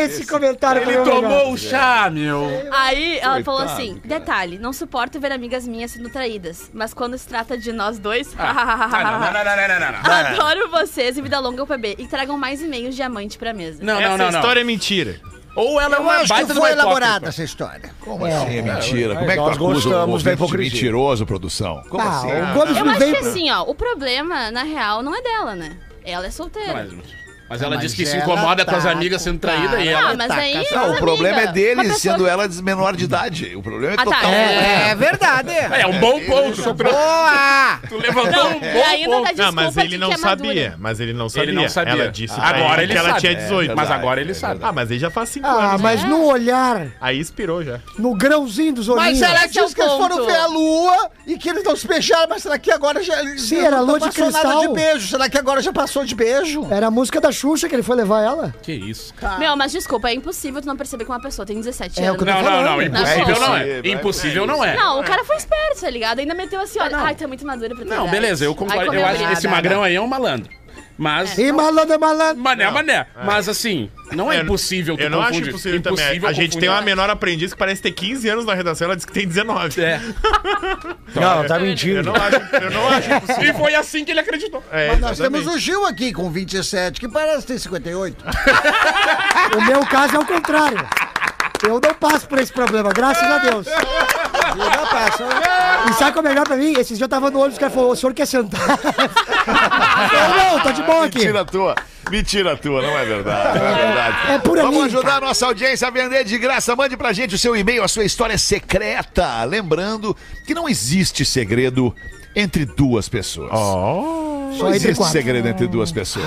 Esse 0.00 0.26
comentário 0.26 0.82
Ele 0.82 0.96
o 0.98 1.04
melhor. 1.04 1.20
tomou 1.22 1.52
o 1.52 1.58
chá, 1.58 2.08
meu. 2.10 2.46
Aí 2.72 3.18
ela 3.18 3.42
falou 3.42 3.60
Coitado, 3.60 3.80
assim: 3.82 4.00
detalhe, 4.04 4.58
não 4.58 4.72
suporto 4.72 5.18
ver 5.20 5.32
amigas 5.32 5.66
minhas 5.66 5.90
sendo 5.92 6.08
traídas, 6.10 6.70
mas 6.74 6.92
quando 6.94 7.16
se 7.16 7.26
trata 7.26 7.56
de 7.56 7.72
nós 7.72 7.98
dois. 7.98 8.34
Ah, 8.38 8.88
não, 8.92 9.20
não, 9.20 9.20
não, 9.20 9.44
não, 9.44 9.68
não, 9.68 9.92
não, 9.92 10.02
não. 10.02 10.12
Adoro 10.12 10.70
vocês 10.70 11.16
e 11.16 11.22
vida 11.22 11.38
longa 11.38 11.60
ao 11.62 11.66
PB. 11.66 11.96
E 11.98 12.06
tragam 12.06 12.36
mais 12.38 12.62
e-mails 12.62 12.94
diamante 12.94 13.38
pra 13.38 13.52
mesa. 13.52 13.82
Não, 13.82 13.98
Essa 13.98 14.08
não, 14.10 14.18
não, 14.18 14.30
não. 14.32 14.40
história 14.40 14.60
é 14.60 14.64
mentira. 14.64 15.20
Ou 15.56 15.80
ela 15.80 15.96
é 15.96 15.98
Eu 15.98 16.02
uma 16.02 16.12
acho 16.14 16.28
baita 16.28 16.46
que 16.54 16.60
foi 16.60 16.70
hipócrita. 16.70 16.82
elaborada 16.88 17.28
essa 17.28 17.42
história. 17.42 17.90
Como 18.00 18.24
assim 18.24 18.56
é 18.58 18.62
mentira? 18.62 19.14
Como 19.16 19.30
é 19.30 19.36
que 19.36 19.42
tu 19.42 19.48
acusa 19.50 20.04
o 20.06 20.18
hipocrisia. 20.32 20.72
mentiroso, 20.72 21.26
produção? 21.26 21.82
Como 21.90 22.02
Ah, 22.02 22.18
assim? 22.18 22.28
o 22.28 22.54
Gomes 22.54 22.76
Eu 22.76 22.84
acho 22.90 22.98
veio. 22.98 23.16
que 23.16 23.26
assim, 23.26 23.50
ó, 23.50 23.62
o 23.62 23.74
problema, 23.74 24.50
na 24.50 24.62
real, 24.62 25.02
não 25.02 25.14
é 25.14 25.20
dela, 25.20 25.54
né? 25.56 25.76
Ela 26.04 26.26
é 26.26 26.30
solteira. 26.30 26.72
Mas, 26.72 26.92
mas 27.50 27.60
ela 27.60 27.74
Mas 27.74 27.80
disse 27.84 27.96
que 27.96 28.06
se 28.06 28.12
ela 28.16 28.22
incomoda 28.24 28.64
com 28.64 28.76
as 28.76 28.84
tá 28.84 28.90
amigas 28.92 29.20
sendo 29.22 29.34
com 29.34 29.40
traída 29.40 29.80
e 29.80 29.88
ela. 29.88 30.10
Ah, 30.12 30.14
mas 30.16 30.30
aí. 30.30 30.54
Não, 30.70 30.86
Não, 30.88 30.94
o 30.94 30.98
problema 30.98 31.36
é 31.40 31.42
amigas, 31.48 31.54
dele, 31.54 31.74
uma 31.74 31.82
pessoa 31.82 31.98
sendo 31.98 32.24
que- 32.24 32.30
ela 32.30 32.48
de 32.48 32.62
menor 32.62 32.96
de 32.96 33.04
idade. 33.04 33.56
O 33.56 33.62
problema 33.62 33.94
é 33.94 33.96
Ah, 34.00 34.04
tá. 34.04 34.16
total. 34.16 34.30
É 34.32 34.94
verdade. 34.94 35.50
É 35.80 35.86
um 35.86 35.98
bom 35.98 36.20
ponto. 36.20 36.62
Tu, 36.62 36.74
Boa! 36.74 37.78
tu 37.88 37.96
levantou 37.98 38.46
um 38.50 38.60
bom 38.60 38.84
ainda 38.86 39.16
ponto. 39.16 39.34
tá 39.36 39.44
Não, 39.44 39.52
mas 39.52 39.76
ele 39.76 39.98
não 39.98 40.12
é 40.12 40.16
sabia. 40.16 40.74
Mas 40.78 41.00
ele 41.00 41.12
não 41.12 41.28
sabia. 41.28 41.42
Ele 41.50 41.52
não 41.60 41.68
sabia. 41.68 41.92
Ela 41.94 42.08
disse 42.12 42.34
Agora 42.38 42.82
ele 42.82 42.92
ele 42.92 43.00
que 43.00 43.06
ela 43.08 43.18
tinha 43.18 43.34
18. 43.34 43.68
Mas 43.68 43.76
verdade, 43.88 43.92
agora 44.00 44.20
ele 44.20 44.30
é 44.30 44.34
sabe. 44.34 44.60
Ah, 44.62 44.72
mas 44.72 44.90
ele 44.90 45.00
já 45.00 45.10
faz 45.10 45.28
5 45.30 45.46
Ah, 45.46 45.70
anos. 45.70 45.80
mas 45.82 46.04
É. 46.04 46.06
no 46.06 46.24
olhar, 46.26 46.86
Aí 47.00 47.18
expirou 47.18 47.64
já. 47.64 47.80
no 47.98 48.14
grãozinho 48.14 48.74
dos 48.74 48.88
olhinhos. 48.88 49.18
Mas 49.20 49.22
ela 49.28 49.44
é 49.44 49.48
disse 49.48 49.74
que 49.74 49.80
eles 49.80 49.92
foram 49.94 50.24
ver 50.26 50.36
a 50.36 50.46
lua 50.46 51.10
e 51.26 51.36
que 51.38 51.48
eles 51.48 51.64
não 51.64 51.74
se 51.74 51.86
beijaram, 51.88 52.26
mas 52.28 52.42
será 52.42 52.58
que 52.58 52.70
agora 52.70 53.02
já. 53.02 53.14
Sim, 53.38 53.58
era 53.64 53.78
não 53.78 53.86
lua 53.86 54.00
de 54.00 54.10
cristal. 54.10 54.60
de 54.60 54.68
beijo? 54.68 55.08
Será 55.08 55.28
que 55.28 55.38
agora 55.38 55.60
já 55.62 55.72
passou 55.72 56.04
de 56.04 56.14
beijo? 56.14 56.66
Era 56.70 56.86
a 56.88 56.90
música 56.90 57.20
da 57.20 57.32
Xuxa 57.40 57.68
que 57.68 57.74
ele 57.74 57.82
foi 57.82 57.96
levar 57.96 58.22
ela. 58.22 58.54
Que 58.62 58.72
isso. 58.72 59.14
Meu, 59.38 59.56
mas 59.56 59.72
desculpa, 59.72 60.10
é 60.10 60.14
impossível 60.14 60.60
tu 60.60 60.66
não 60.66 60.76
perceber 60.76 61.04
que 61.04 61.10
uma 61.10 61.20
pessoa 61.20 61.46
tem 61.46 61.56
17 61.56 61.98
É 61.98 62.02
o 62.02 62.06
anos. 62.10 62.22
que 62.22 62.28
eu 62.28 62.34
tô 62.34 62.42
Não, 62.42 62.50
não, 62.50 62.62
não. 62.62 62.82
Impossível 62.82 63.40
Não, 63.40 63.56
é 63.56 63.70
é. 63.70 63.88
impossível, 63.88 64.46
não 64.46 64.64
é. 64.64 64.76
Não, 64.76 65.00
o 65.00 65.04
cara 65.04 65.24
foi 65.24 65.36
esperto, 65.36 65.80
tá 65.80 65.88
ligado? 65.90 66.18
Ainda 66.18 66.34
meteu 66.34 66.60
assim, 66.60 66.78
olha, 66.78 66.98
ai, 66.98 67.14
tá 67.14 67.26
muito 67.26 67.46
madura 67.46 67.74
pra 67.74 67.84
ter 67.84 67.90
Não, 67.94 68.08
beleza, 68.08 68.44
eu 68.44 68.54
concordo. 68.54 68.92
Eu 68.92 69.06
acho 69.06 69.26
que 69.26 69.32
esse 69.32 69.48
magrão 69.48 69.82
aí 69.82 69.94
é 69.94 70.00
um 70.00 70.06
malandro. 70.06 70.50
Mas. 71.02 71.38
E 71.38 71.50
malandro 71.50 71.94
é 71.94 71.98
malandro. 71.98 72.42
Mané, 72.42 72.70
mané. 72.70 73.06
Mas 73.24 73.48
assim, 73.48 73.90
não 74.12 74.30
é 74.30 74.36
Eu- 74.36 74.42
impossível 74.42 74.98
tu 74.98 75.02
Eu 75.02 75.08
não 75.08 75.18
acho 75.20 75.28
confundir. 75.30 75.48
impossível, 75.48 75.80
também. 75.82 76.20
A 76.26 76.32
gente 76.32 76.58
tem 76.58 76.68
uma 76.68 76.82
menor 76.82 77.08
aprendiz 77.08 77.54
que 77.54 77.58
parece 77.58 77.80
ter 77.80 77.90
15 77.92 78.28
anos 78.28 78.44
na 78.44 78.52
redação, 78.52 78.84
ela 78.84 78.94
diz 78.96 79.06
que 79.06 79.12
tem 79.12 79.26
19. 79.26 79.80
É. 79.80 79.98
Não, 81.14 81.46
tá 81.46 81.56
Eu 81.56 81.60
mentindo. 81.62 82.02
não 82.02 82.14
acho, 82.14 82.36
eu 82.54 82.70
não 82.70 82.88
acho 82.88 83.10
impossível. 83.14 83.50
E 83.50 83.54
foi 83.56 83.74
assim 83.74 84.04
que 84.04 84.10
ele 84.10 84.20
acreditou. 84.20 84.62
É, 84.70 84.88
Mas 84.88 85.00
nós 85.00 85.10
exatamente. 85.12 85.42
temos 85.44 85.56
o 85.56 85.58
Gil 85.58 85.86
aqui 85.86 86.12
com 86.12 86.30
27, 86.30 87.00
que 87.00 87.08
parece 87.08 87.46
ter 87.46 87.58
58. 87.58 88.22
O 89.56 89.60
meu 89.62 89.80
caso 89.86 90.16
é 90.16 90.18
o 90.18 90.24
contrário. 90.26 90.86
Eu 91.62 91.80
não 91.82 91.92
passo 91.94 92.26
por 92.28 92.38
esse 92.38 92.52
problema, 92.52 92.90
graças 92.92 93.22
a 93.22 93.38
Deus. 93.38 93.66
Já 93.66 94.86
passa. 94.86 95.24
E 95.90 95.92
sabe 95.94 96.10
o 96.10 96.12
que 96.14 96.18
é 96.20 96.22
melhor 96.30 96.46
pra 96.46 96.56
mim? 96.56 96.72
Esses 96.72 96.88
dias 96.96 97.00
eu 97.00 97.08
tava 97.08 97.30
no 97.30 97.38
ônibus, 97.40 97.56
o 97.56 97.60
cara 97.60 97.70
falou, 97.72 97.90
o 97.92 97.96
senhor 97.96 98.14
quer 98.14 98.26
sentar? 98.26 98.60
Eu 100.02 100.52
não, 100.52 100.60
tô 100.60 100.72
de 100.72 100.82
boa 100.82 101.04
aqui. 101.06 101.18
Mentira 101.18 101.44
tua. 101.44 101.74
Mentira 102.10 102.56
tua, 102.56 102.82
não 102.82 102.98
é 102.98 103.04
verdade. 103.04 103.58
Não 103.58 103.66
é 103.66 103.86
verdade. 103.86 104.32
É 104.32 104.38
pura 104.38 104.62
Vamos 104.62 104.84
ajudar 104.86 105.16
a 105.16 105.20
nossa 105.20 105.46
audiência 105.46 105.86
a 105.86 105.90
vender 105.90 106.24
de 106.24 106.38
graça. 106.38 106.74
Mande 106.74 106.96
pra 106.96 107.12
gente 107.12 107.34
o 107.34 107.38
seu 107.38 107.54
e-mail, 107.54 107.84
a 107.84 107.88
sua 107.88 108.04
história 108.04 108.36
secreta. 108.36 109.44
Lembrando 109.44 110.16
que 110.46 110.54
não 110.54 110.68
existe 110.68 111.24
segredo 111.24 111.94
entre 112.34 112.64
duas 112.64 113.08
pessoas. 113.08 113.50
Não 113.52 114.52
Só 114.56 114.70
existe 114.70 115.04
segredo 115.10 115.48
entre 115.48 115.66
duas 115.66 115.92
pessoas. 115.92 116.26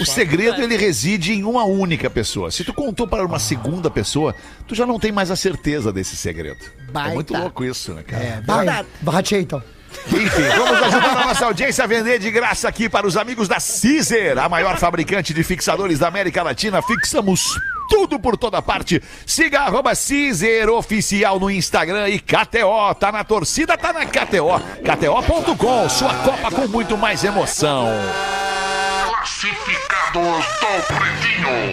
o 0.00 0.04
segredo 0.04 0.62
ele 0.62 0.76
reside 0.76 1.32
em 1.32 1.44
uma 1.44 1.64
única 1.64 2.08
pessoa. 2.08 2.50
Se 2.50 2.64
tu 2.64 2.72
contou 2.72 3.06
para 3.06 3.24
uma 3.24 3.38
segunda 3.38 3.90
pessoa, 3.90 4.34
tu 4.66 4.74
já 4.74 4.86
não 4.86 4.98
tem 4.98 5.12
mais 5.12 5.30
a 5.30 5.36
certeza 5.36 5.92
desse 5.92 6.16
segredo. 6.16 6.58
É 6.88 6.92
Baita. 6.92 7.14
muito 7.14 7.36
louco 7.36 7.64
isso, 7.64 7.92
né, 7.94 8.02
cara? 8.02 8.22
É 8.22 8.40
Vai, 8.44 8.86
barratei 9.00 9.40
então. 9.40 9.62
Enfim, 10.10 10.48
vamos 10.56 10.82
ajudar 10.82 11.16
a 11.18 11.26
nossa 11.26 11.44
audiência 11.44 11.84
a 11.84 11.86
vender 11.86 12.18
de 12.18 12.30
graça 12.30 12.68
aqui 12.68 12.88
para 12.88 13.06
os 13.06 13.16
amigos 13.16 13.46
da 13.46 13.56
Caesar, 13.56 14.38
a 14.38 14.48
maior 14.48 14.78
fabricante 14.78 15.34
de 15.34 15.42
fixadores 15.42 15.98
da 15.98 16.08
América 16.08 16.42
Latina. 16.42 16.80
Fixamos 16.80 17.58
tudo 17.88 18.18
por 18.18 18.36
toda 18.36 18.62
parte. 18.62 19.02
Siga 19.26 19.60
arroba 19.60 19.92
Caesar 19.94 20.68
Oficial 20.70 21.38
no 21.38 21.50
Instagram 21.50 22.08
e 22.08 22.18
KTO. 22.18 22.94
Tá 22.98 23.12
na 23.12 23.24
torcida, 23.24 23.76
tá 23.76 23.92
na 23.92 24.06
KTO. 24.06 24.60
KTO.com, 24.82 25.88
sua 25.88 26.14
Copa 26.14 26.50
com 26.50 26.68
muito 26.68 26.96
mais 26.96 27.24
emoção. 27.24 27.88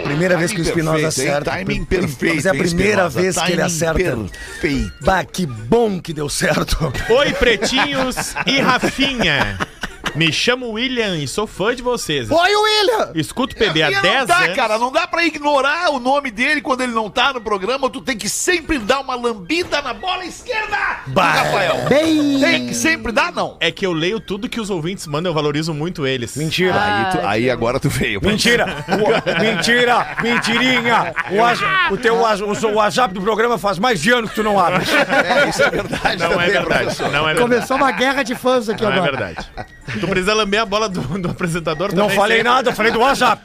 Primeira 0.04 0.36
vez 0.36 0.52
que 0.52 0.60
o 0.60 0.62
Espinosa 0.62 1.08
acerta. 1.08 1.50
Timing 1.50 1.84
perfeito. 1.84 2.34
Mas 2.36 2.46
é 2.46 2.50
a 2.50 2.54
primeira 2.54 3.06
Espinosa? 3.06 3.20
vez 3.20 3.38
que 3.38 3.52
ele 3.52 3.62
acerta. 3.62 4.16
Perfeito. 4.16 4.92
Bah, 5.00 5.24
que 5.24 5.46
bom 5.46 6.00
que 6.00 6.12
deu 6.12 6.28
certo. 6.28 6.92
Oi, 7.08 7.32
pretinhos 7.32 8.34
e 8.46 8.60
Rafinha. 8.60 9.58
Me 10.14 10.32
chamo 10.32 10.70
William 10.70 11.14
e 11.16 11.28
sou 11.28 11.46
fã 11.46 11.74
de 11.74 11.82
vocês. 11.82 12.30
Oi, 12.30 12.50
William! 12.56 13.10
Escuto 13.14 13.54
o 13.54 13.58
PB 13.58 13.82
há 13.82 13.90
E 13.90 13.94
não 13.96 14.02
10 14.02 14.26
dá, 14.26 14.38
anos. 14.38 14.56
cara, 14.56 14.78
não 14.78 14.90
dá 14.90 15.06
pra 15.06 15.24
ignorar 15.26 15.90
o 15.90 16.00
nome 16.00 16.30
dele 16.30 16.62
quando 16.62 16.80
ele 16.82 16.92
não 16.92 17.10
tá 17.10 17.34
no 17.34 17.40
programa. 17.40 17.90
Tu 17.90 18.00
tem 18.00 18.16
que 18.16 18.28
sempre 18.28 18.78
dar 18.78 19.00
uma 19.00 19.14
lambida 19.14 19.82
na 19.82 19.92
bola 19.92 20.24
esquerda 20.24 20.76
do 21.06 21.20
Rafael. 21.20 21.84
Bem... 21.88 22.40
Tem 22.40 22.66
que 22.66 22.74
sempre 22.74 23.12
dar, 23.12 23.30
não. 23.30 23.58
É 23.60 23.70
que 23.70 23.84
eu 23.84 23.92
leio 23.92 24.18
tudo 24.18 24.48
que 24.48 24.58
os 24.58 24.70
ouvintes 24.70 25.06
mandam, 25.06 25.30
eu 25.30 25.34
valorizo 25.34 25.74
muito 25.74 26.06
eles. 26.06 26.34
Mentira. 26.34 26.74
Aí, 26.82 27.12
tu- 27.12 27.26
aí 27.26 27.50
agora 27.50 27.78
tu 27.78 27.88
veio. 27.90 28.20
Mentira! 28.22 28.66
O- 28.96 29.42
mentira! 29.42 30.16
Mentirinha! 30.22 31.14
O, 31.30 31.44
aj- 31.44 31.62
o 31.92 31.96
teu 31.98 32.24
aj- 32.24 32.42
o, 32.42 32.54
seu 32.54 32.72
WhatsApp 32.74 33.12
do 33.12 33.20
programa 33.20 33.58
faz 33.58 33.78
mais 33.78 34.00
de 34.00 34.10
ano 34.12 34.28
que 34.28 34.34
tu 34.34 34.42
não 34.42 34.58
abre. 34.58 34.82
É, 34.88 35.48
isso 35.48 35.62
é 35.62 35.70
verdade. 35.70 36.16
Não 36.22 36.40
é 36.40 36.46
verdade. 36.48 36.64
professor. 36.84 37.10
Não 37.12 37.28
é 37.28 37.34
verdade. 37.34 37.40
Começou 37.40 37.76
uma 37.76 37.90
guerra 37.92 38.22
de 38.22 38.34
fãs 38.34 38.68
aqui 38.68 38.82
Não 38.82 38.90
é 38.90 38.94
agora. 38.94 39.10
verdade. 39.16 39.46
Tu 40.00 40.06
precisa 40.08 40.34
lamber 40.34 40.60
a 40.60 40.66
bola 40.66 40.88
do, 40.88 41.00
do 41.00 41.30
apresentador 41.30 41.88
Não 41.94 42.04
também, 42.04 42.16
falei 42.16 42.36
sempre. 42.38 42.52
nada, 42.52 42.72
falei 42.74 42.92
do 42.92 43.00
WhatsApp. 43.00 43.42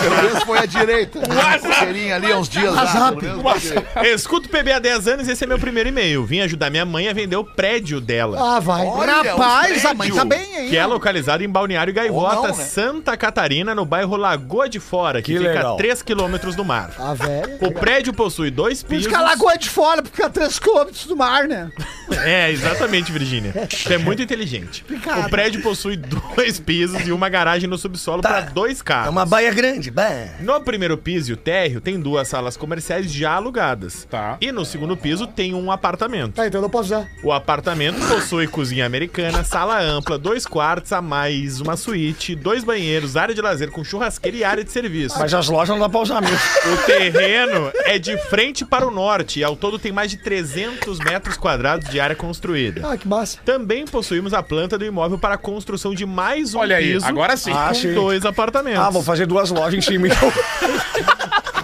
Pelo 0.00 0.16
menos 0.16 0.42
foi 0.44 0.58
à 0.58 0.66
direita. 0.66 1.18
Um 1.18 1.72
cheirinho 1.74 2.14
ali 2.14 2.32
há 2.32 2.38
uns 2.38 2.48
dias 2.48 2.72
direita. 2.74 4.04
Eu 4.04 4.14
escuto 4.14 4.48
o 4.48 4.50
PB 4.50 4.72
há 4.72 4.78
10 4.78 5.08
anos 5.08 5.28
e 5.28 5.32
esse 5.32 5.44
é 5.44 5.46
meu 5.46 5.58
primeiro 5.58 5.88
e-mail. 5.88 6.24
Vim 6.24 6.40
ajudar 6.40 6.70
minha 6.70 6.84
mãe 6.84 7.08
a 7.08 7.12
vender 7.12 7.36
o 7.36 7.44
prédio 7.44 8.00
dela. 8.00 8.56
Ah, 8.56 8.60
vai. 8.60 8.86
Olha, 8.86 9.22
Rapaz, 9.22 9.84
a 9.84 9.94
mãe 9.94 10.10
tá 10.10 10.24
bem, 10.24 10.56
hein? 10.56 10.68
Que 10.70 10.76
é 10.76 10.86
localizado 10.86 11.42
em 11.42 11.48
Balneário 11.48 11.92
Gaivota, 11.92 12.48
não, 12.48 12.56
né? 12.56 12.64
Santa 12.64 13.16
Catarina, 13.16 13.74
no 13.74 13.84
bairro 13.84 14.16
Lagoa 14.16 14.68
de 14.68 14.78
Fora, 14.80 15.20
que, 15.22 15.32
Que 15.32 15.38
fica 15.38 15.50
legal. 15.52 15.74
a 15.74 15.78
3 15.78 16.02
quilômetros 16.02 16.54
do 16.54 16.64
mar. 16.64 16.90
Ah, 16.98 17.14
velho. 17.14 17.58
O 17.60 17.72
prédio 17.72 18.12
possui 18.12 18.50
dois 18.50 18.82
Por 18.82 18.94
isso 18.94 19.04
pisos. 19.04 19.06
que 19.08 19.14
a 19.14 19.20
lagoa 19.20 19.54
é 19.54 19.56
de 19.58 19.68
fora, 19.68 20.02
porque 20.02 20.22
é 20.22 20.28
3 20.28 20.58
km 20.58 20.86
do 21.06 21.16
mar, 21.16 21.46
né? 21.46 21.70
É, 22.24 22.50
exatamente, 22.50 23.12
Virgínia. 23.12 23.52
Você 23.70 23.94
é 23.94 23.98
muito 23.98 24.22
inteligente. 24.22 24.82
O 25.26 25.28
prédio 25.28 25.60
possui 25.60 25.87
dois 25.96 26.58
pisos 26.60 27.06
e 27.06 27.12
uma 27.12 27.28
garagem 27.28 27.68
no 27.68 27.78
subsolo 27.78 28.22
para 28.22 28.40
dois 28.42 28.80
É 28.80 28.84
carros. 28.84 29.10
uma 29.10 29.24
baia 29.26 29.52
grande. 29.52 29.90
Bah. 29.90 30.08
No 30.40 30.60
primeiro 30.60 30.96
piso 30.96 31.30
e 31.30 31.34
o 31.34 31.36
térreo 31.36 31.80
tem 31.80 31.98
duas 32.00 32.28
salas 32.28 32.56
comerciais 32.56 33.12
já 33.12 33.32
alugadas. 33.32 34.06
Tá. 34.10 34.36
E 34.40 34.50
no 34.52 34.64
segundo 34.64 34.96
piso 34.96 35.26
tem 35.26 35.54
um 35.54 35.70
apartamento. 35.70 36.34
Tá, 36.34 36.46
então 36.46 36.58
eu 36.58 36.62
não 36.62 36.70
posso 36.70 36.86
usar. 36.94 37.08
O 37.22 37.32
apartamento 37.32 37.98
possui 38.06 38.46
cozinha 38.46 38.86
americana, 38.86 39.44
sala 39.44 39.80
ampla, 39.80 40.18
dois 40.18 40.46
quartos 40.46 40.92
a 40.92 41.00
mais, 41.02 41.60
uma 41.60 41.76
suíte, 41.76 42.34
dois 42.34 42.64
banheiros, 42.64 43.16
área 43.16 43.34
de 43.34 43.40
lazer 43.40 43.70
com 43.70 43.84
churrasqueira 43.84 44.36
e 44.36 44.44
área 44.44 44.64
de 44.64 44.70
serviço. 44.72 45.18
Mas 45.18 45.32
as 45.34 45.48
lojas 45.48 45.68
não 45.70 45.78
dá 45.78 45.88
pra 45.88 46.00
usar 46.00 46.20
mesmo. 46.20 46.38
O 46.72 46.76
terreno 46.86 47.70
é 47.84 47.98
de 47.98 48.16
frente 48.28 48.64
para 48.64 48.86
o 48.86 48.90
norte 48.90 49.40
e 49.40 49.44
ao 49.44 49.56
todo 49.56 49.78
tem 49.78 49.92
mais 49.92 50.10
de 50.10 50.16
300 50.18 50.98
metros 51.00 51.36
quadrados 51.36 51.88
de 51.90 52.00
área 52.00 52.16
construída. 52.16 52.88
Ah, 52.90 52.96
que 52.96 53.06
massa. 53.06 53.38
Também 53.44 53.84
possuímos 53.86 54.32
a 54.34 54.42
planta 54.42 54.76
do 54.78 54.84
imóvel 54.84 55.18
para 55.18 55.34
a 55.34 55.38
construção 55.78 55.94
de 55.94 56.04
mais 56.04 56.54
um 56.54 56.58
Olha 56.58 56.76
aí, 56.76 56.92
piso 56.94 57.06
agora 57.06 57.36
sim. 57.36 57.52
Ah, 57.52 57.68
com 57.68 57.74
sim. 57.74 57.94
dois 57.94 58.26
apartamentos. 58.26 58.80
Ah, 58.80 58.90
vou 58.90 59.02
fazer 59.02 59.26
duas 59.26 59.50
lojas 59.50 59.74
em 59.74 59.80
cima 59.80 60.08
então. 60.08 60.32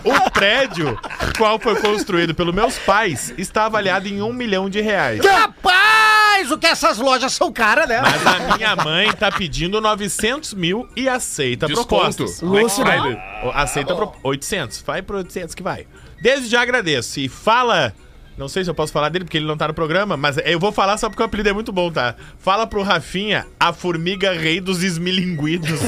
O 0.04 0.30
prédio, 0.30 1.00
qual 1.38 1.58
foi 1.58 1.80
construído 1.80 2.34
pelos 2.34 2.54
meus 2.54 2.78
pais, 2.78 3.32
está 3.38 3.64
avaliado 3.64 4.06
em 4.06 4.20
um 4.20 4.34
milhão 4.34 4.68
de 4.68 4.78
reais. 4.82 5.24
Rapaz, 5.24 6.50
o 6.50 6.58
que 6.58 6.66
essas 6.66 6.98
lojas 6.98 7.32
são 7.32 7.50
caras, 7.50 7.88
né? 7.88 8.02
Mas 8.02 8.26
a 8.26 8.54
minha 8.54 8.76
mãe 8.76 9.10
tá 9.14 9.32
pedindo 9.32 9.80
900 9.80 10.52
mil 10.52 10.86
e 10.94 11.08
aceita 11.08 11.66
Desconto. 11.66 11.88
propostas. 11.88 12.42
Lúcio, 12.42 12.84
Vai, 12.84 12.98
não. 12.98 13.50
Aceita 13.54 13.94
pro... 13.94 14.12
800. 14.22 14.82
Vai 14.82 15.00
pro 15.00 15.16
800 15.16 15.54
que 15.54 15.62
vai. 15.62 15.86
Desde 16.20 16.50
já 16.50 16.60
agradeço. 16.60 17.18
E 17.18 17.26
fala... 17.26 17.94
Não 18.37 18.49
sei 18.49 18.64
se 18.64 18.70
eu 18.70 18.74
posso 18.74 18.93
falar 18.93 19.11
dele 19.11 19.24
porque 19.24 19.39
ele 19.39 19.47
não 19.47 19.57
tá 19.57 19.68
no 19.68 19.74
programa, 19.74 20.16
mas 20.16 20.37
eu 20.45 20.59
vou 20.59 20.72
falar 20.72 20.99
só 20.99 21.09
porque 21.09 21.22
o 21.22 21.26
apelido 21.26 21.51
é 21.51 21.53
muito 21.53 21.70
bom, 21.72 21.89
tá? 21.91 22.16
Fala 22.39 22.66
pro 22.66 22.82
Rafinha, 22.82 23.47
a 23.61 23.72
formiga 23.72 24.32
rei 24.32 24.61
dos 24.61 24.82
esmilinguidos. 24.82 25.70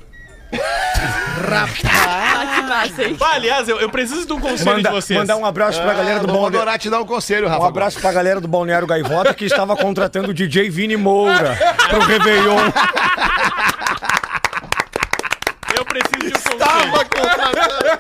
Ah, 0.52 2.46
que 2.56 2.62
massa, 2.64 3.04
hein? 3.04 3.18
Ah, 3.22 3.34
aliás, 3.36 3.68
eu, 3.68 3.80
eu 3.80 3.90
preciso 3.90 4.26
de 4.26 4.34
um 4.34 4.40
conselho 4.40 4.78
Manda, 4.78 4.90
de 4.90 4.96
vocês. 4.96 5.20
mandar 5.20 5.38
um 5.38 5.46
abraço 5.46 5.82
pra 5.82 5.94
galera 5.94 6.20
do 6.20 6.28
Balneário. 6.28 6.58
adorar 6.58 6.80
te 6.80 6.90
dar 6.90 7.00
um 7.00 7.06
conselho, 7.06 7.48
Rafa. 7.48 7.64
Um 7.64 7.68
abraço 7.68 8.00
pra 8.00 8.12
galera 8.12 8.42
do 8.42 8.48
Balneário 8.48 8.88
Gaivota 8.88 9.34
que 9.34 9.46
estava 9.46 9.76
contratando 9.76 10.30
o 10.30 10.34
DJ 10.34 10.70
Vini 10.70 10.98
Moura 10.98 11.58
pro 11.90 12.00
Réveillon. 12.02 12.58
Um 16.66 16.92
conselho. 16.92 18.00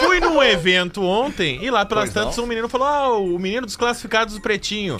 Fui 0.00 0.20
num 0.20 0.42
evento 0.42 1.02
ontem 1.02 1.62
e 1.62 1.70
lá 1.70 1.84
pelas 1.84 2.10
tantas 2.12 2.38
um 2.38 2.46
menino 2.46 2.68
falou: 2.68 2.86
Ah, 2.86 3.08
o 3.18 3.38
menino 3.38 3.66
dos 3.66 3.76
classificados 3.76 4.34
do 4.34 4.40
Pretinho. 4.40 4.96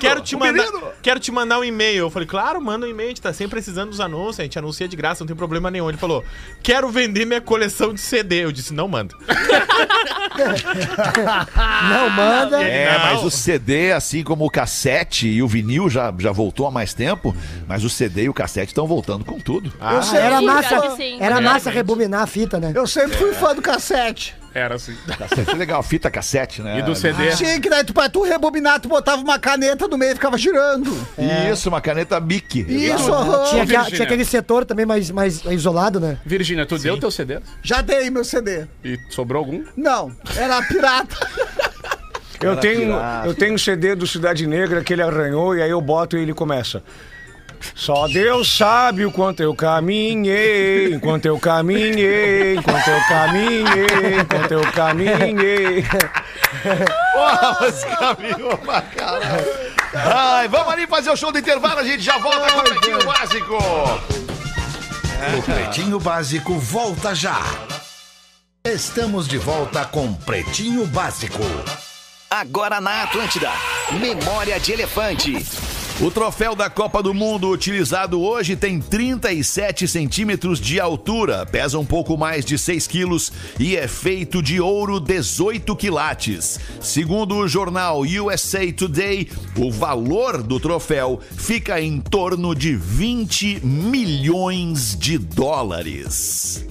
Quero 0.00 0.20
te 0.22 0.34
O 0.34 0.38
mandar, 0.38 0.52
menino? 0.64 0.82
quero 1.02 1.20
te 1.20 1.30
mandar 1.30 1.58
um 1.58 1.64
e-mail. 1.64 1.98
Eu 2.04 2.10
falei, 2.10 2.26
claro, 2.26 2.60
manda 2.60 2.86
um 2.86 2.88
e-mail, 2.90 3.08
a 3.08 3.10
gente 3.10 3.20
tá 3.22 3.32
sempre 3.32 3.50
precisando 3.52 3.90
dos 3.90 4.00
anúncios, 4.00 4.40
a 4.40 4.42
gente 4.44 4.58
anuncia 4.58 4.88
de 4.88 4.96
graça, 4.96 5.22
não 5.22 5.26
tem 5.26 5.36
problema 5.36 5.70
nenhum. 5.70 5.88
Ele 5.88 5.98
falou, 5.98 6.24
quero 6.62 6.88
vender 6.88 7.24
minha 7.26 7.40
coleção 7.40 7.92
de 7.92 8.00
CD. 8.00 8.44
Eu 8.44 8.52
disse, 8.52 8.72
não 8.72 8.88
manda. 8.88 9.14
Não, 11.88 12.10
manda. 12.10 12.62
É, 12.62 12.92
Não. 12.92 13.04
mas 13.06 13.24
o 13.24 13.30
CD, 13.30 13.92
assim 13.92 14.22
como 14.22 14.44
o 14.44 14.50
cassete 14.50 15.26
e 15.26 15.42
o 15.42 15.48
vinil 15.48 15.88
já, 15.90 16.12
já 16.18 16.30
voltou 16.32 16.66
há 16.66 16.70
mais 16.70 16.94
tempo, 16.94 17.34
mas 17.66 17.82
o 17.84 17.90
CD 17.90 18.24
e 18.24 18.28
o 18.28 18.34
cassete 18.34 18.68
estão 18.68 18.86
voltando 18.86 19.24
com 19.24 19.38
tudo. 19.40 19.72
Eu 19.80 20.02
sempre 20.02 20.18
Era 20.26 20.40
massa, 20.42 20.96
era 21.18 21.40
massa 21.40 21.67
Realmente. 21.68 21.76
rebobinar 21.76 22.22
a 22.22 22.26
fita, 22.26 22.58
né? 22.58 22.72
Eu 22.74 22.86
sempre 22.86 23.16
fui 23.16 23.32
fã 23.32 23.54
do 23.54 23.62
cassete. 23.62 24.36
Era 24.54 24.74
assim. 24.76 24.96
Cassete 25.18 25.50
é 25.50 25.54
legal, 25.54 25.82
fita 25.82 26.10
cassete, 26.10 26.62
né? 26.62 26.78
E 26.78 26.82
do 26.82 26.94
CD. 26.94 27.30
Tinha 27.36 27.60
que 27.60 27.68
daí, 27.68 27.84
tu, 27.84 27.92
pra 27.92 28.08
tu 28.08 28.22
rebobinar, 28.22 28.80
tu 28.80 28.88
botava 28.88 29.22
uma 29.22 29.38
caneta 29.38 29.86
no 29.86 29.96
meio 29.96 30.12
e 30.12 30.14
ficava 30.14 30.36
girando. 30.38 30.90
Isso, 31.52 31.68
uma 31.68 31.80
caneta 31.80 32.18
Bic. 32.18 32.60
Isso, 32.68 33.12
aham. 33.12 33.44
Tinha, 33.50 33.64
Virgínia. 33.64 33.90
tinha 33.90 34.04
aquele 34.04 34.24
setor 34.24 34.64
também 34.64 34.86
mais, 34.86 35.10
mais 35.10 35.44
isolado, 35.44 36.00
né? 36.00 36.18
Virgínia, 36.24 36.66
tu 36.66 36.78
deu 36.78 36.98
teu 36.98 37.10
CD? 37.10 37.40
Já 37.62 37.82
dei 37.82 38.10
meu 38.10 38.24
CD. 38.24 38.66
E 38.82 38.98
sobrou 39.10 39.40
algum? 39.40 39.62
Não, 39.76 40.10
era 40.36 40.60
pirata. 40.62 41.16
Eu 42.40 42.56
tenho, 42.56 42.94
pirata. 42.94 43.26
eu 43.26 43.34
tenho 43.34 43.54
um 43.54 43.58
CD 43.58 43.94
do 43.94 44.06
Cidade 44.06 44.46
Negra 44.46 44.82
que 44.82 44.92
ele 44.92 45.02
arranhou 45.02 45.56
e 45.56 45.62
aí 45.62 45.70
eu 45.70 45.80
boto 45.80 46.16
e 46.16 46.22
ele 46.22 46.32
começa. 46.32 46.82
Só 47.74 48.06
Deus 48.08 48.56
sabe 48.56 49.04
o 49.04 49.12
quanto 49.12 49.42
eu 49.42 49.54
caminhei, 49.54 50.92
enquanto 50.94 51.26
eu 51.26 51.38
caminhei, 51.38 52.56
enquanto 52.56 52.88
eu 52.88 53.00
caminhei, 53.08 54.20
enquanto 54.20 54.52
eu 54.52 54.72
caminhei. 54.72 55.84
Porra, 57.12 57.58
mas 57.60 57.84
caminhou 57.84 58.58
pra 58.58 58.82
caralho. 58.82 59.46
Ai, 59.94 60.48
vamos 60.48 60.72
ali 60.72 60.86
fazer 60.86 61.10
o 61.10 61.16
show 61.16 61.32
do 61.32 61.38
intervalo, 61.38 61.80
a 61.80 61.84
gente 61.84 62.02
já 62.02 62.18
volta 62.18 62.52
com 62.52 62.58
o 62.58 62.62
Pretinho 62.64 63.04
Básico. 63.04 63.58
O 65.36 65.42
Pretinho 65.42 65.98
Básico 65.98 66.58
volta 66.58 67.14
já. 67.14 67.40
Estamos 68.64 69.26
de 69.26 69.38
volta 69.38 69.84
com 69.84 70.12
Pretinho 70.14 70.86
Básico. 70.86 71.42
Agora 72.30 72.80
na 72.80 73.04
Atlântida. 73.04 73.50
Memória 73.92 74.60
de 74.60 74.72
Elefante. 74.72 75.46
O 76.00 76.12
troféu 76.12 76.54
da 76.54 76.70
Copa 76.70 77.02
do 77.02 77.12
Mundo 77.12 77.50
utilizado 77.50 78.20
hoje 78.20 78.54
tem 78.54 78.80
37 78.80 79.88
centímetros 79.88 80.60
de 80.60 80.78
altura, 80.78 81.44
pesa 81.44 81.76
um 81.76 81.84
pouco 81.84 82.16
mais 82.16 82.44
de 82.44 82.56
6 82.56 82.86
quilos 82.86 83.32
e 83.58 83.76
é 83.76 83.88
feito 83.88 84.40
de 84.40 84.60
ouro 84.60 85.00
18 85.00 85.74
quilates. 85.74 86.60
Segundo 86.80 87.34
o 87.34 87.48
jornal 87.48 88.02
USA 88.02 88.72
Today, 88.72 89.28
o 89.56 89.72
valor 89.72 90.40
do 90.40 90.60
troféu 90.60 91.18
fica 91.36 91.80
em 91.80 91.98
torno 91.98 92.54
de 92.54 92.76
20 92.76 93.66
milhões 93.66 94.96
de 94.96 95.18
dólares. 95.18 96.64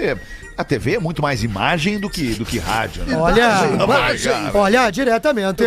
a 0.57 0.63
TV 0.63 0.95
é 0.95 0.99
muito 0.99 1.21
mais 1.21 1.43
imagem 1.43 1.99
do 1.99 2.09
que, 2.09 2.33
do 2.33 2.43
que 2.45 2.57
rádio, 2.57 3.03
né? 3.03 3.15
Olha, 3.15 3.61
my 3.67 4.17
God. 4.17 4.55
olha, 4.55 4.89
diretamente. 4.89 5.61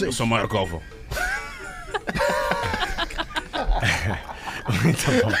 Eu 0.00 0.12
sou 0.12 0.26
o 0.26 0.28
maior 0.28 0.48
Galvão. 4.70 5.32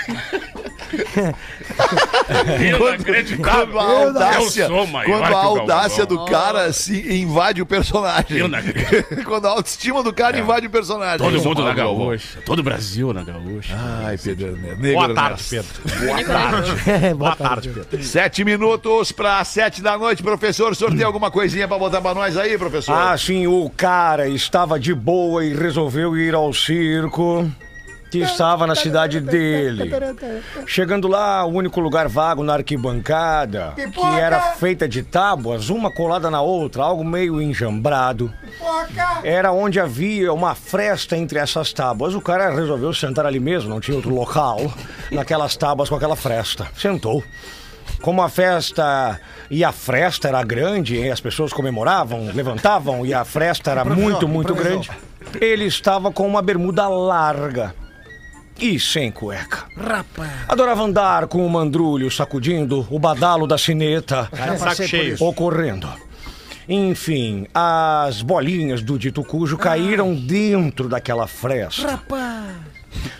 Quando, 2.78 3.36
quando 3.42 3.78
a 3.78 3.82
audácia, 3.82 4.62
Eu 4.62 4.68
sou 4.68 4.86
maior 4.86 5.20
quando 5.20 5.34
a 5.34 5.38
audácia 5.38 6.06
do 6.06 6.24
cara 6.24 6.72
se 6.72 7.14
invade 7.20 7.62
o 7.62 7.66
personagem. 7.66 8.38
Eu 8.38 8.48
não 8.48 8.58
quando 9.24 9.46
a 9.46 9.50
autoestima 9.50 10.02
do 10.02 10.12
cara 10.12 10.38
invade 10.38 10.66
o 10.66 10.70
personagem. 10.70 11.18
Todo 11.18 11.42
mundo 11.42 11.62
na 11.62 11.70
o 11.70 11.74
Galvão. 11.74 12.06
gaúcha. 12.08 12.38
Todo 12.44 12.58
o 12.58 12.62
Brasil 12.62 13.12
na 13.12 13.22
gaúcha. 13.22 13.76
Ai, 14.04 14.18
Pedro 14.18 14.48
Ernesto. 14.48 14.80
Negro 14.80 15.00
Boa 15.00 15.14
tarde. 15.14 15.44
Pedro. 15.48 15.70
Boa 16.06 16.24
tarde. 16.24 16.90
É, 16.90 17.14
Boa 17.14 17.36
tarde, 17.36 17.68
Pedro. 17.70 18.02
Sete 18.04 18.44
minutos 18.44 19.12
para 19.12 19.44
sete 19.44 19.82
da 19.82 19.96
noite, 19.96 20.22
professor. 20.22 20.72
O 20.72 20.74
senhor 20.74 20.94
tem 20.94 21.04
alguma 21.04 21.30
coisinha 21.30 21.68
para 21.68 21.78
botar 21.78 22.00
para 22.00 22.14
nós 22.14 22.36
aí, 22.36 22.58
professor? 22.58 22.92
Ah, 22.92 23.16
sim, 23.16 23.46
o 23.46 23.70
cara 23.76 24.28
estava 24.28 24.78
de 24.78 24.94
boa 24.94 25.44
e 25.44 25.54
resolveu 25.54 26.16
ir 26.16 26.34
ao 26.34 26.52
circo 26.52 27.48
que 28.10 28.18
estava 28.18 28.66
na 28.66 28.74
cidade 28.74 29.20
dele. 29.20 29.90
Chegando 30.66 31.06
lá, 31.06 31.44
o 31.44 31.52
único 31.52 31.80
lugar 31.80 32.08
vago 32.08 32.42
na 32.42 32.54
arquibancada, 32.54 33.74
que 33.76 34.18
era 34.18 34.40
feita 34.54 34.88
de 34.88 35.02
tábuas, 35.02 35.70
uma 35.70 35.90
colada 35.90 36.28
na 36.28 36.42
outra, 36.42 36.82
algo 36.82 37.04
meio 37.04 37.40
enjambrado. 37.40 38.32
Era 39.22 39.52
onde 39.52 39.78
havia 39.78 40.32
uma 40.32 40.54
fresta 40.54 41.16
entre 41.16 41.38
essas 41.38 41.72
tábuas. 41.72 42.14
O 42.14 42.20
cara 42.20 42.50
resolveu 42.50 42.92
sentar 42.92 43.24
ali 43.24 43.38
mesmo, 43.38 43.70
não 43.70 43.80
tinha 43.80 43.96
outro 43.96 44.12
local, 44.12 44.72
naquelas 45.10 45.56
tábuas 45.56 45.88
com 45.88 45.94
aquela 45.94 46.16
fresta. 46.16 46.66
Sentou. 46.76 47.22
Como 48.02 48.22
a 48.22 48.28
festa 48.28 49.20
e 49.50 49.62
a 49.62 49.72
fresta 49.72 50.28
era 50.28 50.42
grande, 50.42 50.96
e 50.96 51.10
as 51.10 51.20
pessoas 51.20 51.52
comemoravam, 51.52 52.30
levantavam 52.34 53.04
e 53.04 53.12
a 53.12 53.24
fresta 53.24 53.70
era 53.70 53.84
muito, 53.84 54.26
muito 54.26 54.54
grande, 54.54 54.90
ele 55.38 55.66
estava 55.66 56.10
com 56.10 56.26
uma 56.26 56.40
bermuda 56.40 56.88
larga 56.88 57.74
e 58.60 58.78
sem 58.78 59.10
cueca. 59.10 59.64
Rapaz. 59.76 60.30
Adorava 60.48 60.82
andar 60.82 61.26
com 61.26 61.44
o 61.44 61.50
mandrulho 61.50 62.10
sacudindo 62.10 62.86
o 62.90 62.98
badalo 62.98 63.46
da 63.46 63.56
sineta, 63.58 64.28
Cara, 64.30 64.56
saco 64.58 64.86
cheio. 64.86 65.16
ocorrendo. 65.20 65.88
Enfim, 66.68 67.46
as 67.52 68.22
bolinhas 68.22 68.82
do 68.82 68.96
dito 68.98 69.24
cujo 69.24 69.58
caíram 69.58 70.14
dentro 70.14 70.88
daquela 70.88 71.26
fresta. 71.26 71.90
Rapaz. 71.92 72.54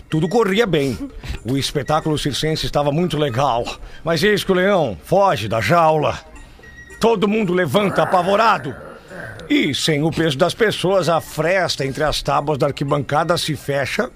Tudo 0.09 0.29
corria 0.29 0.65
bem. 0.65 0.97
O 1.45 1.57
espetáculo 1.57 2.17
circense 2.17 2.65
estava 2.65 2.91
muito 2.91 3.17
legal. 3.17 3.65
Mas 4.03 4.23
eis 4.23 4.43
que 4.43 4.51
o 4.51 4.55
leão 4.55 4.97
foge 5.03 5.47
da 5.47 5.59
jaula. 5.59 6.17
Todo 6.99 7.27
mundo 7.27 7.53
levanta 7.53 8.03
apavorado. 8.03 8.75
E, 9.51 9.75
sem 9.75 10.01
o 10.01 10.09
peso 10.09 10.37
das 10.37 10.53
pessoas, 10.53 11.09
a 11.09 11.19
fresta 11.19 11.85
entre 11.85 12.05
as 12.05 12.21
tábuas 12.21 12.57
da 12.57 12.67
arquibancada 12.67 13.37
se 13.37 13.53
fecha 13.57 14.09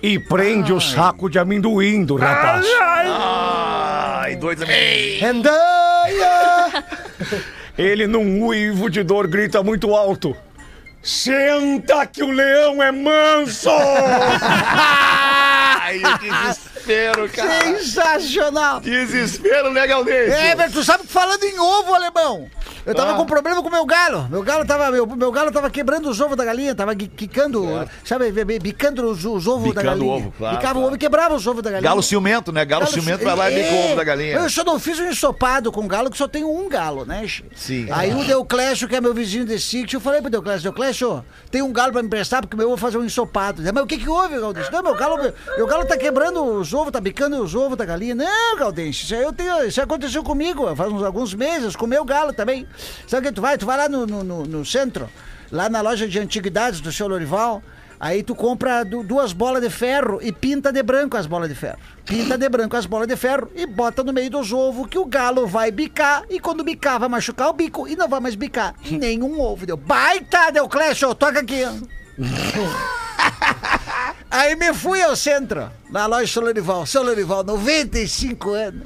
e 0.00 0.16
prende 0.16 0.72
o 0.72 0.80
saco 0.80 1.28
de 1.28 1.40
amendoim 1.40 2.04
do 2.04 2.14
rapaz. 2.14 2.64
Ai, 2.80 4.36
doido 4.36 4.60
também. 4.60 5.24
Andaia! 5.24 6.84
Ele, 7.76 8.06
num 8.06 8.44
uivo 8.44 8.88
de 8.88 9.02
dor, 9.02 9.26
grita 9.26 9.60
muito 9.60 9.92
alto. 9.92 10.36
Senta 11.02 12.06
que 12.06 12.22
o 12.22 12.30
leão 12.30 12.80
é 12.80 12.92
manso! 12.92 13.70
Ai, 15.82 15.98
que 16.18 16.30
desespero, 16.30 17.28
cara. 17.30 17.60
Sensacional. 17.78 18.80
Desespero, 18.80 19.72
né, 19.72 19.86
Galdêncio? 19.86 20.32
É, 20.32 20.54
velho, 20.54 20.72
tu 20.72 20.84
sabe 20.84 21.04
que 21.06 21.12
falando 21.12 21.42
em 21.44 21.58
ovo, 21.58 21.94
alemão. 21.94 22.48
Eu 22.86 22.92
Ah. 22.92 22.96
tava 22.96 23.14
com 23.14 23.26
problema 23.26 23.62
com 23.62 23.68
meu 23.68 23.84
galo. 23.84 24.26
Meu 24.30 24.42
galo 24.42 24.64
tava, 24.64 24.90
meu, 24.90 25.06
meu 25.06 25.30
galo 25.30 25.52
tava 25.52 25.68
quebrando 25.70 26.08
os 26.08 26.18
ovos 26.20 26.34
da 26.36 26.44
galinha, 26.44 26.74
tava 26.74 26.94
qui- 26.96 27.08
quicando, 27.08 27.66
sabe, 28.04 28.32
bi- 28.32 28.44
bi- 28.44 28.58
bicando 28.58 29.10
os, 29.10 29.24
os 29.24 29.46
ovos 29.46 29.74
da 29.74 29.82
Bicando 29.82 29.84
galinha. 29.98 30.10
o 30.12 30.16
ovo, 30.16 30.34
claro, 30.36 30.56
Bicava 30.56 30.72
claro. 30.74 30.78
o 30.84 30.86
ovo 30.86 30.96
e 30.96 30.98
quebrava 30.98 31.34
os 31.34 31.46
ovos 31.46 31.62
da 31.62 31.70
galinha. 31.70 31.88
Galo 31.90 32.02
ciumento, 32.02 32.50
né? 32.52 32.64
Galo, 32.64 32.86
ciumento 32.86 33.22
vai 33.22 33.36
lá 33.36 33.50
e 33.50 33.54
bica 33.62 33.74
o 33.74 33.84
ovo 33.86 33.96
da 33.96 34.04
galinha. 34.04 34.36
Eu 34.36 34.48
só 34.48 34.64
não 34.64 34.78
fiz 34.80 34.98
um 34.98 35.06
ensopado 35.10 35.70
com 35.70 35.86
galo, 35.86 36.10
que 36.10 36.16
só 36.16 36.26
tenho 36.26 36.50
um 36.50 36.68
galo, 36.70 37.04
né? 37.04 37.26
Sim. 37.54 37.86
Aí 37.90 38.14
o 38.14 38.24
Deuclésio, 38.24 38.88
que 38.88 38.96
é 38.96 39.00
meu 39.00 39.12
vizinho 39.12 39.44
de 39.44 39.58
sítio, 39.60 39.98
eu 39.98 40.00
falei 40.00 40.22
pro 40.22 40.30
Deuclésio, 40.30 40.62
Deuclésio, 40.62 41.22
tem 41.50 41.60
um 41.60 41.72
galo 41.72 41.92
pra 41.92 42.00
me 42.02 42.06
emprestar, 42.06 42.40
porque 42.40 42.56
meu 42.56 42.64
eu 42.64 42.68
vou 42.70 42.78
fazer 42.78 42.96
um 42.96 43.04
ensopado. 43.04 43.62
Mas 43.62 43.82
o 43.84 43.86
que 43.86 43.98
que 43.98 44.08
houve, 44.08 44.38
Galdêncio? 44.40 44.72
Não, 44.72 44.82
meu 44.82 44.94
galo, 44.94 45.18
meu 45.56 45.66
galo 45.70 45.84
tá 45.86 45.96
quebrando 45.96 46.42
os 46.44 46.74
ovos, 46.74 46.90
tá 46.92 47.00
bicando 47.00 47.40
os 47.42 47.54
ovos 47.54 47.76
da 47.78 47.84
galinha. 47.84 48.14
Não, 48.14 48.56
Galdêncio, 48.56 49.04
isso 49.04 49.14
eu 49.14 49.32
tenho, 49.32 49.64
isso 49.64 49.80
aconteceu 49.80 50.22
comigo, 50.22 50.74
faz 50.74 50.92
uns 50.92 51.02
alguns 51.02 51.32
meses, 51.32 51.76
com 51.76 51.84
o 51.86 51.88
meu 51.88 52.04
galo 52.04 52.32
também. 52.32 52.66
Sabe 53.06 53.26
o 53.26 53.28
que 53.30 53.34
tu 53.36 53.40
vai? 53.42 53.56
Tu 53.56 53.64
vai 53.66 53.76
lá 53.76 53.88
no, 53.88 54.04
no, 54.06 54.24
no- 54.44 54.64
centro, 54.66 55.08
lá 55.50 55.68
na 55.68 55.80
loja 55.80 56.08
de 56.08 56.18
antiguidades 56.18 56.80
do 56.80 56.90
seu 56.92 57.06
Lorival, 57.08 57.62
Aí 58.02 58.22
tu 58.22 58.34
compra 58.34 58.82
du- 58.82 59.02
duas 59.02 59.34
bolas 59.34 59.60
de 59.62 59.68
ferro 59.68 60.20
e 60.22 60.32
pinta 60.32 60.72
de 60.72 60.82
branco 60.82 61.18
as 61.18 61.26
bolas 61.26 61.50
de 61.50 61.54
ferro. 61.54 61.76
Pinta 62.06 62.38
de 62.38 62.48
branco 62.48 62.74
as 62.74 62.86
bolas 62.86 63.06
de 63.06 63.14
ferro 63.14 63.50
e 63.54 63.66
bota 63.66 64.02
no 64.02 64.10
meio 64.10 64.30
dos 64.30 64.50
ovos 64.54 64.86
que 64.88 64.96
o 64.98 65.04
galo 65.04 65.46
vai 65.46 65.70
bicar 65.70 66.24
e 66.30 66.40
quando 66.40 66.64
bicar 66.64 66.98
vai 66.98 67.10
machucar 67.10 67.50
o 67.50 67.52
bico 67.52 67.86
e 67.86 67.94
não 67.94 68.08
vai 68.08 68.18
mais 68.18 68.34
bicar 68.34 68.74
nenhum 68.90 69.38
ovo. 69.38 69.66
Deu 69.66 69.76
baita, 69.76 70.50
deu 70.50 70.66
clash, 70.66 71.00
toca 71.18 71.40
aqui. 71.40 71.60
Aí 74.30 74.54
me 74.54 74.72
fui 74.72 75.02
ao 75.02 75.16
centro, 75.16 75.70
na 75.90 76.06
loja 76.06 76.26
São 76.26 76.42
Lorival. 76.42 76.86
São 76.86 77.02
Lorival, 77.02 77.42
95 77.44 78.50
anos. 78.50 78.82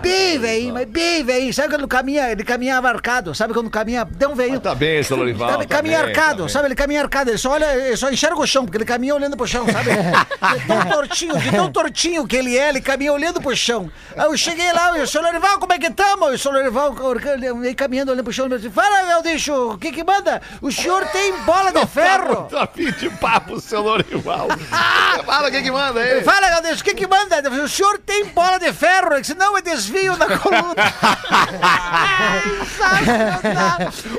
Bem 0.00 0.38
velhinho, 0.38 0.74
mas 0.74 0.88
bem 0.88 1.22
velhinho. 1.24 1.52
Sabe 1.52 1.68
quando 1.68 1.86
caminha, 1.86 2.30
ele 2.30 2.42
caminhava 2.42 2.88
arcado? 2.88 3.34
Sabe 3.34 3.52
quando 3.52 3.68
caminha, 3.68 4.04
deu 4.04 4.30
um 4.30 4.34
velhinho. 4.34 4.60
Tá 4.60 4.74
bem, 4.74 5.02
seu 5.02 5.16
Lorival. 5.16 5.50
Sabe, 5.50 5.66
tá 5.66 5.76
caminha 5.76 5.98
bem, 5.98 6.08
arcado, 6.08 6.42
tá 6.44 6.48
sabe? 6.48 6.68
Ele 6.68 6.74
caminha 6.74 7.02
arcado, 7.02 7.30
ele 7.30 7.38
só 7.38 7.50
olha, 7.50 7.76
ele 7.76 7.96
só 7.96 8.10
enxerga 8.10 8.38
o 8.38 8.46
chão, 8.46 8.64
porque 8.64 8.78
ele 8.78 8.84
caminha 8.84 9.14
olhando 9.14 9.36
pro 9.36 9.46
chão, 9.46 9.66
sabe? 9.70 9.90
De 10.58 10.66
tão 10.66 10.84
tortinho, 10.90 11.38
de 11.38 11.50
tão 11.50 11.72
tortinho 11.72 12.26
que 12.26 12.36
ele 12.36 12.56
é, 12.56 12.68
ele 12.68 12.80
caminha 12.80 13.12
olhando 13.12 13.40
pro 13.40 13.54
chão. 13.56 13.90
Aí 14.16 14.24
eu 14.24 14.36
cheguei 14.36 14.72
lá, 14.72 14.98
e 14.98 15.02
o 15.02 15.06
senhor 15.06 15.24
Lorival, 15.24 15.58
como 15.58 15.72
é 15.72 15.78
que 15.78 15.90
tamo? 15.90 16.30
E 16.30 16.34
o 16.34 16.38
senhor 16.38 16.54
Lorival 16.54 16.94
ele 17.62 17.74
caminhando, 17.74 18.10
olhando 18.10 18.24
pro 18.24 18.32
chão, 18.32 18.46
e 18.46 18.56
disse, 18.56 18.70
fala, 18.70 19.06
meu 19.06 19.22
bicho, 19.22 19.52
o 19.72 19.78
que 19.78 19.92
que 19.92 20.04
manda? 20.04 20.40
O 20.60 20.70
senhor 20.70 21.04
tem 21.08 21.32
bola 21.42 21.72
de 21.72 21.86
ferro? 21.86 22.44
Tá 22.44 22.68
de 22.74 23.10
papo, 23.10 23.60
seu 23.60 23.82
Lorival. 23.82 24.48
Fala 25.26 25.48
o 25.48 25.50
que 25.50 25.62
que 25.62 25.70
manda 25.70 26.00
aí. 26.00 26.21
Fala, 26.24 26.50
Galdês, 26.50 26.80
o 26.80 26.84
que 26.84 26.94
que 26.94 27.06
manda? 27.06 27.40
O 27.62 27.68
senhor 27.68 27.98
tem 27.98 28.24
bola 28.26 28.58
de 28.58 28.72
ferro? 28.72 29.12
Ele 29.12 29.20
disse, 29.20 29.34
não, 29.34 29.56
é 29.56 29.62
desvio 29.62 30.16
na 30.16 30.38
coluna. 30.38 30.74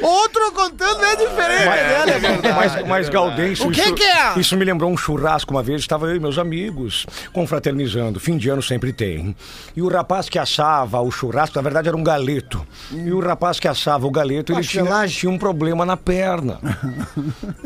Outro 0.01 0.51
contando 0.51 1.03
é 1.03 1.15
diferente 1.15 1.63
dela. 1.63 2.55
Mas, 2.55 2.87
mas 2.87 3.09
Gaudêncio, 3.09 3.67
O 3.67 3.71
que 3.71 3.81
isso, 3.81 3.93
que 3.93 4.03
é? 4.03 4.39
isso 4.39 4.57
me 4.57 4.65
lembrou 4.65 4.91
um 4.91 4.97
churrasco 4.97 5.51
uma 5.51 5.63
vez, 5.63 5.81
estava 5.81 6.07
eu 6.07 6.15
e 6.15 6.19
meus 6.19 6.37
amigos 6.37 7.05
confraternizando, 7.31 8.19
fim 8.19 8.37
de 8.37 8.49
ano 8.49 8.61
sempre 8.61 8.93
tem. 8.93 9.35
E 9.75 9.81
o 9.81 9.87
rapaz 9.87 10.29
que 10.29 10.39
assava 10.39 10.99
o 11.01 11.11
churrasco, 11.11 11.55
na 11.55 11.61
verdade 11.61 11.87
era 11.87 11.97
um 11.97 12.03
galeto. 12.03 12.65
E 12.91 13.11
o 13.11 13.19
rapaz 13.19 13.59
que 13.59 13.67
assava 13.67 14.05
o 14.07 14.11
galeto, 14.11 14.53
ele 14.53 14.63
tinha, 14.63 15.07
tinha 15.07 15.31
um 15.31 15.37
problema 15.37 15.85
na 15.85 15.97
perna. 15.97 16.59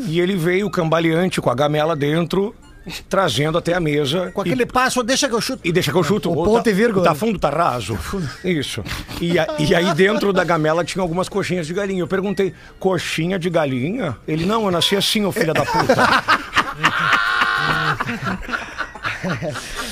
E 0.00 0.20
ele 0.20 0.36
veio 0.36 0.70
cambaleante 0.70 1.40
com 1.40 1.50
a 1.50 1.54
gamela 1.54 1.94
dentro 1.94 2.54
trazendo 3.08 3.58
até 3.58 3.74
a 3.74 3.80
mesa. 3.80 4.30
Com 4.32 4.40
aquele 4.40 4.64
passo, 4.66 5.02
deixa 5.02 5.28
que 5.28 5.34
eu 5.34 5.40
chuto. 5.40 5.60
E 5.64 5.72
deixa 5.72 5.90
que 5.92 5.98
eu 5.98 6.04
chuto. 6.04 6.30
O 6.30 6.34
ponto 6.44 6.64
tá, 6.64 6.70
e 6.70 6.72
vírgula. 6.72 7.04
Tá 7.04 7.14
fundo, 7.14 7.38
tá 7.38 7.50
raso. 7.50 7.98
Isso. 8.44 8.82
E, 9.20 9.38
a- 9.38 9.46
e 9.58 9.74
aí 9.74 9.92
dentro 9.94 10.32
da 10.32 10.44
gamela 10.44 10.84
tinha 10.84 11.02
algumas 11.02 11.28
coxinhas 11.28 11.66
de 11.66 11.74
galinha. 11.74 12.00
Eu 12.00 12.08
perguntei, 12.08 12.52
coxinha 12.78 13.38
de 13.38 13.50
galinha? 13.50 14.16
Ele, 14.26 14.44
não, 14.46 14.64
eu 14.64 14.70
nasci 14.70 14.96
assim, 14.96 15.24
ô 15.24 15.32
filha 15.32 15.52
da 15.54 15.64
puta. 15.64 16.08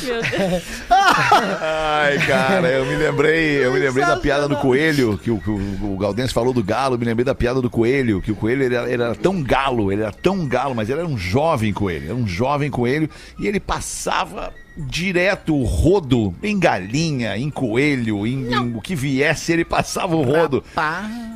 Meu 0.03 0.23
Deus. 0.23 0.63
Ai, 0.91 2.19
cara, 2.27 2.69
eu 2.69 2.87
me 2.87 2.97
lembrei, 2.97 3.65
eu 3.65 3.73
me 3.73 3.79
lembrei 3.79 4.05
da 4.05 4.17
piada 4.17 4.49
do 4.49 4.57
coelho, 4.57 5.19
que 5.19 5.31
o, 5.31 5.37
o, 5.47 5.95
o 5.95 5.99
Galdense 5.99 6.33
falou 6.33 6.53
do 6.53 6.63
galo, 6.63 6.99
me 6.99 7.05
lembrei 7.05 7.25
da 7.25 7.35
piada 7.35 7.61
do 7.61 7.71
coelho, 7.71 8.21
que 8.21 8.33
o 8.33 8.37
coelho 8.37 8.63
ele 8.63 8.75
era, 8.75 8.91
ele 8.91 9.03
era 9.03 9.15
tão 9.15 9.43
galo, 9.43 9.93
ele 9.93 10.03
era 10.03 10.13
tão 10.13 10.47
galo, 10.47 10.75
mas 10.75 10.89
ele 10.89 11.01
era 11.01 11.09
um 11.09 11.19
jovem 11.19 11.73
coelho, 11.73 12.07
era 12.07 12.15
um 12.15 12.27
jovem 12.27 12.71
coelho, 12.71 13.09
e 13.39 13.47
ele 13.47 13.61
passava 13.61 14.53
direto 14.77 15.55
o 15.55 15.65
rodo 15.65 16.35
em 16.43 16.59
galinha, 16.59 17.37
em 17.37 17.51
coelho, 17.51 18.27
em, 18.27 18.53
em 18.53 18.77
o 18.77 18.81
que 18.81 18.95
viesse, 18.95 19.53
ele 19.53 19.65
passava 19.65 20.15
o 20.15 20.23
rodo. 20.23 20.63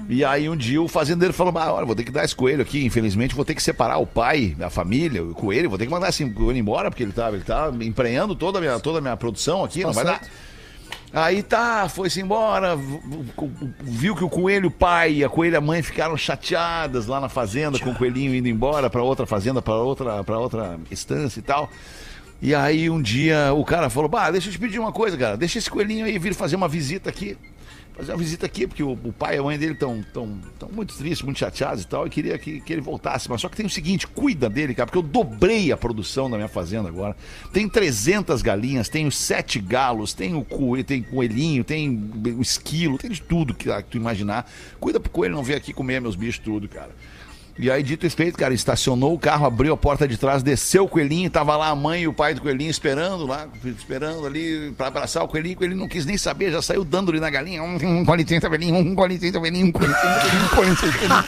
E 0.09 0.25
aí 0.25 0.49
um 0.49 0.57
dia 0.57 0.83
o 0.83 0.89
fazendeiro 0.89 1.33
falou: 1.33 1.57
ah, 1.57 1.73
olha, 1.73 1.87
vou 1.87 1.95
ter 1.95 2.05
que 2.05 2.11
dar 2.11 2.25
esse 2.25 2.35
coelho 2.35 2.63
aqui, 2.63 2.85
infelizmente 2.85 3.35
vou 3.35 3.45
ter 3.45 3.55
que 3.55 3.63
separar 3.63 3.99
o 3.99 4.07
pai, 4.07 4.57
a 4.61 4.69
família, 4.69 5.23
o 5.23 5.35
coelho, 5.35 5.71
vou 5.71 5.79
ter 5.79 5.87
que 5.87 5.93
mandar 5.93 6.09
esse 6.09 6.29
coelho 6.31 6.59
embora, 6.59 6.91
porque 6.91 7.03
ele 7.03 7.13
tá, 7.13 7.29
ele 7.29 7.43
tá 7.43 7.73
emprenhando 7.81 8.35
toda 8.35 8.59
a 8.59 8.61
minha, 8.61 8.79
toda 8.81 8.99
a 8.99 9.01
minha 9.01 9.17
produção 9.17 9.65
aqui, 9.65 9.83
não 9.83 9.93
vai 9.93 10.05
dar. 10.05 10.21
Aí 11.13 11.43
tá, 11.43 11.89
foi-se 11.89 12.21
embora, 12.21 12.79
viu 13.81 14.15
que 14.15 14.23
o 14.23 14.29
coelho 14.29 14.71
pai 14.71 15.15
e 15.15 15.25
a 15.25 15.29
coelha 15.29 15.61
mãe 15.61 15.83
ficaram 15.83 16.17
chateadas 16.17 17.07
lá 17.07 17.21
na 17.21 17.29
fazenda 17.29 17.81
com 17.81 17.91
o 17.91 17.95
coelhinho 17.95 18.33
indo 18.33 18.47
embora 18.47 18.89
para 18.89 19.03
outra 19.03 19.27
fazenda, 19.27 19.61
para 19.61 19.75
outra, 19.75 20.23
para 20.23 20.39
outra 20.39 20.79
estância 20.89 21.41
e 21.41 21.43
tal. 21.43 21.69
E 22.43 22.55
aí 22.55 22.89
um 22.89 23.01
dia 23.01 23.53
o 23.53 23.65
cara 23.65 23.91
falou: 23.91 24.09
"Bah, 24.09 24.31
deixa 24.31 24.49
eu 24.49 24.53
te 24.53 24.59
pedir 24.59 24.79
uma 24.79 24.93
coisa, 24.93 25.17
cara. 25.17 25.37
Deixa 25.37 25.59
esse 25.59 25.71
coelhinho 25.71 26.07
aí 26.07 26.19
vir 26.19 26.35
fazer 26.35 26.57
uma 26.57 26.69
visita 26.69 27.11
aqui. 27.11 27.37
Fazer 27.95 28.13
uma 28.13 28.19
visita 28.19 28.47
aqui, 28.47 28.67
porque 28.67 28.83
o, 28.83 28.93
o 28.93 29.13
pai 29.13 29.37
e 29.37 29.39
a 29.39 29.43
mãe 29.43 29.59
dele 29.59 29.75
estão 29.75 30.03
tão, 30.15 30.39
tão 30.59 30.71
muito 30.71 30.97
tristes, 30.97 31.23
muito 31.23 31.39
chateados 31.39 31.85
e 31.85 31.87
tal, 31.87 32.07
e 32.07 32.11
queria 32.11 32.39
que, 32.39 32.59
que 32.61 32.73
ele 32.73 32.81
voltasse. 32.81 33.29
Mas 33.29 33.43
só 33.43 33.49
que 33.49 33.57
tem 33.57 33.67
o 33.67 33.71
seguinte, 33.71 34.07
cuida 34.07 34.49
dele, 34.49 34.75
cara, 34.75 34.87
porque 34.87 34.97
eu 34.97 35.03
dobrei 35.03 35.71
a 35.71 35.77
produção 35.77 36.31
da 36.31 36.37
minha 36.39 36.49
fazenda 36.49 36.89
agora. 36.89 37.15
Tem 37.53 37.69
300 37.69 38.41
galinhas, 38.41 38.89
tenho 38.89 39.13
sete 39.13 39.59
galos, 39.59 40.15
tenho 40.15 40.43
coelho, 40.43 40.83
tem 40.83 41.03
coelhinho, 41.03 41.63
tem 41.63 42.11
o 42.39 42.41
esquilo, 42.41 42.97
tem 42.97 43.11
de 43.11 43.21
tudo 43.21 43.53
que, 43.53 43.71
que 43.71 43.91
tu 43.91 43.99
imaginar. 43.99 44.51
Cuida 44.79 44.99
pro 44.99 45.11
coelho 45.11 45.35
não 45.35 45.43
vir 45.43 45.57
aqui 45.57 45.75
comer 45.75 46.01
meus 46.01 46.17
bichos 46.17 46.39
tudo, 46.39 46.69
cara. 46.69 46.91
E 47.61 47.71
aí, 47.71 47.83
dito 47.83 48.07
e 48.07 48.11
feito, 48.11 48.39
cara, 48.39 48.55
estacionou 48.55 49.15
o 49.15 49.19
carro, 49.19 49.45
abriu 49.45 49.75
a 49.75 49.77
porta 49.77 50.09
de 50.09 50.17
trás, 50.17 50.43
desceu 50.43 50.85
o 50.85 50.89
coelhinho, 50.89 51.29
tava 51.29 51.55
lá 51.57 51.69
a 51.69 51.77
mãe 51.77 52.03
e 52.03 52.09
o 52.09 52.13
pai 52.13 52.33
do 52.33 52.41
coelhinho 52.41 52.71
esperando 52.71 53.27
lá, 53.27 53.47
esperando 53.65 54.27
ali 54.27 54.73
pra 54.79 54.87
abraçar 54.87 55.23
o 55.23 55.29
coelhinho. 55.29 55.55
O 55.55 55.59
coelhinho 55.59 55.81
não 55.81 55.89
quis 55.89 56.07
nem 56.07 56.17
saber, 56.17 56.51
já 56.51 56.63
saiu 56.63 56.85
dando-lhe 56.85 57.21
na 57.21 57.29
galinha. 57.29 57.63
Um, 57.63 57.77
um, 57.77 58.05
com 58.05 58.15
licença, 58.15 58.49
velhinho, 58.49 58.75
um, 58.77 58.95
com 58.95 59.07
licença, 59.07 59.39
velhinho, 59.39 59.67
um, 59.67 59.73
com 59.73 59.85
licença, 59.85 60.21
velhinho, 60.21 60.71
licença, 60.71 60.99
velhinho. 60.99 61.25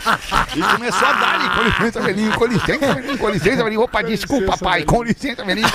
E 0.57 0.63
começou 0.75 1.09
a 1.09 1.13
dar-lhe, 1.13 1.49
com 1.51 1.63
licença, 1.63 2.01
velhinho, 2.01 2.33
com 2.33 2.47
licença, 2.47 2.95
velhinho, 2.95 3.19
com 3.19 3.29
licença, 3.29 3.65
velhinho. 3.65 3.81
Opa, 3.83 4.03
desculpa, 4.03 4.57
pai, 4.57 4.85
com 4.85 5.03
licença, 5.03 5.45
velhinho. 5.45 5.69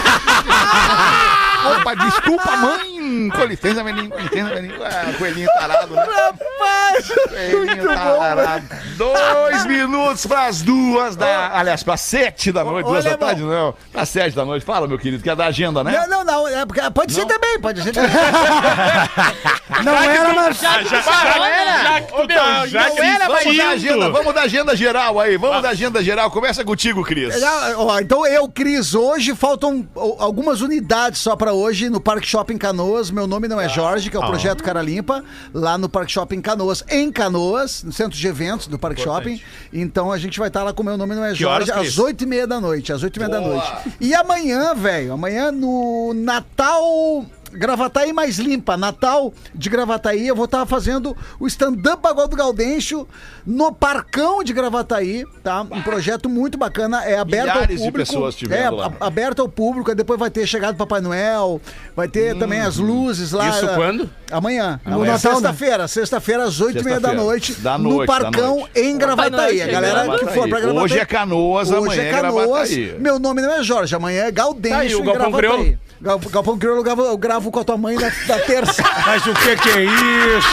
Opa, 1.79 1.95
desculpa, 1.95 2.57
mãe, 2.57 2.96
com 3.35 3.43
licença, 3.45 3.83
velhinho, 3.83 4.09
com 4.09 4.17
licença, 4.19 4.49
velhinho. 4.53 4.75
Ah, 4.83 5.13
coelhinho 5.17 5.49
tarado, 5.59 5.93
né? 5.95 6.03
Rapaz! 6.03 7.11
Coelhinho 7.51 7.85
tarado. 7.93 8.63
Dois 8.97 9.65
minutos 9.65 10.25
pras 10.25 10.61
duas 10.61 11.15
da. 11.15 11.57
Aliás, 11.57 11.83
pras 11.83 12.01
sete 12.01 12.51
da 12.51 12.63
noite. 12.63 12.85
Duas 12.87 13.03
da 13.05 13.17
tarde, 13.17 13.41
não. 13.43 13.73
Pras 13.91 14.09
sete 14.09 14.35
da 14.35 14.45
noite. 14.45 14.65
Fala, 14.65 14.87
meu 14.87 14.97
querido, 14.97 15.21
que 15.23 15.29
é 15.29 15.35
da 15.35 15.45
agenda, 15.47 15.83
né? 15.83 16.05
Não, 16.07 16.23
não, 16.23 16.23
não. 16.23 16.47
é 16.47 16.65
porque- 16.65 16.81
pode 16.91 17.13
ser 17.13 17.25
também, 17.25 17.59
pode 17.59 17.81
ser 17.83 17.91
também. 17.93 18.09
Não 19.83 19.93
era, 19.95 20.33
mas. 20.33 20.57
Já, 20.59 20.81
já, 20.83 21.01
já, 21.01 21.01
já 21.01 22.01
que 22.01 22.13
tu 22.13 22.27
tá 22.27 22.65
Já 22.67 22.89
que 22.89 23.01
insistindo. 23.01 23.27
vamos 23.27 23.57
dar 23.57 23.69
agenda, 23.69 24.09
vamos 24.09 24.33
dar 24.33 24.41
agenda 24.43 24.75
geral 24.75 25.19
aí, 25.19 25.37
vamos 25.37 25.61
dar 25.61 25.69
agenda 25.69 26.03
geral. 26.03 26.31
Começa 26.31 26.63
contigo, 26.63 27.03
Cris. 27.03 27.39
Já, 27.39 27.73
ó, 27.77 27.99
então 27.99 28.25
eu, 28.25 28.47
Cris, 28.49 28.95
hoje 28.95 29.35
faltam 29.35 29.87
ó, 29.95 30.15
algumas 30.23 30.61
unidades 30.61 31.19
só 31.21 31.35
pra 31.35 31.53
hoje 31.53 31.89
no 31.89 31.99
Parque 32.01 32.27
Shopping 32.27 32.57
Canoas. 32.57 32.96
Meu 33.11 33.27
nome 33.27 33.47
não 33.47 33.59
é 33.59 33.69
Jorge, 33.69 34.09
que 34.09 34.17
é 34.17 34.19
o 34.19 34.25
projeto 34.25 34.63
Cara 34.63 34.81
Limpa, 34.81 35.23
lá 35.53 35.77
no 35.77 35.87
Parque 35.87 36.11
Shopping 36.11 36.41
Canoas, 36.41 36.83
em 36.89 37.11
Canoas, 37.11 37.83
no 37.83 37.91
centro 37.91 38.17
de 38.17 38.27
eventos 38.27 38.67
do 38.67 38.77
Parque 38.79 39.01
Shopping. 39.01 39.41
Então 39.71 40.11
a 40.11 40.17
gente 40.17 40.39
vai 40.39 40.47
estar 40.47 40.63
lá 40.63 40.73
com 40.73 40.83
meu 40.83 40.97
nome 40.97 41.15
não 41.15 41.23
é 41.23 41.27
horas, 41.27 41.37
Jorge, 41.37 41.71
às 41.71 41.79
Cris? 41.79 41.99
oito 41.99 42.23
e 42.23 42.27
meia 42.27 42.47
da 42.47 42.59
noite, 42.59 42.91
às 42.91 43.03
oito 43.03 43.17
e 43.17 43.19
meia 43.19 43.29
da 43.31 43.41
noite. 43.41 43.71
E 44.01 44.13
amanhã, 44.13 44.73
velho, 44.73 45.13
amanhã 45.13 45.51
no 45.51 46.13
Natal. 46.15 47.25
Gravataí 47.51 48.11
mais 48.13 48.37
limpa, 48.37 48.75
Natal 48.77 49.33
de 49.53 49.69
Gravataí. 49.69 50.27
Eu 50.27 50.35
vou 50.35 50.45
estar 50.45 50.65
fazendo 50.65 51.15
o 51.39 51.47
stand-up 51.47 52.01
Pagode 52.01 52.29
do 52.31 52.35
Gaudêncio 52.35 53.07
no 53.45 53.71
Parcão 53.73 54.43
de 54.43 54.53
Gravataí, 54.53 55.23
tá? 55.43 55.61
Um 55.61 55.81
projeto 55.81 56.29
muito 56.29 56.57
bacana, 56.57 57.03
é 57.05 57.17
aberto 57.17 57.45
Milhares 57.53 57.61
ao 57.61 57.67
de 57.67 57.75
público. 57.91 57.97
pessoas 58.11 58.35
te 58.35 58.45
vendo 58.47 58.61
é, 58.61 58.69
lá. 58.69 58.93
aberto 58.99 59.41
ao 59.41 59.49
público, 59.49 59.89
aí 59.89 59.95
depois 59.95 60.19
vai 60.19 60.29
ter 60.29 60.45
chegado 60.45 60.75
o 60.75 60.77
Papai 60.77 61.01
Noel, 61.01 61.61
vai 61.95 62.07
ter 62.07 62.37
também 62.37 62.59
as 62.59 62.77
luzes 62.77 63.31
lá. 63.31 63.49
Isso 63.49 63.67
quando? 63.75 64.09
Amanhã. 64.31 64.79
No 64.85 64.95
Amanhã, 64.95 65.13
Natal, 65.13 65.31
né? 65.33 65.37
sexta-feira, 65.39 65.87
sexta-feira 65.87 66.43
às 66.43 66.59
oito 66.61 66.79
e 66.79 66.83
meia 66.83 66.99
da 66.99 67.09
Sexta-feira. 67.09 67.23
noite, 67.23 67.53
Da 67.53 67.77
no 67.77 67.89
noite, 67.89 68.07
da 68.07 68.19
Parcão 68.19 68.59
noite. 68.59 68.79
em 68.79 68.97
Gravataí. 68.97 69.61
A 69.61 69.67
galera 69.67 70.03
Gravataí. 70.03 70.27
que 70.27 70.33
for 70.33 70.49
pra 70.49 70.59
Gravataí. 70.59 70.83
Hoje 70.83 70.99
é 70.99 71.05
Canoas, 71.05 71.71
amanhã 71.71 72.01
é 72.03 72.11
Gravataí. 72.11 72.95
Meu 72.99 73.17
nome 73.19 73.41
não 73.41 73.53
é 73.53 73.63
Jorge, 73.63 73.95
amanhã 73.95 74.23
é 74.25 74.31
Gaudêncio 74.31 74.77
Tá 74.77 74.81
aí, 74.83 74.95
o 74.95 74.99
em 74.99 75.03
Galpão 75.05 75.31
Gravataí. 75.31 75.51
Crioulo? 75.57 75.79
Gal- 76.01 76.19
Galpão 76.19 76.57
Crioulo 76.57 76.79
eu 76.79 76.83
gravo, 76.83 77.01
eu 77.03 77.17
gravo 77.17 77.51
com 77.51 77.59
a 77.59 77.63
tua 77.63 77.77
mãe 77.77 77.95
na, 77.95 78.11
na 78.27 78.39
terça. 78.39 78.83
Mas 79.05 79.25
o 79.25 79.33
que 79.33 79.55
que 79.55 79.69
é 79.69 79.83
isso? 79.83 80.47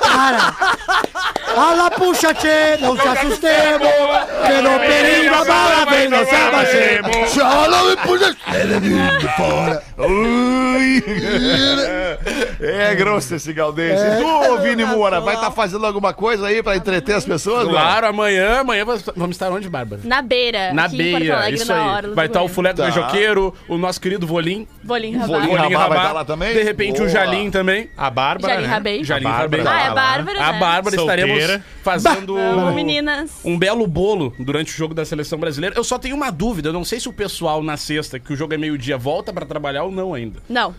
Cara! 0.00 0.54
Ala, 1.56 1.90
puxa, 1.90 2.34
tchê, 2.34 2.76
não 2.80 2.96
se 3.00 3.08
assustemos, 3.08 3.88
que 4.46 4.60
no 4.60 4.78
perigo 4.78 5.34
a 5.34 5.44
bala 5.44 5.86
vem, 5.86 6.08
não 6.08 6.24
se 6.26 6.34
abaixemos. 6.34 7.34
Fala, 7.34 7.96
puxa, 7.96 8.36
de 9.18 9.28
fora. 9.36 9.82
Ui. 9.98 11.02
É 12.60 12.94
grosso 12.94 13.34
esse 13.34 13.52
Galdense. 13.52 14.02
E 14.02 14.16
tu, 14.22 14.62
Vini 14.62 14.84
Moura, 14.84 15.20
vai 15.20 15.34
estar 15.34 15.50
fazendo 15.50 15.84
alguma 15.86 16.12
coisa 16.12 16.46
aí 16.46 16.62
pra 16.62 16.76
entreter 16.76 17.14
as 17.14 17.24
pessoas? 17.24 17.68
Claro, 17.68 18.06
amanhã, 18.08 18.60
amanhã 18.60 18.84
vamos 18.84 19.36
estar 19.36 19.50
onde, 19.50 19.68
Bárbara? 19.68 20.00
Na 20.04 20.22
beira. 20.22 20.72
Na 20.72 20.84
aqui 20.84 20.96
em 21.02 21.10
Porto 21.10 21.20
beira, 21.20 21.36
Alegre, 21.38 21.54
isso 21.62 21.72
aí. 21.72 21.80
hora. 21.80 22.14
Vai 22.14 22.26
estar 22.26 22.42
o 22.42 22.48
Fulé 22.48 22.72
do 22.72 22.76
Tá. 22.76 22.84
Beijoqueiro, 22.84 23.54
o 23.68 23.76
nosso 23.78 24.00
querido 24.00 24.26
Volim. 24.26 24.66
Bolinho 24.82 25.18
Volinho 25.26 25.54
rabado. 25.56 25.74
Rabá 25.74 25.88
vai 25.88 25.98
estar 25.98 26.12
lá 26.12 26.24
também? 26.24 26.54
De 26.54 26.62
repente 26.62 26.96
Boa. 26.98 27.06
o 27.06 27.08
Jalim 27.08 27.50
também. 27.50 27.90
A 27.96 28.10
Bárbara, 28.10 28.54
Jalim 28.54 28.66
né? 28.66 28.72
Rabei. 28.72 29.04
Jalim 29.04 29.26
A 29.26 29.28
Bárbara 29.30 29.62
Rabei. 29.62 29.64
tá 29.64 29.70
Ah, 29.72 29.80
é 29.80 29.84
a 29.84 29.88
lá. 29.88 29.94
Bárbara, 29.94 30.40
A 30.48 30.52
né? 30.52 30.58
Bárbara 30.58 30.96
estaremos 30.96 31.58
fazendo 31.82 32.36
um 33.44 33.58
belo 33.58 33.86
bolo 33.86 34.34
durante 34.38 34.72
o 34.72 34.76
jogo 34.76 34.94
da 34.94 35.04
seleção 35.04 35.38
brasileira. 35.38 35.76
Eu 35.76 35.84
só 35.84 35.98
tenho 35.98 36.14
uma 36.16 36.30
dúvida, 36.30 36.68
eu 36.68 36.72
não 36.72 36.84
sei 36.84 37.00
se 37.00 37.08
o 37.08 37.12
pessoal 37.12 37.62
na 37.62 37.76
sexta, 37.76 38.18
que 38.18 38.32
o 38.32 38.36
jogo 38.36 38.54
é 38.54 38.58
meio-dia, 38.58 38.96
volta 38.96 39.32
pra 39.32 39.44
trabalhar 39.46 39.84
ou 39.84 39.90
não 39.92 40.14
ainda. 40.14 40.40
Não. 40.48 40.74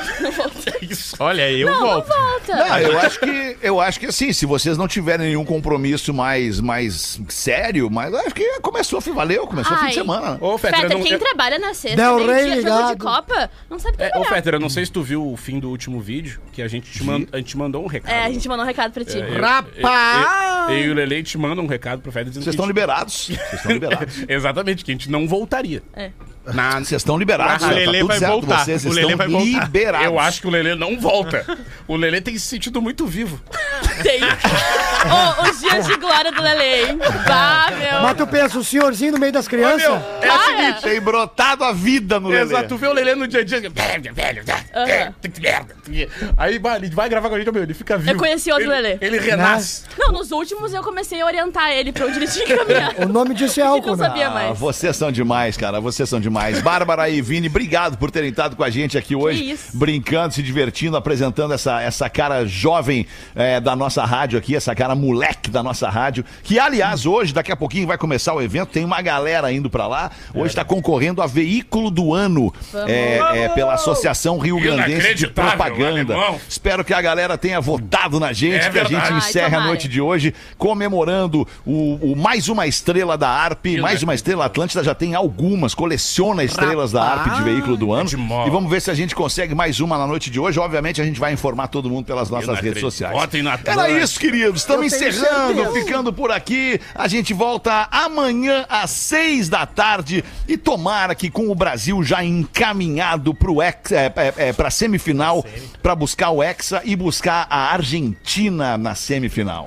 Isso. 0.82 1.16
Olha, 1.18 1.50
eu 1.50 1.66
Não, 1.70 1.80
não 1.80 1.86
volto. 1.86 2.08
volta. 2.08 2.64
Ah, 2.72 2.82
eu 2.82 2.98
acho 2.98 3.20
que 3.20 3.56
eu 3.62 3.80
acho 3.80 4.00
que 4.00 4.06
assim, 4.06 4.32
se 4.32 4.46
vocês 4.46 4.76
não 4.76 4.88
tiverem 4.88 5.28
nenhum 5.28 5.44
compromisso 5.44 6.12
mais, 6.12 6.60
mais 6.60 7.20
sério, 7.28 7.88
mas 7.90 8.12
acho 8.14 8.34
que 8.34 8.60
começou, 8.60 9.00
fim, 9.00 9.12
valeu, 9.12 9.46
começou 9.46 9.76
o 9.76 9.80
fim 9.80 9.86
de 9.88 9.94
semana. 9.94 10.38
Ô, 10.40 10.56
Fetter, 10.58 10.80
Fetter, 10.80 10.96
não... 10.98 11.02
quem 11.04 11.12
eu- 11.12 11.18
trabalha 11.18 11.58
na 11.58 11.74
sexta, 11.74 11.96
Del 11.96 12.26
Rey 12.26 12.44
dia, 12.44 12.54
jogo 12.56 12.58
ligado. 12.68 12.90
de 12.92 12.96
Copa, 12.98 13.50
não 13.70 13.78
sabe 13.78 13.96
É, 13.98 14.06
ô, 14.06 14.10
trabalhar. 14.10 14.34
Fetter, 14.34 14.54
eu 14.54 14.60
não 14.60 14.68
sei 14.68 14.84
se 14.86 14.92
tu 14.92 15.02
viu 15.02 15.26
o 15.32 15.36
fim 15.36 15.58
do 15.58 15.70
último 15.70 16.00
vídeo, 16.00 16.40
que 16.52 16.60
a 16.62 16.68
gente 16.68 16.90
te, 16.90 17.02
mand... 17.04 17.26
a 17.32 17.36
gente 17.38 17.56
mandou 17.56 17.82
um 17.84 17.86
recado. 17.86 18.12
É, 18.12 18.24
a 18.24 18.30
gente 18.30 18.48
mandou 18.48 18.64
um 18.64 18.68
recado 18.68 18.92
pra 18.92 19.04
ti. 19.04 19.18
É, 19.20 19.28
eu- 19.36 19.40
Rapaz! 19.40 20.70
Eu, 20.70 20.76
eu 20.76 20.84
e 20.86 20.90
o 20.90 20.94
Lele 20.94 21.22
te 21.22 21.36
mandam 21.38 21.64
um 21.64 21.68
recado 21.68 22.00
pro 22.02 22.12
Fetter 22.12 22.28
dizendo 22.28 22.44
Vocês 22.44 22.56
que 22.56 22.62
estão 22.62 22.64
a 22.64 22.68
gente- 22.68 22.74
liberados. 22.76 23.26
Vocês 23.26 23.52
estão 23.54 23.72
liberados. 23.72 24.24
Exatamente, 24.28 24.84
que 24.84 24.90
a 24.90 24.94
gente 24.94 25.10
não 25.10 25.26
voltaria. 25.28 25.82
É. 25.94 26.10
Na... 26.44 26.72
Vocês 26.80 26.92
estão 27.02 27.16
liberados. 27.16 27.64
O 27.64 27.68
tá 27.68 27.74
Lelê 27.74 27.98
tudo 28.00 28.08
vai 28.08 28.18
certo, 28.18 28.32
voltar. 28.32 28.64
Vocês 28.64 28.84
O 28.84 28.88
estão 28.88 29.02
Lelê 29.02 29.16
vai 29.16 29.28
voltar. 29.28 29.44
liberados. 29.64 30.06
Eu 30.06 30.18
acho 30.18 30.40
que 30.40 30.46
o 30.46 30.50
Lelê 30.50 30.74
não 30.74 30.98
volta. 30.98 31.44
O 31.88 31.96
Lelê 31.96 32.20
tem 32.20 32.38
se 32.38 32.46
sentido 32.46 32.80
muito 32.80 33.06
vivo. 33.06 33.40
Tem. 34.02 34.20
Ô, 34.22 35.42
os 35.50 35.60
dias 35.60 35.86
de 35.86 35.96
glória 35.96 36.30
do 36.32 36.40
Lele, 36.40 36.62
hein? 36.90 36.98
Bah, 37.26 37.66
meu. 37.76 38.02
Mas 38.02 38.16
tu 38.16 38.26
pensa, 38.26 38.58
o 38.58 38.64
senhorzinho 38.64 39.12
no 39.12 39.18
meio 39.18 39.32
das 39.32 39.46
crianças? 39.46 39.82
É 40.22 40.32
o 40.32 40.38
seguinte, 40.42 40.82
Tem 40.82 41.00
brotado 41.00 41.64
a 41.64 41.72
vida 41.72 42.18
no 42.18 42.28
Lelê. 42.28 42.42
Exato, 42.42 42.68
tu 42.68 42.76
vê 42.76 42.86
o 42.86 42.92
Lelê 42.92 43.14
no 43.14 43.26
dia 43.28 43.40
a 43.40 43.44
dia. 43.44 43.60
Velho, 43.60 44.14
velho, 44.14 44.44
Aham. 44.74 45.14
merda. 45.40 45.74
Aí 46.36 46.58
vai, 46.58 46.76
ele 46.78 46.90
vai 46.90 47.08
gravar 47.08 47.28
com 47.28 47.34
a 47.34 47.38
gente, 47.38 47.50
meu, 47.52 47.62
ele 47.62 47.74
fica 47.74 47.98
vivo. 47.98 48.10
Eu 48.12 48.16
conheci 48.16 48.50
outro 48.50 48.72
ele, 48.72 48.80
Lelê. 48.80 48.98
Ele 49.00 49.18
renasce. 49.18 49.82
Não, 49.98 50.12
nos 50.12 50.30
últimos 50.30 50.72
eu 50.72 50.82
comecei 50.82 51.20
a 51.20 51.26
orientar 51.26 51.70
ele 51.72 51.92
pra 51.92 52.06
onde 52.06 52.16
ele 52.18 52.28
tinha 52.28 52.46
que 52.46 52.56
caminhar. 52.56 52.94
O 53.00 53.08
nome 53.08 53.34
disso 53.34 53.60
é 53.60 53.64
álcool, 53.66 53.90
não 53.90 53.96
né? 53.96 54.06
sabia 54.08 54.28
Ah, 54.28 54.30
mais. 54.30 54.58
vocês 54.58 54.96
são 54.96 55.12
demais, 55.12 55.56
cara. 55.56 55.80
Vocês 55.80 56.08
são 56.08 56.20
demais. 56.20 56.31
Bárbara 56.62 57.08
e 57.10 57.20
Vini, 57.20 57.48
obrigado 57.48 57.98
por 57.98 58.10
terem 58.10 58.30
estado 58.30 58.56
com 58.56 58.64
a 58.64 58.70
gente 58.70 58.96
aqui 58.96 59.14
hoje, 59.14 59.50
isso. 59.50 59.76
brincando, 59.76 60.34
se 60.34 60.42
divertindo, 60.42 60.96
apresentando 60.96 61.52
essa, 61.52 61.80
essa 61.82 62.08
cara 62.08 62.46
jovem 62.46 63.06
é, 63.34 63.60
da 63.60 63.76
nossa 63.76 64.04
rádio 64.04 64.38
aqui, 64.38 64.56
essa 64.56 64.74
cara 64.74 64.94
moleque 64.94 65.50
da 65.50 65.62
nossa 65.62 65.88
rádio. 65.90 66.24
Que, 66.42 66.58
aliás, 66.58 67.04
hoje, 67.04 67.34
daqui 67.34 67.52
a 67.52 67.56
pouquinho 67.56 67.86
vai 67.86 67.98
começar 67.98 68.32
o 68.32 68.40
evento, 68.40 68.70
tem 68.70 68.84
uma 68.84 69.02
galera 69.02 69.52
indo 69.52 69.68
pra 69.68 69.86
lá. 69.86 70.10
Hoje 70.34 70.48
está 70.48 70.64
concorrendo 70.64 71.20
a 71.20 71.26
veículo 71.26 71.90
do 71.90 72.14
ano 72.14 72.52
é, 72.86 73.44
é, 73.44 73.48
pela 73.50 73.74
Associação 73.74 74.38
Rio 74.38 74.58
Grandense 74.58 74.86
de 74.86 74.92
Inacreditável, 74.92 75.56
Propaganda. 75.56 76.14
alemão. 76.14 76.40
Espero 76.48 76.84
que 76.84 76.94
a 76.94 77.02
galera 77.02 77.36
tenha 77.36 77.60
votado 77.60 78.18
na 78.18 78.32
gente, 78.32 78.66
É 78.66 78.70
que 78.70 78.78
a 78.78 78.84
gente 78.84 79.12
encerre 79.12 79.54
a 79.54 79.60
noite 79.60 79.88
de 79.88 80.00
hoje 80.00 80.34
comemorando 80.56 81.46
o, 81.66 82.12
o 82.12 82.16
mais 82.16 82.48
uma 82.48 82.66
estrela 82.66 83.18
da 83.18 83.28
ARP, 83.28 83.78
mais 83.80 84.02
uma 84.02 84.14
estrela 84.14 84.46
Atlântida 84.46 84.82
já 84.82 84.94
tem 84.94 85.14
algumas, 85.14 85.74
coleciona 85.74 86.21
estrelas 86.44 86.92
da 86.92 87.02
ARP 87.02 87.34
de 87.34 87.42
veículo 87.42 87.76
do 87.76 87.92
ano. 87.92 88.08
E 88.46 88.50
vamos 88.50 88.70
ver 88.70 88.80
se 88.80 88.90
a 88.90 88.94
gente 88.94 89.14
consegue 89.14 89.54
mais 89.54 89.80
uma 89.80 89.98
na 89.98 90.06
noite 90.06 90.30
de 90.30 90.38
hoje. 90.38 90.58
Obviamente 90.58 91.00
a 91.00 91.04
gente 91.04 91.18
vai 91.18 91.32
informar 91.32 91.68
todo 91.68 91.88
mundo 91.90 92.04
pelas 92.04 92.30
nossas 92.30 92.58
redes 92.60 92.80
sociais. 92.80 93.14
Votem 93.14 93.42
na 93.42 93.58
Era 93.64 93.90
isso, 93.90 94.18
queridos. 94.20 94.60
Estamos 94.60 94.86
encerrando, 94.86 95.72
ficando 95.72 96.12
por 96.12 96.30
aqui. 96.30 96.80
A 96.94 97.08
gente 97.08 97.34
volta 97.34 97.88
amanhã 97.90 98.64
às 98.68 98.90
seis 98.90 99.48
da 99.48 99.66
tarde 99.66 100.24
e 100.46 100.56
tomara 100.56 101.14
que 101.14 101.30
com 101.30 101.50
o 101.50 101.54
Brasil 101.54 102.02
já 102.04 102.22
encaminhado 102.22 103.34
pro 103.34 103.62
ex, 103.62 103.92
é, 103.92 104.12
é, 104.16 104.34
é, 104.48 104.52
pra 104.52 104.70
semifinal, 104.70 105.44
pra 105.82 105.94
buscar 105.94 106.30
o 106.30 106.42
Hexa 106.42 106.82
e 106.84 106.94
buscar 106.94 107.46
a 107.50 107.72
Argentina 107.72 108.78
na 108.78 108.94
semifinal. 108.94 109.66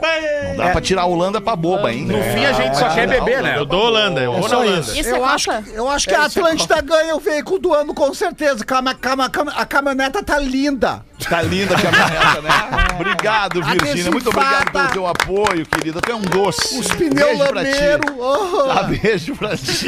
Não 0.50 0.56
dá 0.56 0.70
pra 0.70 0.82
tirar 0.82 1.04
a 1.04 1.06
Holanda 1.06 1.42
pra 1.42 1.56
boba, 1.56 1.92
hein? 1.92 2.06
No 2.06 2.22
fim 2.22 2.46
a 2.46 2.54
gente 2.54 2.78
só 2.78 2.90
quer 2.90 3.08
beber, 3.08 3.42
né? 3.42 3.58
Eu 3.58 3.66
dou 3.66 3.86
Holanda, 3.86 4.22
eu 4.22 4.34
vou 4.34 4.48
na 4.48 4.58
Holanda. 4.58 4.80
isso. 4.80 5.10
Eu 5.10 5.26
é 5.26 5.30
acho, 5.30 5.52
eu 5.74 5.90
acho 5.90 6.08
que 6.08 6.14
a 6.14 6.26
Atlântida 6.26 6.45
ganha 6.82 7.16
o 7.16 7.20
veículo 7.20 7.60
do 7.60 7.74
ano, 7.74 7.94
com 7.94 8.14
certeza. 8.14 8.64
A 9.56 9.66
caminhoneta 9.66 10.24
tá 10.24 10.38
linda. 10.40 11.04
Tá 11.30 11.42
linda 11.42 11.76
a 11.76 11.82
caminhoneta, 11.82 12.42
né? 12.42 12.50
Obrigado, 13.00 13.64
Virgínia. 13.64 14.12
Muito 14.12 14.30
obrigado 14.30 14.72
pelo 14.72 14.88
teu 14.90 15.08
apoio, 15.08 15.66
querida. 15.66 16.00
Tu 16.02 16.12
é 16.12 16.16
um 16.16 16.22
doce. 16.22 16.80
Os 16.80 16.86
Um 16.88 16.96
pneus 16.96 17.38
beijo 17.38 17.46
pra 17.48 17.66
ti. 17.66 17.72
lameiro. 17.72 18.16
oh. 18.20 18.84
Beijo 18.84 19.36
pra 19.36 19.58
ti. 19.58 19.86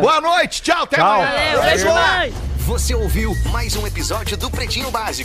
Boa 0.00 0.20
noite, 0.20 0.62
tchau, 0.62 0.82
até 0.84 1.00
amanhã. 1.00 1.26
Valeu, 1.26 1.62
beijo, 1.62 1.86
mãe! 1.88 2.34
Você 2.66 2.94
ouviu 2.94 3.36
mais 3.50 3.74
um 3.76 3.84
episódio 3.86 4.36
do 4.36 4.48
Pretinho 4.48 4.88
Básico. 4.90 5.20